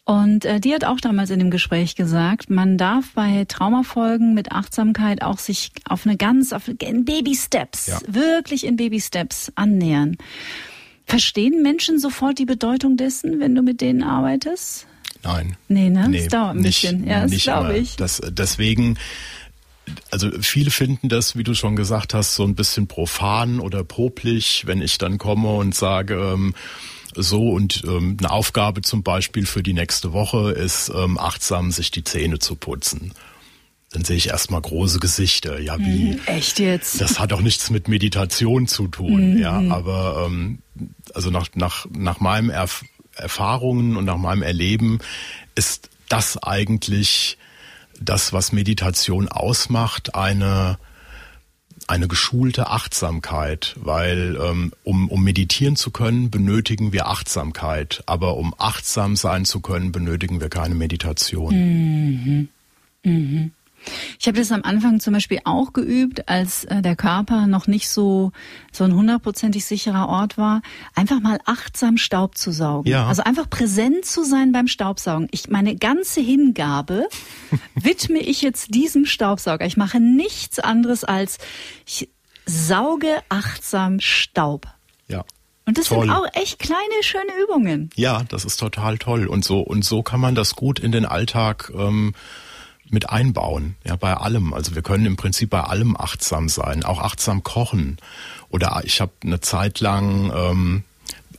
Und 0.05 0.45
äh, 0.45 0.59
die 0.59 0.73
hat 0.73 0.85
auch 0.85 0.99
damals 0.99 1.31
in 1.31 1.39
dem 1.39 1.49
Gespräch 1.49 1.95
gesagt, 1.95 2.51
man 2.51 2.77
darf 2.77 3.13
bei 3.15 3.45
Traumafolgen 3.47 4.35
mit 4.35 4.51
Achtsamkeit 4.51 5.23
auch 5.23 5.39
sich 5.39 5.71
auf 5.89 6.05
eine 6.05 6.15
ganz, 6.15 6.53
auf 6.53 6.67
in 6.67 7.05
Baby 7.05 7.35
Steps, 7.35 7.87
ja. 7.87 7.99
wirklich 8.07 8.65
in 8.65 8.75
Baby 8.75 9.01
Steps 9.01 9.51
annähern. 9.55 10.15
Verstehen 11.05 11.63
Menschen 11.63 11.99
sofort 11.99 12.37
die 12.37 12.45
Bedeutung 12.45 12.97
dessen, 12.97 13.39
wenn 13.39 13.55
du 13.55 13.63
mit 13.63 13.81
denen 13.81 14.03
arbeitest? 14.03 14.85
Nein. 15.23 15.57
Nee, 15.67 15.89
ne? 15.89 16.07
Nee, 16.07 16.19
das 16.19 16.27
dauert 16.27 16.55
ein 16.55 16.61
nicht, 16.61 16.81
bisschen. 16.81 17.07
Ja, 17.07 17.21
das 17.21 17.43
glaube 17.43 17.77
ich. 17.77 17.95
Das, 17.95 18.21
deswegen 18.29 18.97
also 20.11 20.29
viele 20.41 20.71
finden 20.71 21.09
das, 21.09 21.35
wie 21.35 21.43
du 21.43 21.53
schon 21.53 21.75
gesagt 21.75 22.13
hast, 22.13 22.35
so 22.35 22.43
ein 22.43 22.55
bisschen 22.55 22.87
profan 22.87 23.59
oder 23.59 23.83
poplich, 23.83 24.63
wenn 24.65 24.81
ich 24.81 24.97
dann 24.97 25.17
komme 25.17 25.53
und 25.53 25.75
sage, 25.75 26.15
ähm, 26.15 26.55
so 27.15 27.49
und 27.49 27.83
ähm, 27.85 28.17
eine 28.19 28.31
Aufgabe 28.31 28.81
zum 28.81 29.03
Beispiel 29.03 29.45
für 29.45 29.63
die 29.63 29.73
nächste 29.73 30.13
Woche 30.13 30.51
ist, 30.51 30.89
ähm, 30.89 31.17
achtsam 31.17 31.71
sich 31.71 31.91
die 31.91 32.03
Zähne 32.03 32.39
zu 32.39 32.55
putzen. 32.55 33.13
Dann 33.91 34.03
sehe 34.03 34.17
ich 34.17 34.27
erstmal 34.27 34.61
große 34.61 34.99
Gesichter. 34.99 35.59
Ja, 35.61 35.79
wie? 35.79 36.13
Mhm, 36.13 36.19
echt 36.25 36.59
jetzt? 36.59 36.99
Das 36.99 37.19
hat 37.19 37.31
auch 37.31 37.41
nichts 37.41 37.69
mit 37.69 37.87
Meditation 37.87 38.67
zu 38.67 38.87
tun. 38.87 39.35
Mhm. 39.35 39.37
Ja, 39.37 39.61
aber 39.69 40.25
ähm, 40.27 40.59
also 41.13 41.29
nach, 41.29 41.47
nach, 41.55 41.85
nach 41.91 42.19
meinem 42.19 42.49
Erf 42.49 42.83
Erfahrungen 43.15 43.95
und 43.95 44.03
nach 44.03 44.17
meinem 44.17 44.41
Erleben 44.41 44.99
ist 45.55 45.89
das 46.09 46.37
eigentlich 46.37 47.37
das, 47.99 48.33
was 48.33 48.51
Meditation 48.51 49.27
ausmacht, 49.27 50.15
eine 50.15 50.77
eine 51.87 52.07
geschulte 52.07 52.67
Achtsamkeit, 52.67 53.75
weil 53.77 54.37
ähm, 54.41 54.71
um, 54.83 55.09
um 55.09 55.23
meditieren 55.23 55.75
zu 55.75 55.91
können, 55.91 56.31
benötigen 56.31 56.93
wir 56.93 57.07
Achtsamkeit, 57.07 58.01
aber 58.07 58.37
um 58.37 58.55
achtsam 58.57 59.15
sein 59.15 59.45
zu 59.45 59.59
können, 59.59 59.91
benötigen 59.91 60.41
wir 60.41 60.49
keine 60.49 60.73
Meditation. 60.73 61.53
Mhm. 61.53 62.49
Mhm. 63.03 63.51
Ich 64.19 64.27
habe 64.27 64.37
das 64.37 64.51
am 64.51 64.63
Anfang 64.63 64.99
zum 64.99 65.13
Beispiel 65.13 65.39
auch 65.43 65.73
geübt, 65.73 66.27
als 66.29 66.65
äh, 66.65 66.81
der 66.81 66.95
Körper 66.95 67.47
noch 67.47 67.67
nicht 67.67 67.89
so 67.89 68.31
so 68.71 68.83
ein 68.83 68.93
hundertprozentig 68.93 69.65
sicherer 69.65 70.07
Ort 70.09 70.37
war, 70.37 70.61
einfach 70.95 71.19
mal 71.21 71.39
achtsam 71.45 71.97
Staub 71.97 72.37
zu 72.37 72.51
saugen. 72.51 72.89
Ja. 72.89 73.07
Also 73.07 73.23
einfach 73.23 73.49
präsent 73.49 74.05
zu 74.05 74.23
sein 74.23 74.51
beim 74.51 74.67
Staubsaugen. 74.67 75.27
Ich 75.31 75.49
meine 75.49 75.75
ganze 75.75 76.21
Hingabe 76.21 77.07
widme 77.75 78.19
ich 78.19 78.41
jetzt 78.41 78.73
diesem 78.73 79.05
Staubsauger. 79.05 79.65
Ich 79.65 79.77
mache 79.77 79.99
nichts 79.99 80.59
anderes 80.59 81.03
als 81.03 81.37
ich 81.85 82.09
sauge 82.45 83.21
achtsam 83.29 83.99
Staub. 83.99 84.67
Ja. 85.07 85.23
Und 85.65 85.77
das 85.79 85.87
toll. 85.87 86.01
sind 86.01 86.11
auch 86.11 86.27
echt 86.33 86.59
kleine, 86.59 87.01
schöne 87.01 87.31
Übungen. 87.43 87.89
Ja, 87.95 88.23
das 88.29 88.45
ist 88.45 88.57
total 88.57 88.97
toll. 88.99 89.25
Und 89.25 89.43
so, 89.43 89.61
und 89.61 89.83
so 89.83 90.03
kann 90.03 90.19
man 90.19 90.35
das 90.35 90.55
gut 90.55 90.79
in 90.79 90.91
den 90.91 91.05
Alltag 91.05 91.71
ähm, 91.75 92.13
mit 92.89 93.09
einbauen, 93.09 93.75
ja, 93.83 93.95
bei 93.95 94.13
allem. 94.13 94.53
Also 94.53 94.75
wir 94.75 94.81
können 94.81 95.05
im 95.05 95.15
Prinzip 95.15 95.49
bei 95.49 95.61
allem 95.61 95.97
achtsam 95.97 96.49
sein, 96.49 96.83
auch 96.83 96.99
achtsam 96.99 97.43
kochen. 97.43 97.97
Oder 98.49 98.81
ich 98.83 99.01
habe 99.01 99.11
eine 99.23 99.41
Zeit 99.41 99.79
lang 99.79 100.31
ähm, 100.35 100.83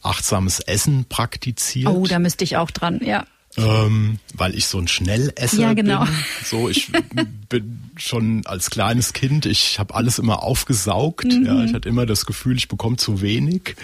achtsames 0.02 0.60
Essen 0.60 1.04
praktiziert. 1.08 1.88
Oh, 1.88 2.06
da 2.06 2.18
müsste 2.18 2.44
ich 2.44 2.56
auch 2.56 2.70
dran, 2.70 3.00
ja. 3.02 3.24
Ähm, 3.58 4.18
weil 4.34 4.54
ich 4.54 4.66
so 4.66 4.78
ein 4.78 4.86
Schnellesser 4.86 5.62
ja, 5.62 5.74
genau. 5.74 6.04
bin. 6.04 6.14
So, 6.44 6.68
ich 6.68 6.92
bin 7.48 7.90
schon 7.96 8.44
als 8.44 8.68
kleines 8.68 9.14
Kind, 9.14 9.46
ich 9.46 9.78
habe 9.78 9.94
alles 9.94 10.18
immer 10.18 10.42
aufgesaugt. 10.42 11.24
Mhm. 11.24 11.46
Ja, 11.46 11.64
ich 11.64 11.72
hatte 11.72 11.88
immer 11.88 12.04
das 12.04 12.26
Gefühl, 12.26 12.56
ich 12.56 12.68
bekomme 12.68 12.96
zu 12.96 13.22
wenig. 13.22 13.76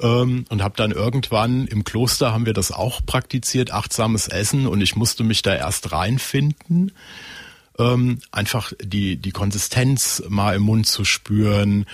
Ähm, 0.00 0.46
und 0.48 0.62
habe 0.62 0.74
dann 0.76 0.92
irgendwann 0.92 1.66
im 1.66 1.84
Kloster 1.84 2.32
haben 2.32 2.46
wir 2.46 2.54
das 2.54 2.72
auch 2.72 3.04
praktiziert, 3.04 3.70
achtsames 3.70 4.28
Essen. 4.28 4.66
Und 4.66 4.80
ich 4.80 4.96
musste 4.96 5.24
mich 5.24 5.42
da 5.42 5.54
erst 5.54 5.92
reinfinden. 5.92 6.92
Ähm, 7.78 8.18
einfach 8.30 8.72
die, 8.82 9.16
die 9.16 9.30
Konsistenz 9.30 10.22
mal 10.28 10.56
im 10.56 10.62
Mund 10.62 10.86
zu 10.86 11.04
spüren 11.04 11.86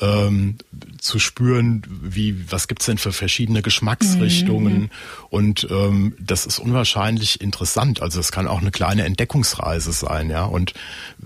ähm, 0.00 0.56
zu 0.98 1.18
spüren, 1.18 1.82
wie 2.02 2.50
was 2.50 2.68
gibt's 2.68 2.86
denn 2.86 2.98
für 2.98 3.12
verschiedene 3.12 3.62
Geschmacksrichtungen 3.62 4.82
mhm. 4.82 4.90
und 5.30 5.66
ähm, 5.70 6.14
das 6.18 6.46
ist 6.46 6.58
unwahrscheinlich 6.58 7.40
interessant. 7.40 8.02
Also 8.02 8.20
es 8.20 8.32
kann 8.32 8.48
auch 8.48 8.60
eine 8.60 8.70
kleine 8.70 9.04
Entdeckungsreise 9.04 9.92
sein, 9.92 10.30
ja. 10.30 10.44
Und 10.44 10.74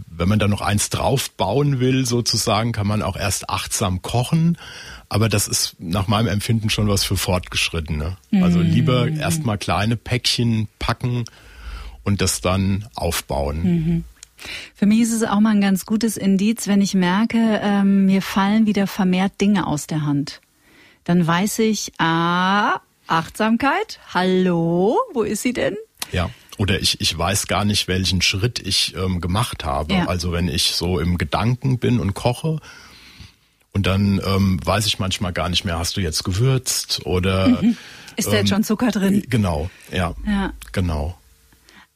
wenn 0.06 0.28
man 0.28 0.38
da 0.38 0.48
noch 0.48 0.60
eins 0.60 0.90
drauf 0.90 1.30
bauen 1.30 1.80
will, 1.80 2.06
sozusagen, 2.06 2.72
kann 2.72 2.86
man 2.86 3.02
auch 3.02 3.16
erst 3.16 3.50
achtsam 3.50 4.02
kochen. 4.02 4.58
Aber 5.08 5.28
das 5.28 5.48
ist 5.48 5.76
nach 5.78 6.08
meinem 6.08 6.28
Empfinden 6.28 6.70
schon 6.70 6.88
was 6.88 7.04
für 7.04 7.16
Fortgeschrittene. 7.16 8.16
Also 8.32 8.58
mhm. 8.58 8.66
lieber 8.66 9.08
erstmal 9.08 9.58
kleine 9.58 9.96
Päckchen 9.96 10.68
packen 10.78 11.24
und 12.02 12.20
das 12.20 12.40
dann 12.40 12.86
aufbauen. 12.94 13.62
Mhm. 13.62 14.04
Für 14.74 14.86
mich 14.86 15.00
ist 15.00 15.12
es 15.12 15.22
auch 15.22 15.40
mal 15.40 15.50
ein 15.50 15.60
ganz 15.60 15.86
gutes 15.86 16.16
Indiz, 16.16 16.66
wenn 16.66 16.80
ich 16.80 16.94
merke, 16.94 17.60
ähm, 17.62 18.06
mir 18.06 18.22
fallen 18.22 18.66
wieder 18.66 18.86
vermehrt 18.86 19.40
Dinge 19.40 19.66
aus 19.66 19.86
der 19.86 20.02
Hand. 20.02 20.40
Dann 21.04 21.26
weiß 21.26 21.60
ich, 21.60 21.92
ah, 21.98 22.80
Achtsamkeit, 23.06 24.00
hallo, 24.12 24.98
wo 25.12 25.22
ist 25.22 25.42
sie 25.42 25.52
denn? 25.52 25.76
Ja. 26.12 26.30
Oder 26.56 26.80
ich, 26.80 27.00
ich 27.00 27.16
weiß 27.16 27.48
gar 27.48 27.64
nicht, 27.64 27.88
welchen 27.88 28.22
Schritt 28.22 28.60
ich 28.60 28.94
ähm, 28.96 29.20
gemacht 29.20 29.64
habe. 29.64 29.94
Ja. 29.94 30.06
Also 30.06 30.32
wenn 30.32 30.48
ich 30.48 30.72
so 30.74 31.00
im 31.00 31.18
Gedanken 31.18 31.78
bin 31.78 31.98
und 31.98 32.14
koche, 32.14 32.60
und 33.74 33.88
dann 33.88 34.20
ähm, 34.24 34.60
weiß 34.64 34.86
ich 34.86 35.00
manchmal 35.00 35.32
gar 35.32 35.48
nicht 35.48 35.64
mehr, 35.64 35.78
hast 35.78 35.96
du 35.96 36.00
jetzt 36.00 36.22
gewürzt 36.22 37.04
oder 37.04 37.48
mhm. 37.60 37.76
ist 38.16 38.28
da 38.28 38.32
jetzt 38.36 38.42
ähm, 38.42 38.46
schon 38.46 38.64
Zucker 38.64 38.92
drin? 38.92 39.24
Genau, 39.28 39.68
ja, 39.92 40.14
ja. 40.26 40.52
genau. 40.70 41.18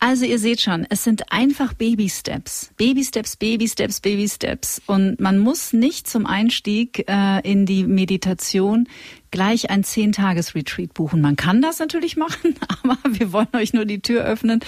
Also 0.01 0.25
ihr 0.25 0.39
seht 0.39 0.61
schon, 0.61 0.87
es 0.91 1.03
sind 1.03 1.33
einfach 1.33 1.75
Baby 1.75 2.09
Steps. 2.09 2.71
Baby 2.77 3.03
Steps, 3.03 3.37
Baby 3.37 3.67
Steps, 3.67 4.01
Baby 4.01 4.29
Steps. 4.29 4.81
Und 4.87 5.19
man 5.19 5.39
muss 5.39 5.73
nicht 5.73 6.07
zum 6.09 6.25
Einstieg 6.25 7.05
äh, 7.09 7.41
in 7.41 7.67
die 7.67 7.83
Meditation 7.83 8.89
gleich 9.33 9.71
ein 9.71 9.83
Zehn-Tages-Retreat 9.83 10.95
buchen. 10.95 11.21
Man 11.21 11.35
kann 11.35 11.61
das 11.61 11.81
natürlich 11.81 12.17
machen, 12.17 12.55
aber 12.83 12.97
wir 13.09 13.33
wollen 13.33 13.49
euch 13.55 13.73
nur 13.73 13.87
die 13.87 14.01
Tür 14.01 14.23
öffnen. 14.23 14.61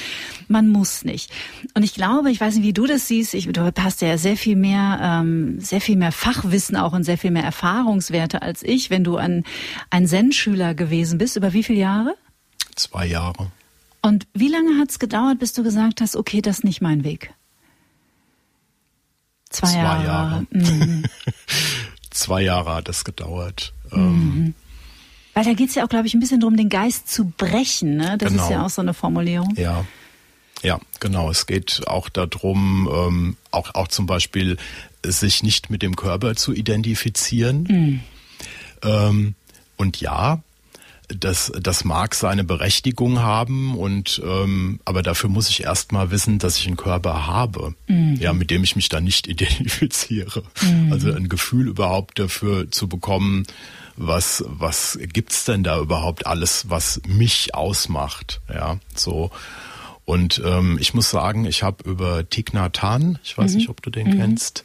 Man 0.49 0.69
muss 0.69 1.05
nicht. 1.05 1.31
Und 1.75 1.85
ich 1.85 1.95
glaube, 1.95 2.33
ich 2.33 2.41
weiß 2.41 2.57
nicht, 2.57 2.65
wie 2.65 2.73
du 2.73 2.87
das 2.87 3.07
siehst, 3.07 3.33
ich, 3.35 3.47
du 3.47 3.73
hast 3.79 4.03
ja 4.03 4.19
sehr 4.19 4.37
viel 4.37 4.57
mehr, 4.57 4.99
ähm, 5.01 5.61
sehr 5.61 5.81
viel 5.81 5.97
mehr 5.97 6.13
Fachwissen 6.13 6.77
auch 6.77 6.93
und 6.93 7.05
sehr 7.05 7.19
viel 7.19 7.31
mehr 7.31 7.45
Erfahrungswerte 7.45 8.43
als 8.43 8.65
ich, 8.65 8.91
wenn 8.91 9.05
du 9.05 9.17
ein, 9.17 9.45
ein 9.91 10.09
Zen-Schüler 10.09 10.75
gewesen 10.75 11.19
bist. 11.19 11.37
Über 11.37 11.53
wie 11.53 11.63
viele 11.63 11.79
Jahre? 11.79 12.17
Zwei 12.75 13.07
Jahre. 13.07 13.53
Und 14.03 14.27
wie 14.33 14.49
lange 14.49 14.79
hat 14.79 14.91
es 14.91 14.99
gedauert, 14.99 15.39
bis 15.39 15.53
du 15.53 15.63
gesagt 15.63 16.01
hast, 16.01 16.17
okay, 16.17 16.41
das 16.41 16.59
ist 16.59 16.65
nicht 16.65 16.81
mein 16.81 17.05
Weg? 17.05 17.35
Zwei, 19.51 19.69
Zwei 19.69 19.79
Jahre. 19.79 20.05
Jahre. 20.05 20.47
Mhm. 20.51 21.05
Zwei 22.11 22.43
Jahre 22.43 22.75
hat 22.75 22.89
es 22.89 23.05
gedauert. 23.05 23.73
Ähm, 23.93 24.01
mhm. 24.01 24.55
Weil 25.35 25.45
da 25.45 25.53
geht 25.53 25.69
es 25.69 25.75
ja 25.75 25.85
auch, 25.85 25.89
glaube 25.89 26.07
ich, 26.07 26.15
ein 26.15 26.21
bisschen 26.21 26.41
darum, 26.41 26.57
den 26.57 26.69
Geist 26.69 27.09
zu 27.09 27.27
brechen. 27.37 27.97
Ne? 27.97 28.17
Das 28.19 28.31
genau. 28.31 28.45
ist 28.45 28.51
ja 28.51 28.65
auch 28.65 28.71
so 28.71 28.83
eine 28.83 28.95
Formulierung. 28.95 29.55
Ja. 29.57 29.85
Ja, 30.63 30.79
genau. 30.99 31.31
Es 31.31 31.47
geht 31.47 31.87
auch 31.87 32.09
darum, 32.09 32.89
ähm, 32.93 33.37
auch, 33.51 33.75
auch 33.75 33.89
zum 33.89 34.07
Beispiel 34.07 34.57
sich 35.05 35.43
nicht 35.43 35.71
mit 35.71 35.83
dem 35.83 35.97
Körper 35.97 36.37
zu 36.37 36.53
identifizieren. 36.53 37.63
Mhm. 37.63 38.01
Ähm, 38.83 39.35
und 39.77 40.01
ja, 40.01 40.43
das, 41.19 41.53
das 41.61 41.85
mag 41.85 42.15
seine 42.15 42.45
Berechtigung 42.45 43.21
haben 43.21 43.77
und 43.77 44.21
ähm, 44.25 44.81
aber 44.85 45.03
dafür 45.03 45.31
muss 45.31 45.49
ich 45.49 45.65
erst 45.65 45.93
mal 45.93 46.11
wissen, 46.11 46.39
dass 46.39 46.59
ich 46.59 46.67
einen 46.67 46.77
Körper 46.77 47.27
habe, 47.27 47.75
mhm. 47.87 48.17
ja, 48.17 48.33
mit 48.33 48.51
dem 48.51 48.65
ich 48.65 48.77
mich 48.77 48.89
dann 48.89 49.05
nicht 49.05 49.27
identifiziere. 49.29 50.43
Mhm. 50.63 50.93
Also 50.93 51.13
ein 51.13 51.29
Gefühl 51.29 51.69
überhaupt 51.69 52.19
dafür 52.19 52.71
zu 52.71 52.89
bekommen, 52.89 53.47
was 53.97 54.45
was 54.47 54.99
gibt's 55.01 55.45
denn 55.45 55.63
da 55.63 55.79
überhaupt 55.79 56.27
alles, 56.27 56.71
was 56.71 57.01
mich 57.07 57.55
ausmacht, 57.55 58.41
ja, 58.53 58.79
so. 58.95 59.31
Und 60.05 60.43
ähm, 60.45 60.77
ich 60.81 60.93
muss 60.93 61.09
sagen, 61.09 61.45
ich 61.45 61.63
habe 61.63 61.89
über 61.89 62.29
Thich 62.29 62.53
Nhat 62.53 62.83
Hanh, 62.83 63.19
ich 63.23 63.39
weiß 63.39 63.53
mhm. 63.53 63.57
nicht, 63.59 63.69
ob 63.69 63.81
du 63.81 63.91
den 63.91 64.09
mhm. 64.09 64.19
kennst, 64.19 64.65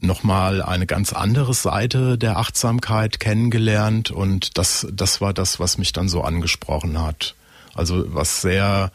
nochmal 0.00 0.62
eine 0.62 0.86
ganz 0.86 1.12
andere 1.12 1.54
Seite 1.54 2.18
der 2.18 2.36
Achtsamkeit 2.36 3.20
kennengelernt 3.20 4.10
und 4.10 4.58
das, 4.58 4.86
das 4.92 5.20
war 5.20 5.32
das, 5.32 5.60
was 5.60 5.78
mich 5.78 5.92
dann 5.92 6.08
so 6.08 6.22
angesprochen 6.22 7.00
hat. 7.00 7.34
Also 7.74 8.04
was 8.14 8.40
sehr 8.40 8.92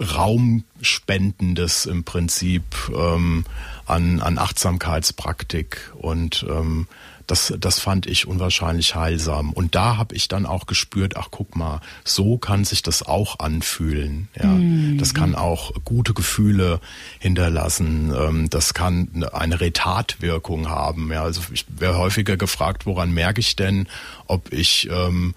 Raumspendendes 0.00 1.86
im 1.86 2.04
Prinzip 2.04 2.62
ähm, 2.94 3.44
an, 3.86 4.20
an 4.20 4.38
Achtsamkeitspraktik 4.38 5.92
und 5.96 6.46
ähm, 6.48 6.86
das, 7.28 7.52
das 7.58 7.78
fand 7.78 8.06
ich 8.06 8.26
unwahrscheinlich 8.26 8.94
heilsam. 8.94 9.52
Und 9.52 9.74
da 9.74 9.98
habe 9.98 10.14
ich 10.14 10.28
dann 10.28 10.46
auch 10.46 10.66
gespürt, 10.66 11.16
ach 11.16 11.28
guck 11.30 11.56
mal, 11.56 11.80
so 12.02 12.38
kann 12.38 12.64
sich 12.64 12.82
das 12.82 13.02
auch 13.02 13.38
anfühlen. 13.38 14.28
Ja, 14.34 14.46
mhm. 14.46 14.96
das 14.96 15.12
kann 15.12 15.34
auch 15.34 15.72
gute 15.84 16.14
Gefühle 16.14 16.80
hinterlassen. 17.18 18.14
Ähm, 18.18 18.50
das 18.50 18.72
kann 18.72 19.26
eine 19.30 19.60
Retatwirkung 19.60 20.70
haben. 20.70 21.12
Ja, 21.12 21.22
also 21.22 21.42
ich 21.52 21.66
wäre 21.68 21.98
häufiger 21.98 22.38
gefragt, 22.38 22.86
woran 22.86 23.12
merke 23.12 23.40
ich 23.40 23.56
denn, 23.56 23.88
ob 24.26 24.50
ich 24.50 24.88
ähm, 24.90 25.34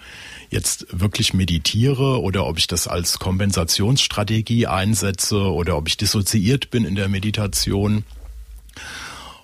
jetzt 0.52 0.86
wirklich 0.92 1.34
meditiere 1.34 2.22
oder 2.22 2.46
ob 2.46 2.60
ich 2.60 2.68
das 2.68 2.88
als 2.88 3.20
Kompensationsstrategie 3.20 4.68
einsetze 4.68 5.40
oder 5.40 5.78
ob 5.78 5.88
ich 5.88 5.98
dissoziiert 5.98 6.70
bin 6.70 6.86
in 6.86 6.96
der 6.96 7.08
Meditation. 7.08 8.04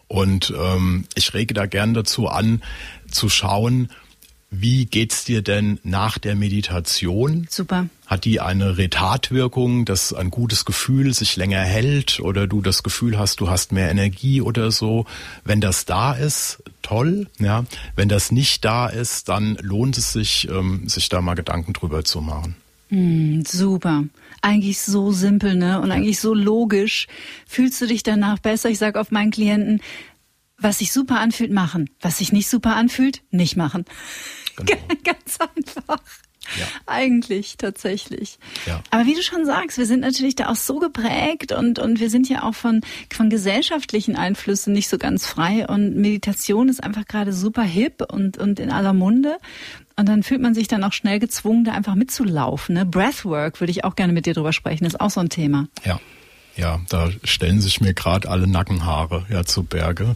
Und 0.08 0.54
ähm, 0.58 1.06
ich 1.16 1.34
rege 1.34 1.54
da 1.54 1.66
gern 1.66 1.94
dazu 1.94 2.28
an, 2.28 2.62
zu 3.10 3.30
schauen, 3.30 3.90
wie 4.50 4.86
geht's 4.86 5.26
dir 5.26 5.42
denn 5.42 5.80
nach 5.84 6.18
der 6.18 6.36
Meditation? 6.36 7.48
Super. 7.50 7.88
Hat 8.06 8.24
die 8.24 8.40
eine 8.40 8.78
Retatwirkung, 8.78 9.84
dass 9.84 10.14
ein 10.14 10.32
gutes 10.32 10.64
Gefühl 10.64 11.14
sich 11.14 11.36
länger 11.36 11.60
hält 11.60 12.22
oder 12.22 12.48
du 12.48 12.62
das 12.62 12.82
Gefühl 12.82 13.20
hast, 13.20 13.42
du 13.42 13.50
hast 13.50 13.74
mehr 13.74 13.92
Energie 13.92 14.42
oder 14.42 14.72
so? 14.72 15.06
Wenn 15.44 15.60
das 15.60 15.86
da 15.86 16.14
ist, 16.14 16.64
toll. 16.82 17.28
Ja, 17.40 17.66
wenn 17.96 18.08
das 18.08 18.32
nicht 18.32 18.64
da 18.64 18.88
ist, 18.88 19.28
dann 19.28 19.58
lohnt 19.62 19.98
es 19.98 20.14
sich, 20.14 20.48
ähm, 20.50 20.88
sich 20.88 21.10
da 21.10 21.22
mal 21.22 21.36
Gedanken 21.36 21.74
drüber 21.74 22.06
zu 22.06 22.22
machen. 22.22 22.56
Mm, 22.90 23.42
super. 23.42 24.06
Eigentlich 24.42 24.80
so 24.80 25.12
simpel, 25.12 25.56
ne? 25.56 25.82
Und 25.82 25.92
eigentlich 25.92 26.22
so 26.22 26.34
logisch. 26.34 27.08
Fühlst 27.46 27.82
du 27.82 27.88
dich 27.88 28.04
danach 28.04 28.40
besser? 28.40 28.70
Ich 28.70 28.78
sage 28.78 29.00
auf 29.00 29.12
meinen 29.12 29.32
Klienten, 29.32 29.82
was 30.58 30.80
sich 30.80 30.92
super 30.92 31.20
anfühlt, 31.20 31.52
machen. 31.52 31.90
Was 32.02 32.18
sich 32.18 32.32
nicht 32.32 32.50
super 32.50 32.76
anfühlt, 32.76 33.22
nicht 33.32 33.58
machen. 33.58 33.86
Genau. 34.56 34.82
Ganz 35.04 35.38
einfach. 35.40 36.02
Ja. 36.58 36.66
Eigentlich, 36.86 37.58
tatsächlich. 37.58 38.40
Ja. 38.66 38.82
Aber 38.90 39.06
wie 39.06 39.14
du 39.14 39.22
schon 39.22 39.46
sagst, 39.46 39.78
wir 39.78 39.86
sind 39.86 40.00
natürlich 40.00 40.36
da 40.36 40.50
auch 40.50 40.56
so 40.56 40.80
geprägt 40.80 41.52
und, 41.52 41.80
und 41.80 42.00
wir 42.00 42.10
sind 42.10 42.30
ja 42.30 42.44
auch 42.44 42.56
von, 42.56 42.82
von 43.14 43.30
gesellschaftlichen 43.30 44.16
Einflüssen 44.16 44.74
nicht 44.74 44.88
so 44.88 44.98
ganz 44.98 45.26
frei 45.26 45.68
und 45.68 45.96
Meditation 45.96 46.70
ist 46.70 46.84
einfach 46.84 47.06
gerade 47.06 47.34
super 47.34 47.64
hip 47.64 48.02
und, 48.12 48.38
und 48.38 48.60
in 48.60 48.72
aller 48.72 48.94
Munde. 48.94 49.38
Und 49.98 50.08
dann 50.08 50.24
fühlt 50.24 50.42
man 50.42 50.54
sich 50.54 50.68
dann 50.68 50.84
auch 50.84 50.94
schnell 50.94 51.20
gezwungen, 51.20 51.66
da 51.66 51.74
einfach 51.74 51.96
mitzulaufen. 51.96 52.76
Ne? 52.76 52.86
Breathwork 52.86 53.60
würde 53.60 53.72
ich 53.72 53.84
auch 53.84 53.96
gerne 53.96 54.14
mit 54.14 54.26
dir 54.26 54.34
drüber 54.34 54.54
sprechen, 54.54 54.86
das 54.86 54.94
ist 54.94 55.02
auch 55.02 55.10
so 55.10 55.20
ein 55.20 55.30
Thema. 55.30 55.68
Ja, 55.84 56.00
ja, 56.58 56.80
da 56.90 57.10
stellen 57.24 57.62
sich 57.62 57.82
mir 57.82 57.94
gerade 57.94 58.30
alle 58.30 58.48
Nackenhaare 58.48 59.26
ja 59.30 59.46
zu 59.46 59.64
Berge. 59.64 60.16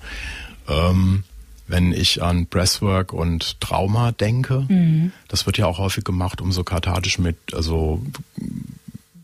Ähm, 0.67 1.23
wenn 1.67 1.93
ich 1.93 2.21
an 2.21 2.47
Breathwork 2.47 3.13
und 3.13 3.61
Trauma 3.61 4.11
denke, 4.11 4.65
mhm. 4.67 5.13
das 5.29 5.45
wird 5.45 5.57
ja 5.57 5.67
auch 5.67 5.77
häufig 5.77 6.03
gemacht, 6.03 6.41
um 6.41 6.51
so 6.51 6.63
kathartisch 6.63 7.17
mit, 7.17 7.37
also 7.53 8.03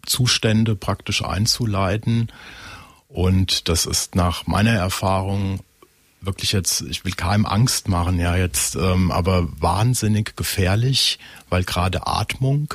Zustände 0.06 0.76
praktisch 0.76 1.24
einzuleiten. 1.24 2.32
Und 3.10 3.68
das 3.68 3.86
ist 3.86 4.16
nach 4.16 4.48
meiner 4.48 4.72
Erfahrung 4.72 5.60
wirklich 6.22 6.52
jetzt, 6.52 6.82
ich 6.82 7.06
will 7.06 7.14
keinem 7.14 7.46
Angst 7.46 7.88
machen, 7.90 8.20
ja 8.20 8.36
jetzt, 8.36 8.76
ähm, 8.76 9.12
aber 9.12 9.48
wahnsinnig 9.60 10.36
gefährlich, 10.36 11.20
weil 11.50 11.64
gerade 11.64 12.08
Atmung 12.08 12.74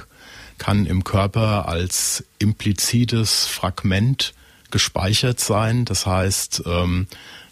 kann 0.62 0.86
im 0.86 1.02
Körper 1.02 1.66
als 1.66 2.22
implizites 2.38 3.46
Fragment 3.46 4.32
gespeichert 4.70 5.40
sein. 5.40 5.84
Das 5.84 6.06
heißt, 6.06 6.62
ähm, 6.66 7.08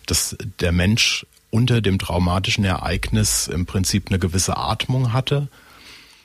dass 0.06 0.36
der 0.60 0.70
Mensch 0.70 1.26
unter 1.50 1.80
dem 1.80 1.98
traumatischen 1.98 2.62
Ereignis 2.62 3.48
im 3.48 3.66
Prinzip 3.66 4.06
eine 4.06 4.20
gewisse 4.20 4.56
Atmung 4.56 5.12
hatte. 5.12 5.48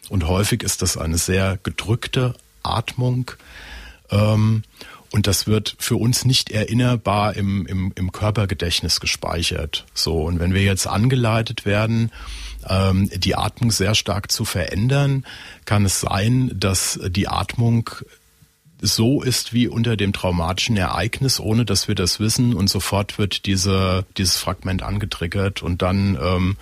Und 0.09 0.27
häufig 0.27 0.61
ist 0.61 0.83
das 0.83 0.95
eine 0.95 1.17
sehr 1.17 1.57
gedrückte 1.63 2.35
Atmung. 2.61 3.31
Ähm, 4.11 4.61
und 5.11 5.25
das 5.25 5.47
wird 5.47 5.75
für 5.79 5.95
uns 5.95 6.23
nicht 6.23 6.51
erinnerbar 6.51 7.35
im, 7.35 7.65
im, 7.65 7.93
im 7.95 8.11
Körpergedächtnis 8.11 8.99
gespeichert. 8.99 9.87
So, 9.95 10.21
und 10.21 10.37
wenn 10.37 10.53
wir 10.53 10.61
jetzt 10.61 10.85
angeleitet 10.85 11.65
werden, 11.65 12.11
ähm, 12.69 13.09
die 13.15 13.35
Atmung 13.35 13.71
sehr 13.71 13.95
stark 13.95 14.31
zu 14.31 14.45
verändern, 14.45 15.25
kann 15.65 15.85
es 15.85 16.01
sein, 16.01 16.51
dass 16.53 16.99
die 17.07 17.27
Atmung 17.27 17.89
so 18.81 19.21
ist 19.21 19.53
wie 19.53 19.67
unter 19.67 19.97
dem 19.97 20.13
traumatischen 20.13 20.77
Ereignis, 20.77 21.39
ohne 21.39 21.65
dass 21.65 21.87
wir 21.87 21.95
das 21.95 22.19
wissen 22.19 22.53
und 22.53 22.69
sofort 22.69 23.17
wird 23.17 23.45
diese, 23.45 24.05
dieses 24.17 24.37
Fragment 24.37 24.83
angetriggert 24.83 25.63
und 25.63 25.81
dann 25.81 26.17
ähm, 26.21 26.57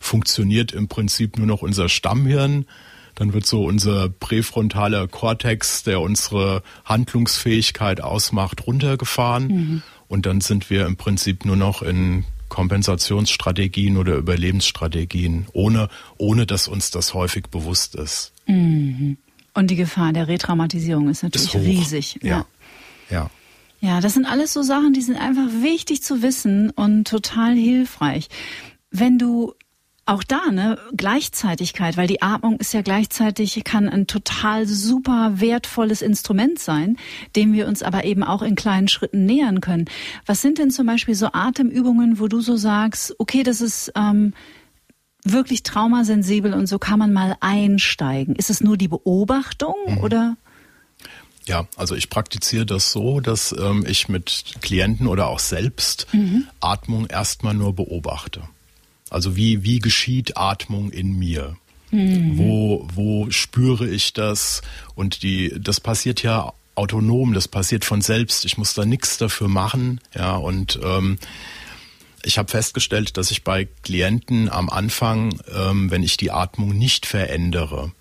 funktioniert 0.00 0.72
im 0.72 0.88
Prinzip 0.88 1.38
nur 1.38 1.46
noch 1.46 1.62
unser 1.62 1.88
Stammhirn 1.88 2.66
dann 3.18 3.32
wird 3.32 3.46
so 3.46 3.64
unser 3.64 4.08
präfrontaler 4.08 5.08
Kortex, 5.08 5.82
der 5.82 6.00
unsere 6.00 6.62
Handlungsfähigkeit 6.84 8.00
ausmacht, 8.00 8.66
runtergefahren. 8.66 9.48
Mhm. 9.48 9.82
Und 10.06 10.24
dann 10.24 10.40
sind 10.40 10.70
wir 10.70 10.86
im 10.86 10.96
Prinzip 10.96 11.44
nur 11.44 11.56
noch 11.56 11.82
in 11.82 12.24
Kompensationsstrategien 12.48 13.96
oder 13.96 14.16
Überlebensstrategien, 14.16 15.46
ohne, 15.52 15.88
ohne 16.16 16.46
dass 16.46 16.68
uns 16.68 16.90
das 16.90 17.14
häufig 17.14 17.48
bewusst 17.48 17.94
ist. 17.94 18.32
Mhm. 18.46 19.18
Und 19.54 19.70
die 19.70 19.76
Gefahr 19.76 20.12
der 20.12 20.28
Retraumatisierung 20.28 21.08
ist 21.08 21.22
natürlich 21.22 21.54
ist 21.54 21.66
riesig. 21.66 22.18
Ja. 22.22 22.28
ja. 22.28 22.46
ja. 23.10 23.30
Ja, 23.80 24.00
das 24.00 24.14
sind 24.14 24.26
alles 24.26 24.52
so 24.52 24.62
Sachen, 24.62 24.92
die 24.92 25.02
sind 25.02 25.16
einfach 25.16 25.46
wichtig 25.62 26.02
zu 26.02 26.20
wissen 26.22 26.70
und 26.70 27.06
total 27.06 27.54
hilfreich. 27.54 28.28
Wenn 28.90 29.18
du 29.18 29.54
auch 30.08 30.24
da, 30.24 30.50
ne, 30.50 30.78
Gleichzeitigkeit, 30.96 31.96
weil 31.96 32.06
die 32.06 32.22
Atmung 32.22 32.56
ist 32.58 32.72
ja 32.72 32.82
gleichzeitig, 32.82 33.62
kann 33.64 33.88
ein 33.88 34.06
total 34.06 34.66
super 34.66 35.32
wertvolles 35.34 36.02
Instrument 36.02 36.58
sein, 36.58 36.96
dem 37.36 37.52
wir 37.52 37.66
uns 37.66 37.82
aber 37.82 38.04
eben 38.04 38.22
auch 38.22 38.42
in 38.42 38.54
kleinen 38.54 38.88
Schritten 38.88 39.26
nähern 39.26 39.60
können. 39.60 39.84
Was 40.24 40.40
sind 40.40 40.58
denn 40.58 40.70
zum 40.70 40.86
Beispiel 40.86 41.14
so 41.14 41.28
Atemübungen, 41.32 42.18
wo 42.18 42.28
du 42.28 42.40
so 42.40 42.56
sagst, 42.56 43.14
okay, 43.18 43.42
das 43.42 43.60
ist 43.60 43.92
ähm, 43.96 44.32
wirklich 45.24 45.62
traumasensibel 45.62 46.54
und 46.54 46.66
so 46.66 46.78
kann 46.78 46.98
man 46.98 47.12
mal 47.12 47.36
einsteigen? 47.40 48.34
Ist 48.34 48.50
es 48.50 48.62
nur 48.62 48.76
die 48.76 48.88
Beobachtung 48.88 49.74
mhm. 49.86 49.98
oder? 49.98 50.36
Ja, 51.44 51.66
also 51.76 51.94
ich 51.94 52.08
praktiziere 52.10 52.66
das 52.66 52.92
so, 52.92 53.20
dass 53.20 53.54
ähm, 53.58 53.84
ich 53.86 54.08
mit 54.08 54.54
Klienten 54.62 55.06
oder 55.06 55.28
auch 55.28 55.38
selbst 55.38 56.06
mhm. 56.12 56.46
Atmung 56.60 57.06
erstmal 57.06 57.54
nur 57.54 57.74
beobachte. 57.74 58.42
Also 59.10 59.36
wie, 59.36 59.64
wie 59.64 59.78
geschieht 59.78 60.36
Atmung 60.36 60.90
in 60.90 61.18
mir? 61.18 61.56
Mhm. 61.90 62.36
Wo, 62.38 62.88
wo 62.92 63.30
spüre 63.30 63.88
ich 63.88 64.12
das? 64.12 64.62
Und 64.94 65.22
die, 65.22 65.54
das 65.58 65.80
passiert 65.80 66.22
ja 66.22 66.52
autonom, 66.74 67.34
das 67.34 67.48
passiert 67.48 67.84
von 67.84 68.02
selbst. 68.02 68.44
Ich 68.44 68.58
muss 68.58 68.74
da 68.74 68.84
nichts 68.84 69.18
dafür 69.18 69.48
machen. 69.48 70.00
Ja, 70.14 70.36
und 70.36 70.78
ähm, 70.82 71.18
ich 72.22 72.38
habe 72.38 72.50
festgestellt, 72.50 73.16
dass 73.16 73.30
ich 73.30 73.44
bei 73.44 73.68
Klienten 73.82 74.48
am 74.48 74.68
Anfang, 74.68 75.38
ähm, 75.54 75.90
wenn 75.90 76.02
ich 76.02 76.16
die 76.16 76.30
Atmung 76.30 76.76
nicht 76.76 77.06
verändere, 77.06 77.92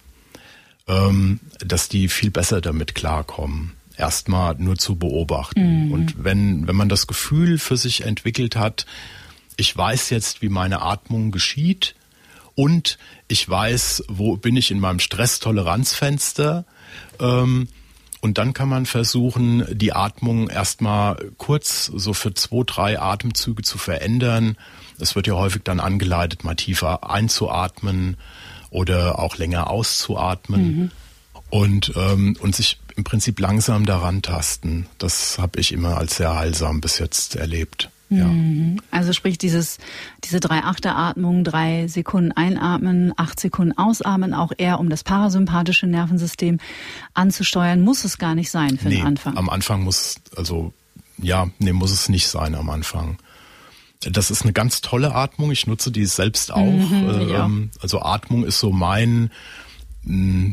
ähm, 0.87 1.39
dass 1.59 1.89
die 1.89 2.09
viel 2.09 2.31
besser 2.31 2.61
damit 2.61 2.95
klarkommen 2.95 3.73
erstmal 3.97 4.55
nur 4.55 4.77
zu 4.77 4.95
beobachten. 4.95 5.87
Mhm. 5.87 5.91
Und 5.91 6.23
wenn, 6.23 6.67
wenn 6.67 6.75
man 6.75 6.89
das 6.89 7.07
Gefühl 7.07 7.57
für 7.57 7.77
sich 7.77 8.05
entwickelt 8.05 8.55
hat, 8.55 8.85
ich 9.57 9.75
weiß 9.75 10.11
jetzt, 10.11 10.41
wie 10.41 10.49
meine 10.49 10.81
Atmung 10.81 11.31
geschieht 11.31 11.95
und 12.55 12.97
ich 13.27 13.47
weiß, 13.47 14.05
wo 14.07 14.37
bin 14.37 14.55
ich 14.55 14.71
in 14.71 14.79
meinem 14.79 14.99
Stresstoleranzfenster. 14.99 16.65
Ähm, 17.19 17.67
und 18.19 18.37
dann 18.37 18.53
kann 18.53 18.69
man 18.69 18.85
versuchen, 18.85 19.65
die 19.69 19.93
Atmung 19.93 20.49
erstmal 20.49 21.17
kurz 21.37 21.85
so 21.85 22.13
für 22.13 22.33
zwei, 22.33 22.63
drei 22.65 22.99
Atemzüge 22.99 23.61
zu 23.61 23.77
verändern. 23.77 24.57
Es 24.99 25.15
wird 25.15 25.27
ja 25.27 25.33
häufig 25.35 25.63
dann 25.63 25.79
angeleitet, 25.79 26.43
mal 26.43 26.55
tiefer 26.55 27.09
einzuatmen 27.09 28.17
oder 28.69 29.19
auch 29.19 29.37
länger 29.37 29.69
auszuatmen. 29.69 30.61
Mhm. 30.61 30.91
Und, 31.49 31.93
ähm, 31.95 32.35
und 32.41 32.55
sich 32.55 32.79
im 32.95 33.03
Prinzip 33.03 33.39
langsam 33.39 33.85
daran 33.85 34.21
tasten. 34.21 34.87
Das 34.97 35.37
habe 35.37 35.59
ich 35.59 35.71
immer 35.71 35.97
als 35.97 36.17
sehr 36.17 36.35
heilsam 36.35 36.81
bis 36.81 36.99
jetzt 36.99 37.35
erlebt. 37.35 37.89
Ja. 38.09 38.25
Mhm. 38.25 38.79
Also 38.91 39.11
sprich 39.13 39.37
dieses, 39.37 39.79
diese 40.23 40.39
drei 40.39 40.63
Achteratmung, 40.63 41.43
drei 41.43 41.87
Sekunden 41.87 42.31
einatmen, 42.31 43.13
acht 43.17 43.39
Sekunden 43.39 43.77
ausatmen, 43.77 44.33
auch 44.33 44.51
eher 44.57 44.79
um 44.79 44.89
das 44.89 45.03
parasympathische 45.03 45.87
Nervensystem 45.87 46.59
anzusteuern, 47.13 47.81
muss 47.81 48.05
es 48.05 48.17
gar 48.17 48.35
nicht 48.35 48.49
sein 48.49 48.77
für 48.77 48.87
nee, 48.87 48.97
den 48.97 49.05
Anfang. 49.05 49.37
Am 49.37 49.49
Anfang 49.49 49.83
muss, 49.83 50.15
also 50.35 50.73
ja, 51.17 51.49
nee, 51.59 51.73
muss 51.73 51.91
es 51.91 52.09
nicht 52.09 52.27
sein 52.27 52.55
am 52.55 52.69
Anfang. 52.69 53.17
Das 54.01 54.31
ist 54.31 54.43
eine 54.43 54.53
ganz 54.53 54.81
tolle 54.81 55.13
Atmung. 55.15 55.51
Ich 55.51 55.65
nutze 55.67 55.91
die 55.91 56.05
selbst 56.05 56.53
auch. 56.53 56.63
Mhm, 56.63 57.29
ähm, 57.33 57.71
also 57.81 58.01
Atmung 58.01 58.45
ist 58.45 58.59
so 58.59 58.71
mein 58.71 59.31
mm, 60.03 60.51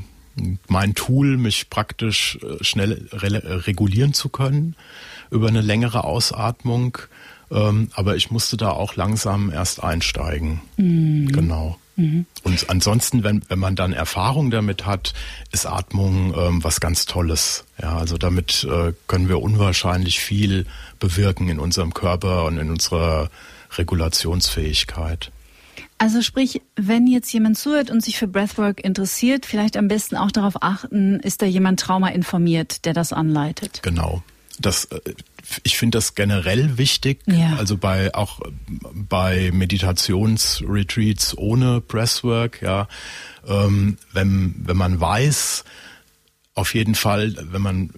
mein 0.68 0.94
Tool, 0.94 1.36
mich 1.36 1.70
praktisch 1.70 2.38
äh, 2.42 2.62
schnell 2.62 3.09
regulieren 3.12 4.14
zu 4.14 4.28
können 4.28 4.76
über 5.30 5.48
eine 5.48 5.61
längere 5.61 6.05
Ausatmung. 6.05 6.98
Ähm, 7.55 7.88
aber 7.94 8.16
ich 8.16 8.30
musste 8.30 8.57
da 8.57 8.70
auch 8.70 8.96
langsam 8.96 9.50
erst 9.50 9.82
einsteigen. 9.82 10.61
Mhm. 10.76 11.28
Genau. 11.32 11.78
Mhm. 11.96 12.26
Und 12.42 12.68
ansonsten, 12.68 13.22
wenn, 13.22 13.42
wenn 13.48 13.59
man 13.59 13.76
dann 13.76 13.92
Erfahrung 13.92 14.50
damit 14.50 14.84
hat, 14.84 15.14
ist 15.52 15.66
Atmung 15.66 16.34
ähm, 16.36 16.64
was 16.64 16.80
ganz 16.80 17.07
Tolles. 17.07 17.64
Ja, 17.80 17.96
also 17.96 18.18
damit 18.18 18.64
äh, 18.64 18.92
können 19.07 19.28
wir 19.28 19.40
unwahrscheinlich 19.40 20.18
viel 20.18 20.66
bewirken 20.98 21.48
in 21.48 21.61
unserem 21.61 21.94
Körper 21.94 22.44
und 22.46 22.59
in 22.59 22.70
unserer 22.70 23.30
Regulationsfähigkeit. 23.78 25.30
Also 25.98 26.22
sprich, 26.22 26.61
wenn 26.74 27.07
jetzt 27.07 27.32
jemand 27.32 27.57
zuhört 27.57 27.90
und 27.90 28.02
sich 28.02 28.18
für 28.18 28.26
Breathwork 28.26 28.84
interessiert, 28.84 29.46
vielleicht 29.46 29.76
am 29.76 29.86
besten 29.86 30.16
auch 30.16 30.32
darauf 30.32 30.62
achten, 30.62 31.20
ist 31.20 31.40
da 31.40 31.46
jemand 31.46 31.78
Trauma 31.78 32.09
informiert, 32.09 32.84
der 32.84 32.92
das 32.92 33.12
anleitet? 33.12 33.80
Genau. 33.82 34.22
Das 34.59 34.86
äh, 34.86 35.00
ich 35.62 35.76
finde 35.76 35.99
das 35.99 36.14
generell 36.14 36.78
wichtig, 36.78 37.20
ja. 37.26 37.57
also 37.57 37.76
bei 37.76 38.14
auch 38.14 38.40
bei 38.95 39.51
Meditationsretreats 39.53 41.36
ohne 41.36 41.80
Presswork, 41.80 42.62
ja, 42.62 42.88
ähm, 43.47 43.99
wenn 44.12 44.55
wenn 44.59 44.76
man 44.76 45.01
weiß, 45.01 45.64
auf 46.55 46.74
jeden 46.74 46.95
Fall, 46.95 47.34
wenn 47.51 47.62
man 47.62 47.90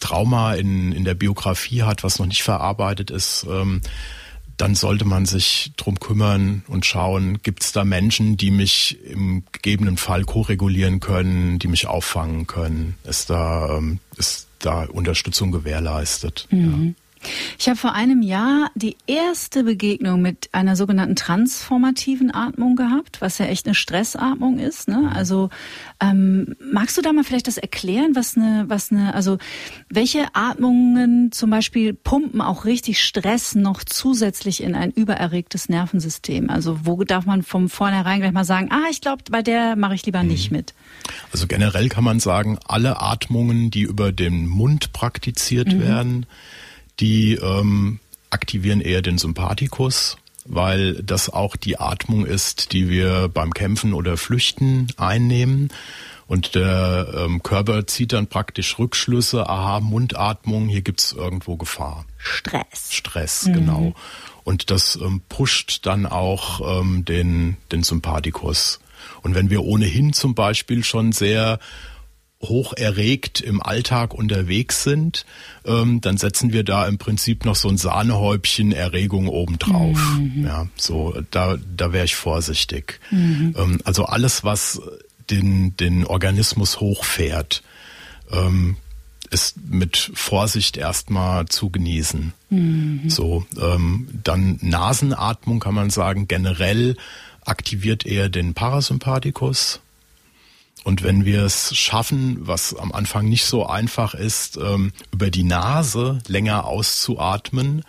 Trauma 0.00 0.54
in 0.54 0.92
in 0.92 1.04
der 1.04 1.14
Biografie 1.14 1.82
hat, 1.82 2.04
was 2.04 2.18
noch 2.18 2.26
nicht 2.26 2.42
verarbeitet 2.42 3.10
ist, 3.10 3.46
ähm, 3.48 3.80
dann 4.56 4.74
sollte 4.74 5.04
man 5.04 5.26
sich 5.26 5.72
drum 5.76 5.98
kümmern 5.98 6.62
und 6.68 6.86
schauen, 6.86 7.42
gibt 7.42 7.64
es 7.64 7.72
da 7.72 7.84
Menschen, 7.84 8.36
die 8.36 8.50
mich 8.50 8.98
im 9.04 9.44
gegebenen 9.50 9.96
Fall 9.96 10.24
koregulieren 10.24 11.00
können, 11.00 11.58
die 11.58 11.68
mich 11.68 11.86
auffangen 11.86 12.46
können? 12.46 12.96
Ist 13.04 13.30
da 13.30 13.78
ähm, 13.78 13.98
ist 14.16 14.48
da 14.64 14.84
Unterstützung 14.84 15.52
gewährleistet. 15.52 16.46
Mhm. 16.50 16.94
Ich 17.58 17.68
habe 17.68 17.76
vor 17.76 17.92
einem 17.92 18.22
Jahr 18.22 18.70
die 18.74 18.96
erste 19.06 19.64
Begegnung 19.64 20.22
mit 20.22 20.48
einer 20.52 20.76
sogenannten 20.76 21.16
transformativen 21.16 22.34
Atmung 22.34 22.76
gehabt, 22.76 23.20
was 23.20 23.38
ja 23.38 23.46
echt 23.46 23.66
eine 23.66 23.74
Stressatmung 23.74 24.58
ist. 24.58 24.88
Ne? 24.88 25.10
Also 25.14 25.50
ähm, 26.00 26.56
magst 26.60 26.96
du 26.96 27.02
da 27.02 27.12
mal 27.12 27.24
vielleicht 27.24 27.46
das 27.46 27.58
erklären, 27.58 28.14
was 28.14 28.36
eine, 28.36 28.64
was 28.68 28.90
eine, 28.90 29.14
also 29.14 29.38
welche 29.88 30.26
Atmungen 30.34 31.32
zum 31.32 31.50
Beispiel 31.50 31.94
pumpen 31.94 32.40
auch 32.40 32.64
richtig 32.64 33.02
Stress 33.02 33.54
noch 33.54 33.84
zusätzlich 33.84 34.62
in 34.62 34.74
ein 34.74 34.90
übererregtes 34.90 35.68
Nervensystem? 35.68 36.50
Also 36.50 36.80
wo 36.84 37.04
darf 37.04 37.26
man 37.26 37.42
vom 37.42 37.68
vornherein 37.68 38.20
gleich 38.20 38.32
mal 38.32 38.44
sagen, 38.44 38.68
ah, 38.70 38.88
ich 38.90 39.00
glaube, 39.00 39.22
bei 39.30 39.42
der 39.42 39.76
mache 39.76 39.94
ich 39.94 40.04
lieber 40.06 40.22
nicht 40.22 40.50
mhm. 40.50 40.58
mit? 40.58 40.74
Also 41.32 41.46
generell 41.46 41.88
kann 41.88 42.04
man 42.04 42.20
sagen, 42.20 42.58
alle 42.66 43.00
Atmungen, 43.00 43.70
die 43.70 43.82
über 43.82 44.12
den 44.12 44.46
Mund 44.46 44.92
praktiziert 44.92 45.72
mhm. 45.72 45.80
werden, 45.80 46.26
die 47.02 47.34
ähm, 47.34 47.98
aktivieren 48.30 48.80
eher 48.80 49.02
den 49.02 49.18
Sympathikus, 49.18 50.16
weil 50.44 51.02
das 51.02 51.28
auch 51.28 51.56
die 51.56 51.78
Atmung 51.78 52.24
ist, 52.24 52.72
die 52.72 52.88
wir 52.88 53.28
beim 53.28 53.52
Kämpfen 53.52 53.92
oder 53.92 54.16
Flüchten 54.16 54.86
einnehmen. 54.96 55.70
Und 56.28 56.54
der 56.54 57.12
ähm, 57.14 57.42
Körper 57.42 57.86
zieht 57.86 58.12
dann 58.12 58.28
praktisch 58.28 58.78
Rückschlüsse, 58.78 59.50
aha, 59.50 59.80
Mundatmung, 59.80 60.68
hier 60.68 60.80
gibt's 60.80 61.12
irgendwo 61.12 61.56
Gefahr. 61.56 62.06
Stress. 62.16 62.88
Stress, 62.90 63.46
mhm. 63.46 63.52
genau. 63.52 63.94
Und 64.44 64.70
das 64.70 64.96
ähm, 64.96 65.20
pusht 65.28 65.84
dann 65.84 66.06
auch 66.06 66.80
ähm, 66.80 67.04
den, 67.04 67.56
den 67.70 67.82
Sympathikus. 67.82 68.80
Und 69.22 69.34
wenn 69.34 69.50
wir 69.50 69.62
ohnehin 69.64 70.12
zum 70.12 70.34
Beispiel 70.34 70.84
schon 70.84 71.12
sehr 71.12 71.58
hoch 72.42 72.72
erregt 72.72 73.40
im 73.40 73.62
Alltag 73.62 74.14
unterwegs 74.14 74.82
sind, 74.82 75.24
ähm, 75.64 76.00
dann 76.00 76.16
setzen 76.16 76.52
wir 76.52 76.64
da 76.64 76.86
im 76.86 76.98
Prinzip 76.98 77.44
noch 77.44 77.56
so 77.56 77.68
ein 77.68 77.78
Sahnehäubchen 77.78 78.72
Erregung 78.72 79.28
obendrauf. 79.28 79.98
Mhm. 80.18 80.44
Ja, 80.44 80.66
so 80.76 81.14
da 81.30 81.56
da 81.76 81.92
wäre 81.92 82.04
ich 82.04 82.16
vorsichtig. 82.16 83.00
Mhm. 83.10 83.54
Ähm, 83.56 83.78
also 83.84 84.04
alles, 84.04 84.44
was 84.44 84.80
den 85.30 85.76
den 85.76 86.04
Organismus 86.04 86.80
hochfährt, 86.80 87.62
ähm, 88.30 88.76
ist 89.30 89.56
mit 89.68 90.10
Vorsicht 90.14 90.76
erstmal 90.76 91.46
zu 91.46 91.70
genießen. 91.70 92.32
Mhm. 92.50 93.02
So, 93.08 93.46
ähm, 93.60 94.08
dann 94.22 94.58
Nasenatmung 94.60 95.60
kann 95.60 95.74
man 95.74 95.90
sagen, 95.90 96.28
generell 96.28 96.96
aktiviert 97.44 98.04
eher 98.04 98.28
den 98.28 98.54
Parasympathikus. 98.54 99.80
Und 100.84 101.02
wenn 101.02 101.24
wir 101.24 101.42
es 101.44 101.76
schaffen, 101.76 102.38
was 102.40 102.74
am 102.74 102.92
Anfang 102.92 103.28
nicht 103.28 103.44
so 103.44 103.66
einfach 103.66 104.14
ist, 104.14 104.56
ähm, 104.56 104.92
über 105.12 105.30
die 105.30 105.44
Nase 105.44 106.18
länger 106.26 106.66
auszuatmen, 106.66 107.82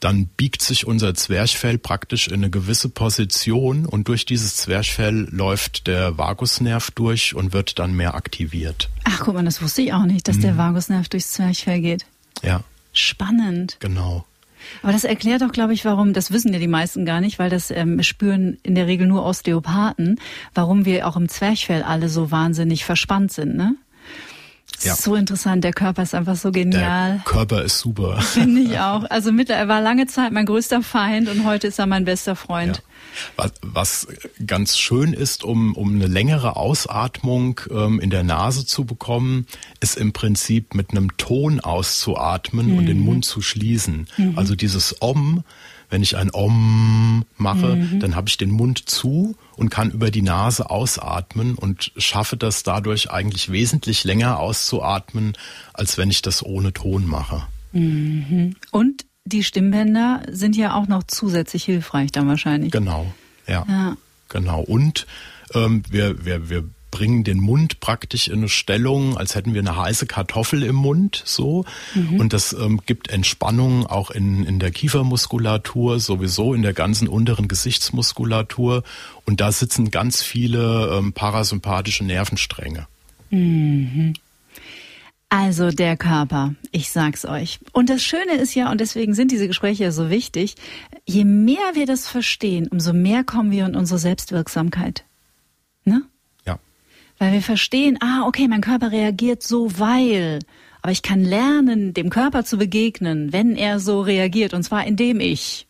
dann 0.00 0.26
biegt 0.26 0.62
sich 0.62 0.86
unser 0.86 1.14
Zwerchfell 1.14 1.78
praktisch 1.78 2.28
in 2.28 2.34
eine 2.34 2.50
gewisse 2.50 2.88
Position 2.88 3.86
und 3.86 4.08
durch 4.08 4.24
dieses 4.24 4.56
Zwerchfell 4.56 5.28
läuft 5.30 5.86
der 5.86 6.16
Vagusnerv 6.16 6.90
durch 6.92 7.34
und 7.34 7.52
wird 7.52 7.78
dann 7.78 7.92
mehr 7.94 8.14
aktiviert. 8.14 8.88
Ach, 9.04 9.20
guck 9.20 9.34
mal, 9.34 9.44
das 9.44 9.60
wusste 9.62 9.82
ich 9.82 9.92
auch 9.92 10.06
nicht, 10.06 10.26
dass 10.26 10.36
mhm. 10.36 10.42
der 10.42 10.56
Vagusnerv 10.56 11.08
durchs 11.08 11.32
Zwerchfell 11.32 11.80
geht. 11.80 12.06
Ja. 12.42 12.64
Spannend. 12.92 13.76
Genau. 13.80 14.24
Aber 14.82 14.92
das 14.92 15.04
erklärt 15.04 15.42
doch, 15.42 15.52
glaube 15.52 15.72
ich, 15.72 15.84
warum, 15.84 16.12
das 16.12 16.30
wissen 16.30 16.52
ja 16.52 16.58
die 16.58 16.68
meisten 16.68 17.04
gar 17.04 17.20
nicht, 17.20 17.38
weil 17.38 17.50
das 17.50 17.70
ähm, 17.70 18.02
spüren 18.02 18.58
in 18.62 18.74
der 18.74 18.86
Regel 18.86 19.06
nur 19.06 19.24
Osteopathen, 19.24 20.18
warum 20.54 20.84
wir 20.84 21.06
auch 21.06 21.16
im 21.16 21.28
Zwerchfell 21.28 21.82
alle 21.82 22.08
so 22.08 22.30
wahnsinnig 22.30 22.84
verspannt 22.84 23.32
sind, 23.32 23.56
ne? 23.56 23.76
Ja. 24.82 24.94
So 24.94 25.14
interessant, 25.14 25.62
der 25.64 25.72
Körper 25.72 26.02
ist 26.02 26.14
einfach 26.14 26.36
so 26.36 26.52
genial. 26.52 27.14
Der 27.14 27.22
Körper 27.24 27.62
ist 27.62 27.78
super. 27.78 28.20
Finde 28.20 28.62
ich 28.62 28.78
auch. 28.78 29.04
Also 29.10 29.32
mit, 29.32 29.50
er 29.50 29.68
war 29.68 29.80
lange 29.80 30.06
Zeit 30.06 30.32
mein 30.32 30.46
größter 30.46 30.82
Feind 30.82 31.28
und 31.28 31.44
heute 31.44 31.68
ist 31.68 31.78
er 31.78 31.86
mein 31.86 32.04
bester 32.04 32.36
Freund. 32.36 32.76
Ja. 32.76 32.82
Was, 33.36 33.52
was 33.62 34.08
ganz 34.46 34.78
schön 34.78 35.12
ist, 35.12 35.44
um, 35.44 35.74
um 35.74 35.94
eine 35.94 36.06
längere 36.06 36.56
Ausatmung 36.56 37.60
ähm, 37.70 38.00
in 38.00 38.10
der 38.10 38.22
Nase 38.22 38.64
zu 38.64 38.84
bekommen, 38.84 39.46
ist 39.80 39.96
im 39.96 40.12
Prinzip 40.12 40.74
mit 40.74 40.90
einem 40.90 41.16
Ton 41.16 41.60
auszuatmen 41.60 42.68
mhm. 42.68 42.78
und 42.78 42.86
den 42.86 43.00
mhm. 43.00 43.04
Mund 43.04 43.24
zu 43.24 43.42
schließen. 43.42 44.08
Mhm. 44.16 44.38
Also 44.38 44.54
dieses 44.54 45.02
Om, 45.02 45.44
wenn 45.90 46.02
ich 46.02 46.16
ein 46.16 46.30
Om 46.32 47.24
mache, 47.36 47.76
mhm. 47.76 48.00
dann 48.00 48.14
habe 48.16 48.28
ich 48.28 48.36
den 48.36 48.50
Mund 48.50 48.88
zu 48.88 49.36
und 49.56 49.70
kann 49.70 49.90
über 49.90 50.10
die 50.10 50.22
Nase 50.22 50.70
ausatmen 50.70 51.56
und 51.56 51.92
schaffe 51.96 52.36
das 52.36 52.62
dadurch 52.62 53.10
eigentlich 53.10 53.52
wesentlich 53.52 54.04
länger 54.04 54.38
auszuatmen, 54.38 55.34
als 55.74 55.98
wenn 55.98 56.10
ich 56.10 56.22
das 56.22 56.44
ohne 56.44 56.72
Ton 56.72 57.06
mache. 57.06 57.42
Mhm. 57.72 58.56
Und 58.70 59.04
die 59.24 59.44
Stimmbänder 59.44 60.22
sind 60.30 60.56
ja 60.56 60.74
auch 60.74 60.86
noch 60.88 61.02
zusätzlich 61.04 61.64
hilfreich 61.64 62.12
dann 62.12 62.26
wahrscheinlich. 62.28 62.72
Genau, 62.72 63.12
ja. 63.46 63.66
ja. 63.68 63.96
Genau. 64.28 64.60
Und 64.60 65.06
ähm, 65.54 65.82
wir, 65.90 66.24
wir, 66.24 66.48
wir 66.48 66.64
bringen 66.90 67.24
den 67.24 67.40
Mund 67.40 67.80
praktisch 67.80 68.28
in 68.28 68.38
eine 68.38 68.48
Stellung, 68.48 69.16
als 69.16 69.34
hätten 69.34 69.54
wir 69.54 69.60
eine 69.60 69.76
heiße 69.76 70.06
Kartoffel 70.06 70.62
im 70.62 70.76
Mund, 70.76 71.22
so. 71.24 71.64
Mhm. 71.94 72.20
Und 72.20 72.32
das 72.32 72.52
ähm, 72.52 72.80
gibt 72.86 73.10
Entspannung 73.10 73.86
auch 73.86 74.10
in, 74.10 74.44
in 74.44 74.58
der 74.58 74.70
Kiefermuskulatur, 74.70 76.00
sowieso 76.00 76.54
in 76.54 76.62
der 76.62 76.72
ganzen 76.72 77.08
unteren 77.08 77.48
Gesichtsmuskulatur. 77.48 78.82
Und 79.26 79.40
da 79.40 79.52
sitzen 79.52 79.90
ganz 79.90 80.22
viele 80.22 80.96
ähm, 80.96 81.12
parasympathische 81.12 82.04
Nervenstränge. 82.04 82.86
Mhm. 83.30 84.14
Also 85.32 85.70
der 85.70 85.96
Körper, 85.96 86.56
ich 86.72 86.90
sag's 86.90 87.24
euch. 87.24 87.60
Und 87.72 87.88
das 87.88 88.02
Schöne 88.02 88.34
ist 88.34 88.56
ja, 88.56 88.68
und 88.68 88.80
deswegen 88.80 89.14
sind 89.14 89.30
diese 89.30 89.46
Gespräche 89.46 89.84
ja 89.84 89.92
so 89.92 90.10
wichtig, 90.10 90.56
je 91.06 91.24
mehr 91.24 91.74
wir 91.74 91.86
das 91.86 92.08
verstehen, 92.08 92.66
umso 92.66 92.92
mehr 92.92 93.22
kommen 93.22 93.52
wir 93.52 93.64
in 93.66 93.76
unsere 93.76 94.00
Selbstwirksamkeit. 94.00 95.04
Weil 97.20 97.34
wir 97.34 97.42
verstehen, 97.42 97.98
ah, 98.00 98.26
okay, 98.26 98.48
mein 98.48 98.62
Körper 98.62 98.92
reagiert 98.92 99.42
so, 99.42 99.78
weil. 99.78 100.38
Aber 100.80 100.90
ich 100.90 101.02
kann 101.02 101.22
lernen, 101.22 101.92
dem 101.92 102.08
Körper 102.08 102.46
zu 102.46 102.56
begegnen, 102.56 103.30
wenn 103.30 103.56
er 103.56 103.78
so 103.78 104.00
reagiert, 104.00 104.54
und 104.54 104.62
zwar 104.62 104.86
indem 104.86 105.20
ich. 105.20 105.66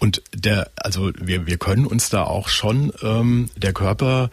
Und 0.00 0.20
der, 0.34 0.68
also 0.74 1.12
wir, 1.16 1.46
wir 1.46 1.58
können 1.58 1.86
uns 1.86 2.10
da 2.10 2.24
auch 2.24 2.48
schon, 2.48 2.92
ähm, 3.02 3.50
der 3.54 3.72
Körper, 3.72 4.30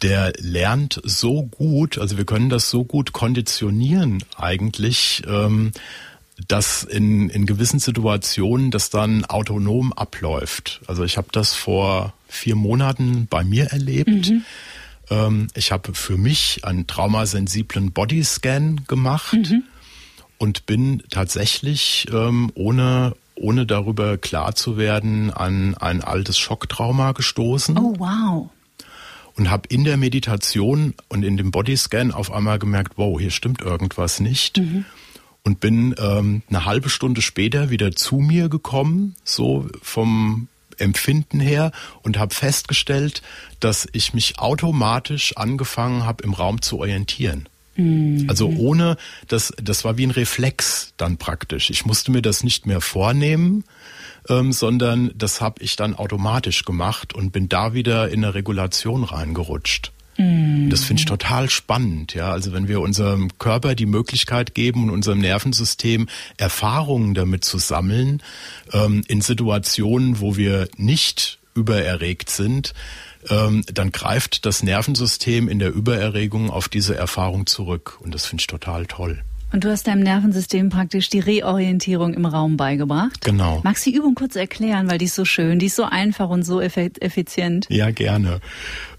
der 0.00 0.32
lernt 0.38 1.00
so 1.02 1.42
gut, 1.42 1.98
also 1.98 2.16
wir 2.16 2.24
können 2.24 2.50
das 2.50 2.70
so 2.70 2.84
gut 2.84 3.12
konditionieren 3.12 4.22
eigentlich, 4.36 5.24
ähm, 5.26 5.72
dass 6.46 6.84
in, 6.84 7.30
in 7.30 7.46
gewissen 7.46 7.80
Situationen 7.80 8.70
das 8.70 8.90
dann 8.90 9.24
autonom 9.24 9.92
abläuft. 9.92 10.82
Also 10.86 11.02
ich 11.02 11.16
habe 11.16 11.28
das 11.32 11.52
vor 11.52 12.14
vier 12.32 12.56
Monaten 12.56 13.26
bei 13.28 13.44
mir 13.44 13.66
erlebt. 13.66 14.30
Mhm. 14.30 14.44
Ähm, 15.10 15.48
ich 15.54 15.72
habe 15.72 15.94
für 15.94 16.16
mich 16.16 16.64
einen 16.64 16.86
traumasensiblen 16.86 17.92
Bodyscan 17.92 18.84
gemacht 18.86 19.50
mhm. 19.50 19.64
und 20.38 20.66
bin 20.66 21.02
tatsächlich 21.10 22.06
ähm, 22.12 22.50
ohne 22.54 23.14
ohne 23.34 23.64
darüber 23.66 24.18
klar 24.18 24.54
zu 24.54 24.76
werden 24.76 25.32
an 25.32 25.74
ein 25.74 26.02
altes 26.02 26.38
Schocktrauma 26.38 27.12
gestoßen. 27.12 27.78
Oh 27.78 27.94
wow 27.98 28.50
und 29.34 29.50
habe 29.50 29.66
in 29.70 29.84
der 29.84 29.96
Meditation 29.96 30.92
und 31.08 31.24
in 31.24 31.38
dem 31.38 31.50
Bodyscan 31.50 32.12
auf 32.12 32.30
einmal 32.30 32.58
gemerkt, 32.58 32.92
wow, 32.96 33.18
hier 33.18 33.30
stimmt 33.30 33.62
irgendwas 33.62 34.20
nicht. 34.20 34.58
Mhm 34.58 34.84
und 35.44 35.60
bin 35.60 35.94
ähm, 35.98 36.42
eine 36.48 36.64
halbe 36.64 36.88
Stunde 36.88 37.22
später 37.22 37.70
wieder 37.70 37.92
zu 37.92 38.16
mir 38.16 38.48
gekommen, 38.48 39.16
so 39.24 39.66
vom 39.82 40.48
Empfinden 40.82 41.40
her 41.40 41.72
und 42.02 42.18
habe 42.18 42.34
festgestellt, 42.34 43.22
dass 43.60 43.88
ich 43.92 44.12
mich 44.12 44.38
automatisch 44.38 45.36
angefangen 45.36 46.04
habe, 46.04 46.24
im 46.24 46.34
Raum 46.34 46.60
zu 46.60 46.78
orientieren. 46.78 47.48
Mhm. 47.76 48.26
Also 48.28 48.48
ohne, 48.48 48.96
das, 49.28 49.52
das 49.62 49.84
war 49.84 49.96
wie 49.96 50.06
ein 50.06 50.10
Reflex 50.10 50.92
dann 50.96 51.16
praktisch. 51.16 51.70
Ich 51.70 51.86
musste 51.86 52.10
mir 52.10 52.22
das 52.22 52.44
nicht 52.44 52.66
mehr 52.66 52.80
vornehmen, 52.80 53.64
ähm, 54.28 54.52
sondern 54.52 55.10
das 55.14 55.40
habe 55.40 55.62
ich 55.62 55.76
dann 55.76 55.94
automatisch 55.94 56.64
gemacht 56.64 57.14
und 57.14 57.30
bin 57.30 57.48
da 57.48 57.74
wieder 57.74 58.08
in 58.08 58.24
eine 58.24 58.34
Regulation 58.34 59.04
reingerutscht. 59.04 59.92
Mhm. 60.22 60.70
Das 60.70 60.84
finde 60.84 61.00
ich 61.00 61.06
total 61.06 61.50
spannend, 61.50 62.14
ja. 62.14 62.30
Also 62.30 62.52
wenn 62.52 62.68
wir 62.68 62.80
unserem 62.80 63.36
Körper 63.38 63.74
die 63.74 63.86
Möglichkeit 63.86 64.54
geben 64.54 64.84
und 64.84 64.90
unserem 64.90 65.18
Nervensystem 65.18 66.08
Erfahrungen 66.36 67.14
damit 67.14 67.44
zu 67.44 67.58
sammeln, 67.58 68.22
ähm, 68.72 69.02
in 69.08 69.20
Situationen, 69.20 70.20
wo 70.20 70.36
wir 70.36 70.68
nicht 70.76 71.38
übererregt 71.54 72.30
sind, 72.30 72.72
ähm, 73.28 73.64
dann 73.72 73.92
greift 73.92 74.46
das 74.46 74.62
Nervensystem 74.62 75.48
in 75.48 75.58
der 75.58 75.72
Übererregung 75.72 76.50
auf 76.50 76.68
diese 76.68 76.96
Erfahrung 76.96 77.46
zurück. 77.46 77.98
Und 78.00 78.14
das 78.14 78.26
finde 78.26 78.42
ich 78.42 78.46
total 78.46 78.86
toll. 78.86 79.22
Und 79.52 79.64
du 79.64 79.70
hast 79.70 79.86
deinem 79.86 80.02
Nervensystem 80.02 80.70
praktisch 80.70 81.10
die 81.10 81.18
Reorientierung 81.18 82.14
im 82.14 82.24
Raum 82.24 82.56
beigebracht. 82.56 83.20
Genau. 83.20 83.60
Magst 83.64 83.84
du 83.84 83.90
die 83.90 83.96
Übung 83.96 84.14
kurz 84.14 84.34
erklären, 84.34 84.90
weil 84.90 84.96
die 84.96 85.04
ist 85.04 85.14
so 85.14 85.26
schön, 85.26 85.58
die 85.58 85.66
ist 85.66 85.76
so 85.76 85.84
einfach 85.84 86.30
und 86.30 86.42
so 86.42 86.62
effizient. 86.62 87.66
Ja, 87.68 87.90
gerne. 87.90 88.40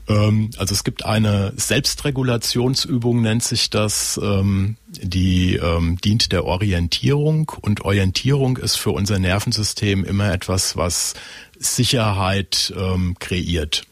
Ähm, 0.08 0.52
also 0.58 0.74
es 0.74 0.84
gibt 0.84 1.06
eine 1.06 1.54
Selbstregulationsübung, 1.56 3.22
nennt 3.22 3.44
sich 3.44 3.70
das, 3.70 4.20
ähm, 4.22 4.78
die 4.88 5.56
ähm, 5.56 5.98
dient 6.04 6.32
der 6.32 6.46
Orientierung. 6.46 7.52
Und 7.62 7.82
Orientierung 7.82 8.58
ist 8.58 8.76
für 8.76 8.92
unser 8.92 9.20
Nervensystem 9.20 10.04
immer 10.04 10.32
etwas, 10.32 10.78
was 10.78 11.14
Sicherheit 11.58 12.74
kreiert. 13.20 13.84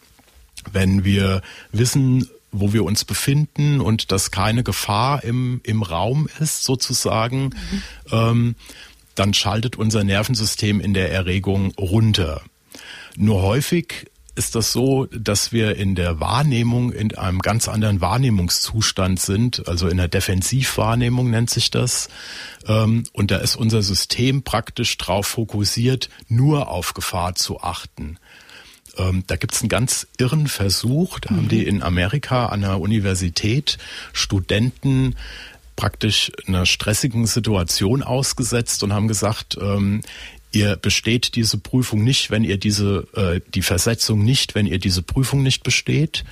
Wenn 0.74 1.06
wir 1.06 1.42
wissen, 1.72 2.28
wo 2.52 2.74
wir 2.74 2.84
uns 2.84 3.06
befinden 3.06 3.80
und 3.80 4.12
dass 4.12 4.30
keine 4.30 4.64
Gefahr 4.64 5.24
im, 5.24 5.62
im 5.64 5.82
Raum 5.82 6.28
ist, 6.40 6.64
sozusagen, 6.64 7.52
mhm. 8.12 8.56
dann 9.16 9.34
schaltet 9.34 9.78
unser 9.78 10.04
Nervensystem 10.04 10.82
in 10.82 10.94
der 10.94 11.14
Erregung 11.14 11.72
runter. 11.76 12.42
Nur 13.16 13.42
häufig 13.42 14.11
ist 14.36 14.56
das 14.56 14.72
so, 14.72 15.08
dass 15.08 15.52
wir 15.52 15.76
in 15.76 15.96
der 15.96 16.20
Wahrnehmung 16.20 16.92
in 16.92 17.16
einem 17.16 17.40
ganz 17.40 17.68
anderen 17.68 18.00
Wahrnehmungszustand 18.02 19.20
sind, 19.20 19.68
also 19.68 19.88
in 19.88 19.98
der 19.98 20.08
Defensivwahrnehmung 20.08 21.30
nennt 21.30 21.50
sich 21.50 21.70
das. 21.70 22.08
Ähm, 22.68 23.04
und 23.14 23.32
da 23.32 23.38
ist 23.38 23.56
unser 23.56 23.82
System 23.82 24.44
praktisch 24.44 24.98
darauf 24.98 25.28
fokussiert, 25.28 26.10
nur 26.28 26.70
auf 26.70 26.94
Gefahr 26.94 27.36
zu 27.36 27.62
achten. 27.62 28.18
Ähm, 28.98 29.24
da 29.28 29.36
gibt's 29.36 29.62
einen 29.62 29.70
ganz 29.70 30.08
irren 30.18 30.48
Versuch, 30.48 31.20
da 31.20 31.34
mhm. 31.34 31.38
haben 31.38 31.50
die 31.50 31.66
in 31.66 31.84
Amerika 31.84 32.48
an 32.48 32.62
der 32.62 32.80
Universität 32.80 33.78
Studenten 34.14 35.16
praktisch 35.76 36.32
einer 36.48 36.66
stressigen 36.66 37.26
Situation 37.26 38.04
ausgesetzt 38.04 38.84
und 38.84 38.94
haben 38.94 39.08
gesagt, 39.08 39.58
ähm, 39.60 40.02
ihr 40.52 40.76
besteht 40.76 41.36
diese 41.36 41.58
Prüfung 41.58 42.04
nicht, 42.04 42.32
wenn 42.32 42.44
ihr 42.44 42.58
diese, 42.58 43.08
äh, 43.16 43.42
die 43.54 43.62
Versetzung 43.62 44.24
nicht, 44.24 44.56
wenn 44.56 44.66
ihr 44.66 44.80
diese 44.80 45.02
Prüfung 45.02 45.44
nicht 45.44 45.64
besteht. 45.64 46.24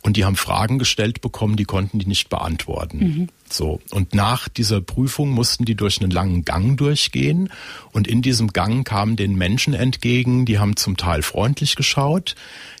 Und 0.00 0.16
die 0.16 0.24
haben 0.24 0.36
Fragen 0.36 0.78
gestellt 0.78 1.20
bekommen, 1.20 1.56
die 1.56 1.64
konnten 1.64 1.98
die 1.98 2.06
nicht 2.06 2.28
beantworten. 2.28 2.98
Mhm. 2.98 3.28
So. 3.50 3.80
Und 3.90 4.14
nach 4.14 4.48
dieser 4.48 4.80
Prüfung 4.80 5.30
mussten 5.30 5.64
die 5.64 5.74
durch 5.74 6.00
einen 6.00 6.10
langen 6.10 6.44
Gang 6.44 6.78
durchgehen. 6.78 7.50
Und 7.92 8.06
in 8.06 8.22
diesem 8.22 8.48
Gang 8.52 8.86
kamen 8.86 9.16
den 9.16 9.34
Menschen 9.34 9.74
entgegen, 9.74 10.46
die 10.46 10.58
haben 10.58 10.76
zum 10.76 10.96
Teil 10.96 11.22
freundlich 11.22 11.74
geschaut, 11.74 12.36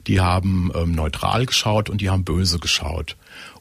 die 0.06 0.20
haben 0.20 0.70
ähm, 0.74 0.92
neutral 0.92 1.44
geschaut 1.44 1.90
und 1.90 2.00
die 2.00 2.08
haben 2.08 2.24
böse 2.24 2.60
geschaut. 2.60 3.16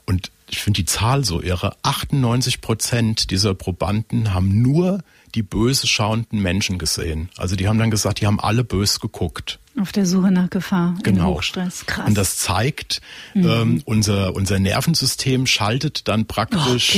Und 0.05 0.32
ich 0.49 0.59
finde 0.59 0.82
die 0.82 0.86
Zahl 0.86 1.25
so 1.25 1.41
irre. 1.41 1.75
98 1.82 2.61
Prozent 2.61 3.32
dieser 3.32 3.53
Probanden 3.53 4.34
haben 4.34 4.61
nur 4.61 5.03
die 5.36 5.43
böse 5.43 5.88
schauenden 5.88 6.41
Menschen 6.41 6.78
gesehen. 6.78 7.30
Also 7.38 7.55
die 7.55 7.67
haben 7.67 7.80
dann 7.80 7.91
gesagt, 7.91 8.21
die 8.21 8.28
haben 8.28 8.39
alle 8.39 8.63
bös 8.63 8.99
geguckt. 8.99 9.59
Auf 9.80 9.91
der 9.91 10.07
Suche 10.07 10.32
nach 10.32 10.49
Gefahr, 10.49 10.95
genau. 11.03 11.36
Hochstress. 11.36 11.86
Krass. 11.86 12.07
Und 12.07 12.17
das 12.17 12.38
zeigt, 12.38 13.01
mhm. 13.36 13.49
ähm, 13.49 13.82
unser, 13.86 14.36
unser 14.36 14.57
Nervensystem 14.59 15.45
schaltet 15.45 16.07
dann 16.07 16.25
praktisch 16.25 16.89
oh. 16.95 16.97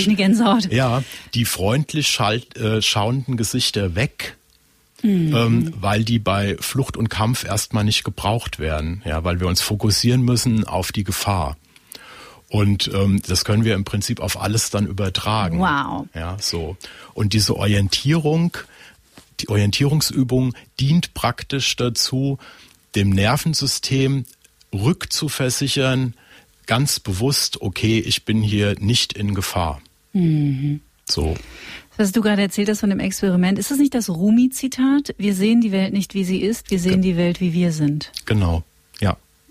Ja, 0.72 1.04
die 1.34 1.44
freundlich 1.44 2.08
schalt, 2.08 2.56
äh, 2.58 2.82
schauenden 2.82 3.36
Gesichter 3.36 3.96
weg. 3.96 4.38
Mhm. 5.02 5.34
Ähm, 5.34 5.74
weil 5.80 6.04
die 6.04 6.20
bei 6.20 6.58
Flucht 6.60 6.98
und 6.98 7.10
Kampf 7.10 7.46
erstmal 7.46 7.86
nicht 7.86 8.04
gebraucht 8.04 8.60
werden, 8.60 9.02
ja, 9.06 9.24
weil 9.24 9.40
wir 9.40 9.48
uns 9.48 9.62
fokussieren 9.62 10.22
müssen 10.22 10.66
auf 10.66 10.92
die 10.92 11.06
Gefahr. 11.06 11.56
Und 12.50 12.90
ähm, 12.94 13.22
das 13.28 13.46
können 13.46 13.64
wir 13.64 13.76
im 13.76 13.86
Prinzip 13.86 14.20
auf 14.20 14.42
alles 14.42 14.72
dann 14.72 14.88
übertragen. 14.88 15.60
Wow. 15.60 16.08
Ja, 16.16 16.38
so. 16.42 16.78
Und 17.14 17.34
diese 17.34 17.56
Orientierung, 17.56 18.58
die 19.40 19.50
Orientierungsübung 19.50 20.56
dient 20.80 21.14
praktisch 21.14 21.76
dazu, 21.76 22.40
dem 22.96 23.12
Nervensystem 23.12 24.26
rückzuversichern, 24.74 26.16
ganz 26.66 27.00
bewusst, 27.00 27.62
okay, 27.62 28.00
ich 28.00 28.26
bin 28.26 28.42
hier 28.42 28.76
nicht 28.80 29.14
in 29.14 29.36
Gefahr. 29.36 29.82
Mhm. 30.14 30.82
So. 31.06 31.36
Was 31.98 32.12
du 32.12 32.22
gerade 32.22 32.42
erzählt 32.42 32.70
hast 32.70 32.80
von 32.80 32.90
dem 32.90 33.00
Experiment, 33.00 33.60
ist 33.60 33.72
das 33.72 33.78
nicht 33.78 33.94
das 33.94 34.10
Rumi-Zitat? 34.10 35.16
Wir 35.18 35.36
sehen 35.36 35.62
die 35.62 35.72
Welt 35.72 35.92
nicht, 35.94 36.14
wie 36.14 36.24
sie 36.24 36.42
ist, 36.42 36.72
wir 36.72 36.80
sehen 36.80 37.02
Ge 37.02 37.12
die 37.12 37.18
Welt, 37.18 37.42
wie 37.42 37.54
wir 37.54 37.72
sind. 37.72 38.12
Genau. 38.26 38.64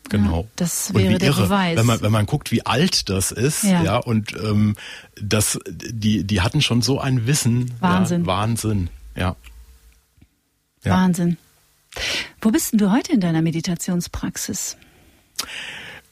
Genau. 0.08 0.42
Ja, 0.42 0.48
das 0.56 0.94
wäre 0.94 1.18
der 1.18 1.28
irre, 1.28 1.42
Beweis. 1.44 1.76
Wenn 1.76 1.86
man, 1.86 2.00
wenn 2.00 2.12
man 2.12 2.26
guckt, 2.26 2.50
wie 2.50 2.64
alt 2.64 3.08
das 3.08 3.30
ist, 3.30 3.64
ja, 3.64 3.82
ja 3.82 3.96
und 3.98 4.32
ähm, 4.34 4.76
das, 5.20 5.58
die, 5.68 6.24
die 6.24 6.40
hatten 6.40 6.62
schon 6.62 6.82
so 6.82 7.00
ein 7.00 7.26
Wissen. 7.26 7.72
Wahnsinn. 7.80 8.22
Ja, 8.22 8.26
Wahnsinn, 8.26 8.90
ja. 9.16 9.36
ja. 10.84 10.92
Wahnsinn. 10.92 11.36
Wo 12.40 12.50
bist 12.50 12.72
denn 12.72 12.78
du 12.78 12.90
heute 12.92 13.12
in 13.12 13.20
deiner 13.20 13.42
Meditationspraxis? 13.42 14.76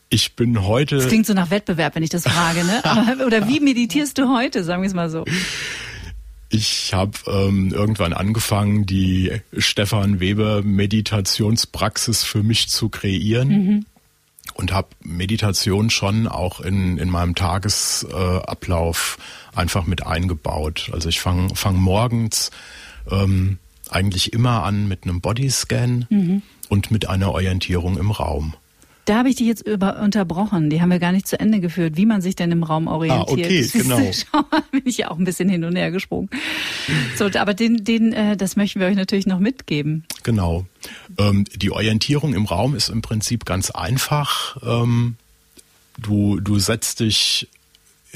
Ich 0.08 0.36
bin 0.36 0.62
heute. 0.62 0.96
Das 0.96 1.08
klingt 1.08 1.26
so 1.26 1.34
nach 1.34 1.50
Wettbewerb, 1.50 1.96
wenn 1.96 2.02
ich 2.02 2.10
das 2.10 2.24
frage, 2.24 2.64
ne? 2.64 2.82
Oder 3.26 3.48
wie 3.48 3.60
meditierst 3.60 4.18
du 4.18 4.32
heute, 4.34 4.62
sagen 4.62 4.82
wir 4.82 4.88
es 4.88 4.94
mal 4.94 5.10
so? 5.10 5.24
Ich 6.48 6.94
habe 6.94 7.18
ähm, 7.26 7.72
irgendwann 7.72 8.12
angefangen, 8.12 8.86
die 8.86 9.32
Stefan 9.56 10.20
Weber 10.20 10.62
Meditationspraxis 10.62 12.22
für 12.22 12.42
mich 12.42 12.68
zu 12.68 12.88
kreieren. 12.88 13.48
Mhm. 13.48 13.86
Und 14.54 14.72
habe 14.72 14.88
Meditation 15.02 15.90
schon 15.90 16.26
auch 16.26 16.60
in, 16.60 16.96
in 16.96 17.10
meinem 17.10 17.34
Tagesablauf 17.34 19.18
äh, 19.52 19.58
einfach 19.58 19.86
mit 19.86 20.06
eingebaut. 20.06 20.88
Also 20.94 21.10
ich 21.10 21.20
fange 21.20 21.54
fang 21.54 21.76
morgens 21.76 22.50
ähm, 23.10 23.58
eigentlich 23.90 24.32
immer 24.32 24.62
an 24.62 24.88
mit 24.88 25.04
einem 25.04 25.20
Bodyscan 25.20 26.06
mhm. 26.08 26.42
und 26.70 26.90
mit 26.90 27.08
einer 27.08 27.32
Orientierung 27.32 27.98
im 27.98 28.10
Raum. 28.10 28.54
Da 29.06 29.18
habe 29.18 29.28
ich 29.28 29.36
dich 29.36 29.46
jetzt 29.46 29.66
über, 29.66 30.00
unterbrochen. 30.00 30.68
Die 30.68 30.82
haben 30.82 30.90
wir 30.90 30.98
gar 30.98 31.12
nicht 31.12 31.28
zu 31.28 31.38
Ende 31.38 31.60
geführt, 31.60 31.96
wie 31.96 32.06
man 32.06 32.20
sich 32.20 32.34
denn 32.34 32.50
im 32.50 32.64
Raum 32.64 32.88
orientiert. 32.88 33.28
Ah, 33.28 33.32
okay, 33.32 33.70
genau. 33.72 34.12
Schau 34.12 34.44
mal, 34.50 34.62
bin 34.72 34.82
ich 34.84 34.98
ja 34.98 35.10
auch 35.10 35.18
ein 35.18 35.24
bisschen 35.24 35.48
hin 35.48 35.64
und 35.64 35.76
her 35.76 35.92
gesprungen. 35.92 36.28
So, 37.16 37.30
aber 37.38 37.54
den, 37.54 37.84
den, 37.84 38.12
äh, 38.12 38.36
das 38.36 38.56
möchten 38.56 38.80
wir 38.80 38.88
euch 38.88 38.96
natürlich 38.96 39.26
noch 39.26 39.38
mitgeben. 39.38 40.04
Genau. 40.24 40.66
Ähm, 41.18 41.44
die 41.54 41.70
Orientierung 41.70 42.34
im 42.34 42.46
Raum 42.46 42.74
ist 42.74 42.88
im 42.88 43.00
Prinzip 43.00 43.44
ganz 43.44 43.70
einfach. 43.70 44.56
Ähm, 44.66 45.14
du, 45.98 46.40
du 46.40 46.58
setzt 46.58 46.98
dich 46.98 47.48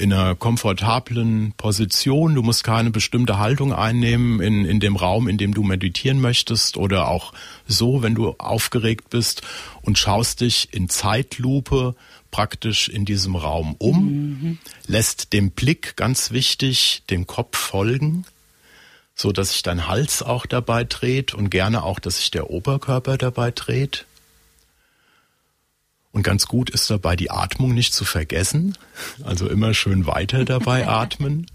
in 0.01 0.11
einer 0.11 0.35
komfortablen 0.35 1.53
Position. 1.57 2.33
Du 2.33 2.41
musst 2.41 2.63
keine 2.63 2.89
bestimmte 2.89 3.37
Haltung 3.37 3.71
einnehmen 3.71 4.41
in, 4.41 4.65
in 4.65 4.79
dem 4.79 4.95
Raum, 4.95 5.27
in 5.27 5.37
dem 5.37 5.53
du 5.53 5.61
meditieren 5.63 6.19
möchtest 6.19 6.75
oder 6.75 7.07
auch 7.07 7.33
so, 7.67 8.01
wenn 8.01 8.15
du 8.15 8.35
aufgeregt 8.39 9.11
bist 9.11 9.43
und 9.83 9.99
schaust 9.99 10.41
dich 10.41 10.73
in 10.73 10.89
Zeitlupe 10.89 11.95
praktisch 12.31 12.89
in 12.89 13.05
diesem 13.05 13.35
Raum 13.35 13.75
um, 13.77 14.05
mhm. 14.05 14.57
lässt 14.87 15.33
dem 15.33 15.51
Blick 15.51 15.95
ganz 15.97 16.31
wichtig 16.31 17.03
dem 17.09 17.27
Kopf 17.27 17.57
folgen, 17.57 18.25
so 19.13 19.31
dass 19.31 19.51
sich 19.51 19.61
dein 19.61 19.87
Hals 19.87 20.23
auch 20.23 20.47
dabei 20.47 20.83
dreht 20.83 21.35
und 21.35 21.51
gerne 21.51 21.83
auch, 21.83 21.99
dass 21.99 22.17
sich 22.17 22.31
der 22.31 22.49
Oberkörper 22.49 23.17
dabei 23.17 23.51
dreht. 23.51 24.05
Und 26.11 26.23
ganz 26.23 26.45
gut 26.47 26.69
ist 26.69 26.89
dabei 26.89 27.15
die 27.15 27.31
Atmung 27.31 27.73
nicht 27.73 27.93
zu 27.93 28.03
vergessen. 28.03 28.77
Also 29.23 29.47
immer 29.47 29.73
schön 29.73 30.05
weiter 30.05 30.45
dabei 30.45 30.87
atmen. 30.87 31.47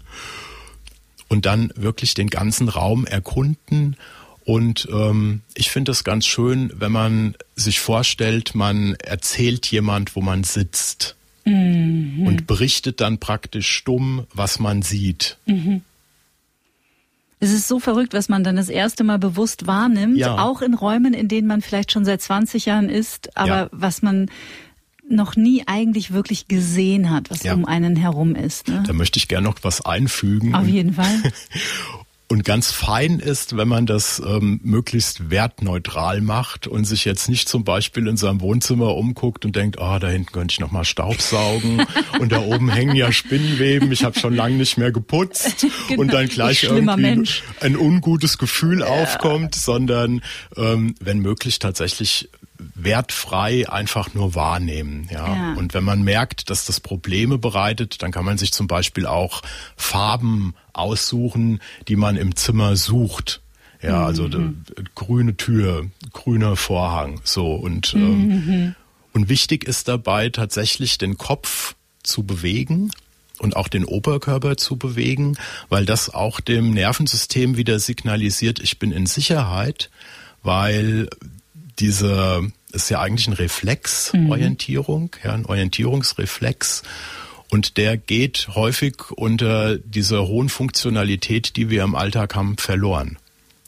Und 1.27 1.45
dann 1.45 1.71
wirklich 1.75 2.13
den 2.13 2.29
ganzen 2.29 2.69
Raum 2.69 3.05
erkunden. 3.05 3.97
Und 4.45 4.87
ähm, 4.91 5.41
ich 5.55 5.69
finde 5.69 5.91
es 5.91 6.03
ganz 6.03 6.25
schön, 6.25 6.71
wenn 6.73 6.91
man 6.91 7.35
sich 7.55 7.79
vorstellt, 7.79 8.55
man 8.55 8.95
erzählt 8.95 9.67
jemand, 9.67 10.15
wo 10.15 10.21
man 10.21 10.43
sitzt. 10.43 11.15
Mhm. 11.43 12.25
Und 12.25 12.47
berichtet 12.47 13.01
dann 13.01 13.19
praktisch 13.19 13.69
stumm, 13.69 14.25
was 14.33 14.59
man 14.59 14.81
sieht. 14.81 15.37
Mhm. 15.45 15.81
Es 17.39 17.51
ist 17.51 17.67
so 17.67 17.79
verrückt, 17.79 18.13
was 18.13 18.29
man 18.29 18.43
dann 18.43 18.55
das 18.55 18.69
erste 18.69 19.03
Mal 19.03 19.19
bewusst 19.19 19.67
wahrnimmt, 19.67 20.17
ja. 20.17 20.39
auch 20.39 20.61
in 20.61 20.73
Räumen, 20.73 21.13
in 21.13 21.27
denen 21.27 21.47
man 21.47 21.61
vielleicht 21.61 21.91
schon 21.91 22.03
seit 22.03 22.21
20 22.21 22.65
Jahren 22.65 22.89
ist, 22.89 23.37
aber 23.37 23.47
ja. 23.49 23.69
was 23.71 24.01
man 24.01 24.29
noch 25.09 25.35
nie 25.35 25.63
eigentlich 25.67 26.11
wirklich 26.11 26.47
gesehen 26.47 27.09
hat, 27.09 27.29
was 27.29 27.43
ja. 27.43 27.53
um 27.53 27.65
einen 27.65 27.95
herum 27.95 28.35
ist. 28.35 28.67
Ne? 28.67 28.83
Da 28.85 28.93
möchte 28.93 29.17
ich 29.17 29.27
gerne 29.27 29.47
noch 29.47 29.55
was 29.61 29.85
einfügen. 29.85 30.53
Auf 30.53 30.67
jeden 30.67 30.93
Fall. 30.93 31.21
Und 32.29 32.43
ganz 32.43 32.73
fein 32.73 33.19
ist, 33.19 33.55
wenn 33.55 33.69
man 33.69 33.85
das 33.85 34.19
ähm, 34.19 34.59
möglichst 34.61 35.29
wertneutral 35.29 36.19
macht 36.19 36.67
und 36.67 36.83
sich 36.83 37.05
jetzt 37.05 37.29
nicht 37.29 37.47
zum 37.47 37.63
Beispiel 37.63 38.05
in 38.05 38.17
seinem 38.17 38.41
Wohnzimmer 38.41 38.95
umguckt 38.95 39.45
und 39.45 39.55
denkt, 39.55 39.79
ah, 39.79 39.95
oh, 39.95 39.99
da 39.99 40.09
hinten 40.09 40.33
könnte 40.33 40.51
ich 40.51 40.59
noch 40.59 40.71
mal 40.71 40.83
Staubsaugen 40.83 41.85
und 42.19 42.33
da 42.33 42.41
oben 42.41 42.69
hängen 42.69 42.97
ja 42.97 43.13
Spinnenweben, 43.13 43.89
ich 43.93 44.03
habe 44.03 44.19
schon 44.19 44.35
lange 44.35 44.55
nicht 44.55 44.77
mehr 44.77 44.91
geputzt 44.91 45.65
genau. 45.87 46.01
und 46.01 46.11
dann 46.11 46.27
gleich 46.27 46.65
irgendwie 46.65 47.01
Mensch. 47.01 47.43
ein 47.61 47.77
ungutes 47.77 48.37
Gefühl 48.37 48.81
ja. 48.81 48.87
aufkommt, 48.87 49.55
sondern 49.55 50.21
ähm, 50.57 50.95
wenn 50.99 51.19
möglich 51.19 51.59
tatsächlich 51.59 52.29
wertfrei 52.75 53.69
einfach 53.69 54.13
nur 54.13 54.35
wahrnehmen. 54.35 55.07
Ja? 55.11 55.27
ja? 55.27 55.53
Und 55.53 55.73
wenn 55.73 55.83
man 55.83 56.03
merkt, 56.03 56.49
dass 56.49 56.65
das 56.65 56.79
Probleme 56.79 57.37
bereitet, 57.37 58.01
dann 58.01 58.11
kann 58.11 58.25
man 58.25 58.37
sich 58.37 58.53
zum 58.53 58.67
Beispiel 58.67 59.05
auch 59.05 59.41
Farben 59.75 60.53
aussuchen, 60.73 61.59
die 61.87 61.95
man 61.95 62.15
im 62.15 62.35
Zimmer 62.35 62.75
sucht. 62.75 63.41
Ja, 63.81 64.05
also 64.05 64.27
mhm. 64.27 64.63
grüne 64.95 65.37
Tür, 65.37 65.85
grüner 66.11 66.55
Vorhang, 66.55 67.21
so 67.23 67.53
und 67.53 67.93
ähm, 67.93 68.27
mhm. 68.27 68.75
und 69.13 69.29
wichtig 69.29 69.65
ist 69.65 69.87
dabei 69.87 70.29
tatsächlich 70.29 70.97
den 70.97 71.17
Kopf 71.17 71.75
zu 72.01 72.23
bewegen 72.23 72.89
und 73.39 73.55
auch 73.55 73.67
den 73.67 73.85
Oberkörper 73.85 74.57
zu 74.57 74.77
bewegen, 74.77 75.37
weil 75.69 75.85
das 75.85 76.13
auch 76.13 76.39
dem 76.39 76.71
Nervensystem 76.71 77.55
wieder 77.55 77.79
signalisiert, 77.79 78.59
ich 78.59 78.79
bin 78.79 78.91
in 78.91 79.05
Sicherheit, 79.05 79.89
weil 80.41 81.07
diese 81.79 82.51
ist 82.71 82.89
ja 82.89 82.99
eigentlich 82.99 83.27
ein 83.27 83.33
Reflexorientierung, 83.33 85.03
mhm. 85.03 85.09
ja, 85.23 85.33
ein 85.33 85.45
Orientierungsreflex. 85.45 86.83
Und 87.49 87.77
der 87.77 87.95
geht 87.95 88.49
häufig 88.55 89.11
unter 89.11 89.77
dieser 89.77 90.27
hohen 90.27 90.49
Funktionalität, 90.49 91.55
die 91.55 91.69
wir 91.69 91.83
im 91.83 91.95
Alltag 91.95 92.35
haben, 92.35 92.57
verloren. 92.57 93.17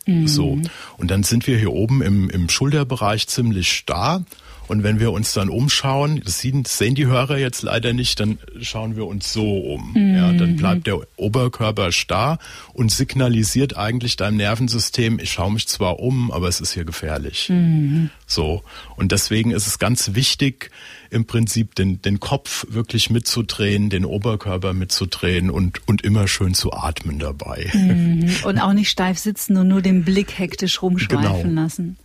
Mhm. 0.06 0.28
So. 0.28 0.60
Und 0.98 1.12
dann 1.12 1.24
sind 1.24 1.48
wir 1.48 1.58
hier 1.58 1.72
oben 1.72 2.02
im, 2.02 2.30
im 2.30 2.50
Schulterbereich 2.50 3.28
ziemlich 3.28 3.72
starr 3.72 4.26
und 4.70 4.84
wenn 4.84 5.00
wir 5.00 5.12
uns 5.12 5.34
dann 5.34 5.50
umschauen, 5.50 6.22
das 6.24 6.42
sehen, 6.42 6.64
sehen 6.64 6.94
die 6.94 7.08
Hörer 7.08 7.40
jetzt 7.40 7.64
leider 7.64 7.92
nicht, 7.92 8.20
dann 8.20 8.38
schauen 8.62 8.96
wir 8.96 9.08
uns 9.08 9.34
so 9.34 9.58
um. 9.58 9.94
Mhm. 9.96 10.16
Ja, 10.16 10.32
dann 10.32 10.58
bleibt 10.58 10.86
der 10.86 11.00
Oberkörper 11.18 11.92
starr 11.92 12.38
und 12.74 12.92
signalisiert 12.92 13.76
eigentlich 13.76 14.16
deinem 14.16 14.38
Nervensystem, 14.38 15.18
ich 15.20 15.32
schaue 15.32 15.52
mich 15.54 15.68
zwar 15.68 16.00
um, 16.00 16.32
aber 16.32 16.48
es 16.48 16.62
ist 16.62 16.74
hier 16.74 16.86
gefährlich. 16.86 17.50
Mhm. 17.50 18.12
So. 18.28 18.62
Und 18.96 19.12
deswegen 19.12 19.50
ist 19.50 19.66
es 19.66 19.80
ganz 19.80 20.14
wichtig, 20.14 20.70
im 21.10 21.26
Prinzip 21.26 21.74
den, 21.74 22.04
den 22.04 22.20
Kopf 22.20 22.68
wirklich 22.70 23.10
mitzudrehen, 23.10 23.90
den 23.90 24.06
Oberkörper 24.06 24.74
mitzudrehen 24.74 25.50
und, 25.50 25.82
und 25.88 26.04
immer 26.04 26.28
schön 26.28 26.54
zu 26.54 26.72
atmen 26.74 27.18
dabei. 27.18 27.72
Mhm. 27.74 28.30
Und 28.44 28.60
auch 28.60 28.74
nicht 28.74 28.90
steif 28.90 29.18
sitzen 29.18 29.58
und 29.58 29.68
nur 29.68 29.82
den 29.82 30.04
Blick 30.04 30.38
hektisch 30.38 30.82
rumschweifen 30.82 31.50
genau. 31.50 31.62
lassen. 31.62 31.98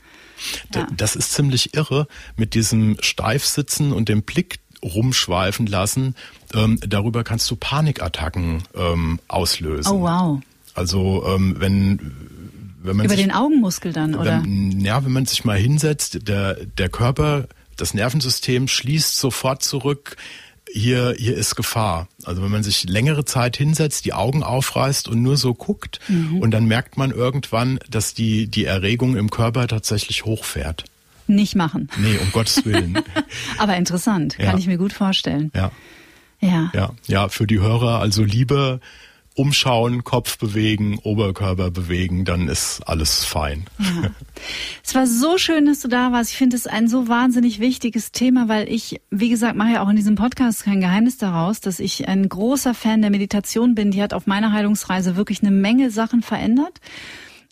Ja. 0.74 0.86
Das 0.96 1.16
ist 1.16 1.32
ziemlich 1.32 1.74
irre 1.74 2.06
mit 2.36 2.54
diesem 2.54 2.96
Steifsitzen 3.00 3.92
und 3.92 4.08
dem 4.08 4.22
Blick 4.22 4.58
rumschweifen 4.82 5.66
lassen. 5.66 6.14
Ähm, 6.52 6.78
darüber 6.86 7.24
kannst 7.24 7.50
du 7.50 7.56
Panikattacken 7.56 8.62
ähm, 8.74 9.18
auslösen. 9.28 9.92
Oh 9.92 10.00
wow. 10.02 10.40
Also 10.74 11.24
ähm, 11.26 11.56
wenn 11.58 12.16
wenn 12.82 12.96
man 12.96 13.06
über 13.06 13.14
sich, 13.14 13.24
den 13.24 13.32
Augenmuskel 13.32 13.92
dann 13.92 14.14
oder? 14.14 14.42
Wenn, 14.42 14.80
ja, 14.80 15.04
wenn 15.04 15.12
man 15.12 15.24
sich 15.24 15.44
mal 15.44 15.56
hinsetzt, 15.56 16.28
der 16.28 16.54
der 16.54 16.88
Körper, 16.90 17.46
das 17.76 17.94
Nervensystem 17.94 18.68
schließt 18.68 19.16
sofort 19.16 19.62
zurück 19.62 20.16
hier, 20.74 21.14
hier 21.16 21.36
ist 21.36 21.54
Gefahr. 21.54 22.08
Also 22.24 22.42
wenn 22.42 22.50
man 22.50 22.64
sich 22.64 22.84
längere 22.84 23.24
Zeit 23.24 23.56
hinsetzt, 23.56 24.04
die 24.04 24.12
Augen 24.12 24.42
aufreißt 24.42 25.06
und 25.08 25.22
nur 25.22 25.36
so 25.36 25.54
guckt 25.54 26.00
mhm. 26.08 26.40
und 26.40 26.50
dann 26.50 26.66
merkt 26.66 26.96
man 26.96 27.12
irgendwann, 27.12 27.78
dass 27.88 28.12
die, 28.12 28.48
die 28.48 28.64
Erregung 28.64 29.16
im 29.16 29.30
Körper 29.30 29.68
tatsächlich 29.68 30.24
hochfährt. 30.24 30.84
Nicht 31.26 31.54
machen. 31.54 31.88
Nee, 31.96 32.18
um 32.20 32.32
Gottes 32.32 32.64
Willen. 32.64 32.98
Aber 33.58 33.76
interessant, 33.76 34.36
kann 34.36 34.46
ja. 34.46 34.58
ich 34.58 34.66
mir 34.66 34.76
gut 34.76 34.92
vorstellen. 34.92 35.50
Ja. 35.54 35.70
Ja. 36.40 36.70
Ja, 36.74 36.90
ja, 37.06 37.28
für 37.28 37.46
die 37.46 37.60
Hörer 37.60 38.00
also 38.00 38.22
lieber 38.24 38.80
umschauen, 39.34 40.04
Kopf 40.04 40.38
bewegen, 40.38 40.98
Oberkörper 41.02 41.70
bewegen, 41.70 42.24
dann 42.24 42.48
ist 42.48 42.82
alles 42.86 43.24
fein. 43.24 43.64
Ja. 43.78 44.10
Es 44.84 44.94
war 44.94 45.06
so 45.06 45.38
schön, 45.38 45.64
dass 45.64 45.80
du 45.80 45.88
da 45.88 46.12
warst. 46.12 46.32
Ich 46.32 46.36
finde 46.36 46.56
es 46.56 46.66
ein 46.66 46.88
so 46.88 47.08
wahnsinnig 47.08 47.60
wichtiges 47.60 48.12
Thema, 48.12 48.48
weil 48.48 48.70
ich, 48.70 49.00
wie 49.10 49.30
gesagt, 49.30 49.56
mache 49.56 49.74
ja 49.74 49.82
auch 49.82 49.88
in 49.88 49.96
diesem 49.96 50.16
Podcast 50.16 50.64
kein 50.64 50.80
Geheimnis 50.80 51.16
daraus, 51.16 51.60
dass 51.60 51.80
ich 51.80 52.08
ein 52.08 52.28
großer 52.28 52.74
Fan 52.74 53.00
der 53.00 53.10
Meditation 53.10 53.74
bin. 53.74 53.90
Die 53.90 54.02
hat 54.02 54.12
auf 54.12 54.26
meiner 54.26 54.52
Heilungsreise 54.52 55.16
wirklich 55.16 55.40
eine 55.40 55.50
Menge 55.50 55.90
Sachen 55.90 56.22
verändert. 56.22 56.80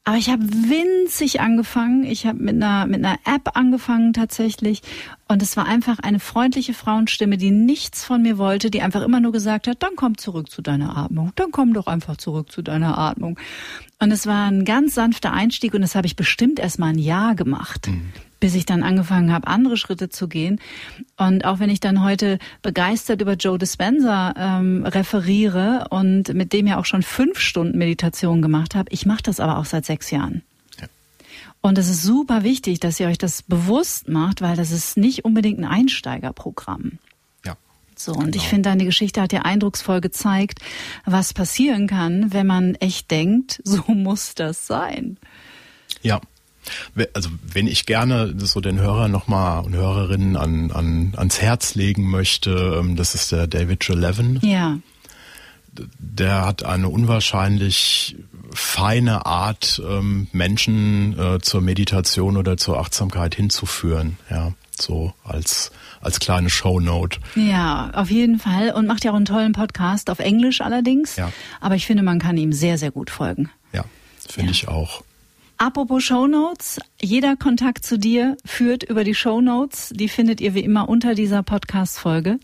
Aber 0.05 0.17
ich 0.17 0.31
habe 0.31 0.43
winzig 0.43 1.41
angefangen. 1.41 2.03
Ich 2.03 2.27
habe 2.27 2.43
mit 2.43 2.57
einer 2.57 2.87
mit 2.87 3.05
einer 3.05 3.19
App 3.25 3.57
angefangen 3.57 4.13
tatsächlich 4.13 4.83
und 5.29 5.43
es 5.43 5.57
war 5.57 5.67
einfach 5.67 6.01
eine 6.01 6.19
freundliche 6.19 6.75
Frauenstimme, 6.75 7.39
die 7.39 7.53
nichts 7.53 8.05
von 8.05 8.21
mir 8.21 8.37
wollte, 8.37 8.69
die 8.71 8.83
einfach 8.83 9.03
immer 9.03 9.21
nur 9.21 9.31
gesagt 9.31 9.69
hat: 9.69 9.81
"Dann 9.81 9.95
komm 9.95 10.19
zurück 10.19 10.51
zu 10.51 10.61
deiner 10.61 10.97
Atmung. 10.97 11.31
Dann 11.37 11.53
komm 11.53 11.73
doch 11.73 11.87
einfach 11.87 12.17
zurück 12.17 12.51
zu 12.51 12.63
deiner 12.63 12.99
Atmung." 12.99 13.39
Und 14.01 14.11
es 14.11 14.27
war 14.27 14.51
ein 14.51 14.65
ganz 14.65 14.97
sanfter 14.97 15.33
Einstieg 15.33 15.73
und 15.73 15.83
das 15.83 15.95
habe 15.95 16.09
ich 16.09 16.17
bestimmt 16.17 16.59
erst 16.59 16.81
mal 16.81 16.89
ein 16.89 16.99
Jahr 16.99 17.37
gemacht. 17.37 17.87
Mhm 17.87 18.13
bis 18.43 18.57
ich 18.57 18.67
dann 18.67 18.83
angefangen 18.83 19.33
habe, 19.33 19.47
andere 19.47 19.77
Schritte 19.77 20.09
zu 20.09 20.27
gehen. 20.27 20.61
Und 21.17 21.45
auch 21.45 21.61
wenn 21.61 21.71
ich 21.71 21.79
dann 21.79 22.03
heute 22.03 22.41
begeistert 22.61 23.21
über 23.21 23.35
Joe 23.35 23.57
Dispenza 23.57 24.35
ähm, 24.37 24.85
referiere 24.85 25.87
und 25.91 26.35
mit 26.35 26.53
dem 26.53 26.67
ja 26.67 26.81
auch 26.81 26.85
schon 26.85 27.05
fünf 27.05 27.39
Stunden 27.39 27.79
Meditation 27.79 28.43
gemacht 28.43 28.75
habe, 28.75 28.91
ich 28.91 29.07
mache 29.07 29.23
das 29.23 29.39
aber 29.39 29.59
auch 29.59 29.65
seit 29.65 29.87
sechs 29.87 30.11
Jahren. 30.11 30.43
Und 31.61 31.79
es 31.79 31.89
ist 31.89 32.03
super 32.03 32.43
wichtig, 32.43 32.81
dass 32.81 32.99
ihr 32.99 33.07
euch 33.07 33.19
das 33.19 33.43
bewusst 33.43 34.09
macht, 34.09 34.43
weil 34.43 34.57
das 34.57 34.73
ist 34.73 34.97
nicht 34.97 35.25
unbedingt 35.25 35.61
ein 35.61 35.65
Einsteigerprogramm. 35.65 36.99
Ja. 37.47 37.57
So, 37.95 38.11
und 38.11 38.33
genau. 38.33 38.37
ich 38.39 38.49
finde, 38.49 38.71
deine 38.71 38.85
Geschichte 38.85 39.23
hat 39.23 39.33
ja 39.33 39.43
eindrucksvoll 39.43 40.01
gezeigt, 40.01 40.59
was 41.05 41.33
passieren 41.33 41.87
kann, 41.87 42.33
wenn 42.33 42.49
man 42.49 42.75
echt 42.75 43.13
denkt, 43.13 43.61
so 43.65 43.85
muss 43.87 44.35
das 44.35 44.67
sein. 44.67 45.17
Ja, 46.03 46.21
also 47.15 47.29
wenn 47.53 47.67
ich 47.67 47.87
gerne 47.87 48.35
so 48.39 48.61
den 48.61 48.79
Hörer 48.81 49.09
nochmal 49.09 49.65
und 49.65 49.75
Hörerinnen 49.75 50.37
an, 50.37 50.71
an, 50.71 51.15
ans 51.17 51.41
Herz 51.41 51.75
legen 51.75 52.09
möchte, 52.09 52.79
ähm, 52.81 52.97
das 52.97 53.15
ist 53.15 53.33
der 53.33 53.47
David 53.47 53.87
Levin. 53.89 54.39
Ja. 54.43 54.79
Der 55.99 56.45
hat 56.45 56.65
eine 56.65 56.89
unwahrscheinlich 56.89 58.17
feine 58.53 59.25
Art, 59.25 59.81
ähm, 59.89 60.29
Menschen 60.33 61.19
äh, 61.19 61.39
zur 61.41 61.63
Meditation 61.63 62.37
oder 62.37 62.59
zur 62.59 62.79
Achtsamkeit 62.79 63.35
hinzuführen. 63.35 64.19
Ja, 64.31 64.53
so 64.79 65.15
als, 65.25 65.71
als 66.03 66.21
kleine 66.21 66.51
Shownote. 66.51 67.19
Ja, 67.37 67.91
auf 67.95 68.11
jeden 68.11 68.39
Fall. 68.39 68.73
Und 68.73 68.87
macht 68.87 69.05
ja 69.05 69.13
auch 69.13 69.17
einen 69.17 69.25
tollen 69.25 69.53
Podcast, 69.53 70.11
auf 70.11 70.19
Englisch 70.19 70.61
allerdings. 70.61 71.17
Ja. 71.17 71.33
Aber 71.63 71.75
ich 71.77 71.87
finde, 71.87 72.03
man 72.03 72.19
kann 72.19 72.37
ihm 72.37 72.53
sehr, 72.53 72.77
sehr 72.77 72.91
gut 72.91 73.09
folgen. 73.09 73.51
Ja, 73.73 73.85
finde 74.29 74.51
Ja. 74.51 74.53
ich 74.53 74.69
auch. 74.69 75.03
Apropos 75.63 76.03
Shownotes, 76.03 76.81
jeder 77.01 77.37
Kontakt 77.37 77.87
zu 77.87 77.97
dir 77.97 78.37
führt 78.45 78.83
über 78.83 79.05
die 79.05 79.15
Shownotes. 79.15 79.91
Die 79.95 80.09
findet 80.09 80.41
ihr 80.41 80.55
wie 80.55 80.65
immer 80.65 80.89
unter 80.89 81.15
dieser 81.15 81.45
Podcast-Folge. 81.45 82.41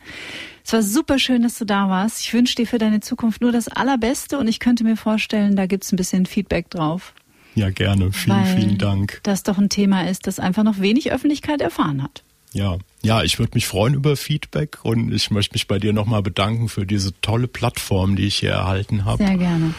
Es 0.65 0.73
war 0.73 0.85
super 0.85 1.19
schön, 1.19 1.43
dass 1.43 1.59
du 1.59 1.65
da 1.65 1.89
warst. 1.89 2.21
Ich 2.21 2.33
wünsche 2.33 2.55
dir 2.55 2.65
für 2.69 2.79
deine 2.79 3.01
Zukunft 3.01 3.41
nur 3.41 3.51
das 3.51 3.67
Allerbeste 3.67 4.39
und 4.39 4.47
ich 4.47 4.61
könnte 4.61 4.85
mir 4.85 4.97
vorstellen, 4.97 5.57
da 5.57 5.67
gibt's 5.67 5.91
ein 5.93 5.97
bisschen 5.97 6.27
Feedback 6.27 6.71
drauf. 6.71 7.13
Ja, 7.57 7.71
gerne. 7.71 8.13
Vielen, 8.13 8.37
weil 8.37 8.57
vielen 8.57 8.79
Dank. 8.79 9.19
Das 9.25 9.43
doch 9.43 9.59
ein 9.59 9.69
Thema 9.69 10.09
ist, 10.09 10.29
das 10.29 10.39
einfach 10.39 10.63
noch 10.63 10.79
wenig 10.79 11.11
Öffentlichkeit 11.11 11.61
erfahren 11.61 12.05
hat. 12.05 12.23
Ja, 12.53 12.79
ja, 13.03 13.25
ich 13.25 13.41
würde 13.41 13.51
mich 13.55 13.67
freuen 13.67 13.95
über 13.95 14.17
Feedback 14.17 14.79
und 14.85 15.13
ich 15.13 15.33
möchte 15.33 15.57
mich 15.57 15.67
bei 15.67 15.81
dir 15.81 15.93
nochmal 15.93 16.23
bedanken 16.23 16.69
für 16.69 16.87
diese 16.87 17.21
tolle 17.21 17.49
Plattform, 17.49 18.15
die 18.15 18.29
ich 18.29 18.37
hier 18.37 18.53
erhalten 18.53 19.05
habe. 19.05 19.25
Sehr 19.25 19.37
gerne. 19.37 19.75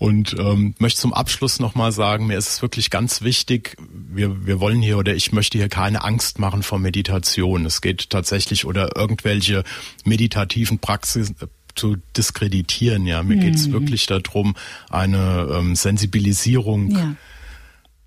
Und 0.00 0.34
ähm, 0.38 0.74
möchte 0.78 0.98
zum 0.98 1.12
Abschluss 1.12 1.60
nochmal 1.60 1.92
sagen, 1.92 2.26
mir 2.26 2.38
ist 2.38 2.48
es 2.48 2.62
wirklich 2.62 2.88
ganz 2.88 3.20
wichtig, 3.20 3.76
wir, 4.10 4.46
wir 4.46 4.58
wollen 4.58 4.80
hier 4.80 4.96
oder 4.96 5.14
ich 5.14 5.30
möchte 5.30 5.58
hier 5.58 5.68
keine 5.68 6.02
Angst 6.02 6.38
machen 6.38 6.62
vor 6.62 6.78
Meditation. 6.78 7.66
Es 7.66 7.82
geht 7.82 8.08
tatsächlich 8.08 8.64
oder 8.64 8.96
irgendwelche 8.96 9.62
meditativen 10.06 10.78
Praxis 10.78 11.32
äh, 11.32 11.48
zu 11.74 11.98
diskreditieren. 12.16 13.04
Ja, 13.04 13.22
mir 13.22 13.36
geht 13.36 13.56
es 13.56 13.72
wirklich 13.72 14.06
darum, 14.06 14.56
eine 14.88 15.46
ähm, 15.52 15.76
Sensibilisierung 15.76 16.90
Ja. 16.92 17.14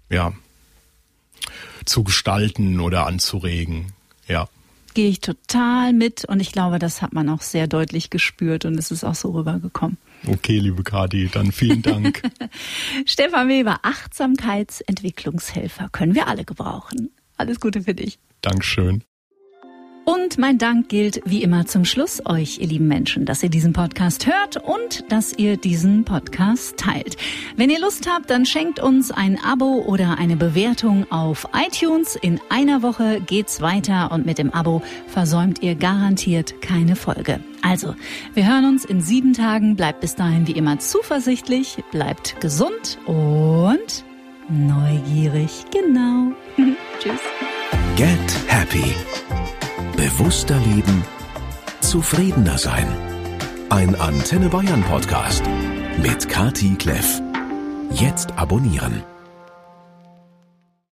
ja, 0.09 0.33
zu 1.85 2.03
gestalten 2.03 2.79
oder 2.79 3.05
anzuregen. 3.05 3.93
Ja. 4.27 4.49
Gehe 4.95 5.09
ich 5.09 5.21
total 5.21 5.93
mit 5.93 6.25
und 6.25 6.39
ich 6.39 6.51
glaube, 6.51 6.79
das 6.79 7.03
hat 7.03 7.13
man 7.13 7.29
auch 7.29 7.41
sehr 7.41 7.67
deutlich 7.67 8.09
gespürt 8.09 8.65
und 8.65 8.79
es 8.79 8.89
ist 8.89 9.03
auch 9.03 9.15
so 9.15 9.29
rübergekommen. 9.29 9.97
Okay, 10.25 10.59
liebe 10.59 10.83
Kati, 10.83 11.29
dann 11.31 11.51
vielen 11.51 11.81
Dank. 11.81 12.21
Stefan 13.05 13.49
Weber, 13.49 13.79
Achtsamkeitsentwicklungshelfer, 13.83 15.89
können 15.91 16.15
wir 16.15 16.27
alle 16.27 16.45
gebrauchen. 16.45 17.09
Alles 17.37 17.59
Gute 17.59 17.81
für 17.81 17.93
dich. 17.93 18.19
Dankeschön. 18.41 19.03
Und 20.05 20.37
mein 20.37 20.57
Dank 20.57 20.89
gilt 20.89 21.21
wie 21.23 21.43
immer 21.43 21.65
zum 21.65 21.85
Schluss 21.85 22.21
euch, 22.25 22.59
ihr 22.59 22.67
lieben 22.67 22.87
Menschen, 22.87 23.25
dass 23.25 23.41
ihr 23.41 23.49
diesen 23.49 23.71
Podcast 23.71 24.27
hört 24.27 24.57
und 24.57 25.05
dass 25.09 25.31
ihr 25.31 25.55
diesen 25.55 26.03
Podcast 26.03 26.75
teilt. 26.75 27.15
Wenn 27.55 27.69
ihr 27.69 27.79
Lust 27.79 28.09
habt, 28.09 28.29
dann 28.29 28.45
schenkt 28.45 28.81
uns 28.81 29.11
ein 29.11 29.39
Abo 29.41 29.83
oder 29.85 30.17
eine 30.17 30.35
Bewertung 30.35 31.09
auf 31.09 31.47
iTunes. 31.53 32.17
In 32.17 32.41
einer 32.49 32.81
Woche 32.81 33.21
geht's 33.21 33.61
weiter 33.61 34.11
und 34.11 34.25
mit 34.25 34.39
dem 34.39 34.53
Abo 34.53 34.81
versäumt 35.07 35.63
ihr 35.63 35.75
garantiert 35.75 36.61
keine 36.61 36.97
Folge. 36.97 37.39
Also, 37.61 37.95
wir 38.33 38.45
hören 38.45 38.65
uns 38.65 38.83
in 38.83 38.99
sieben 38.99 39.31
Tagen. 39.31 39.77
Bleibt 39.77 40.01
bis 40.01 40.15
dahin 40.15 40.47
wie 40.47 40.51
immer 40.51 40.79
zuversichtlich, 40.79 41.77
bleibt 41.91 42.41
gesund 42.41 42.97
und 43.05 44.03
neugierig. 44.49 45.63
Genau. 45.71 46.33
Tschüss. 46.99 47.21
Get 47.95 48.19
Happy. 48.47 48.93
Bewusster 49.95 50.59
leben, 50.59 51.03
zufriedener 51.81 52.57
sein. 52.57 52.87
Ein 53.69 53.95
Antenne 53.95 54.49
Bayern 54.49 54.83
Podcast 54.83 55.43
mit 56.01 56.27
Kati 56.27 56.75
Kleff. 56.75 57.21
Jetzt 57.91 58.31
abonnieren. 58.37 59.03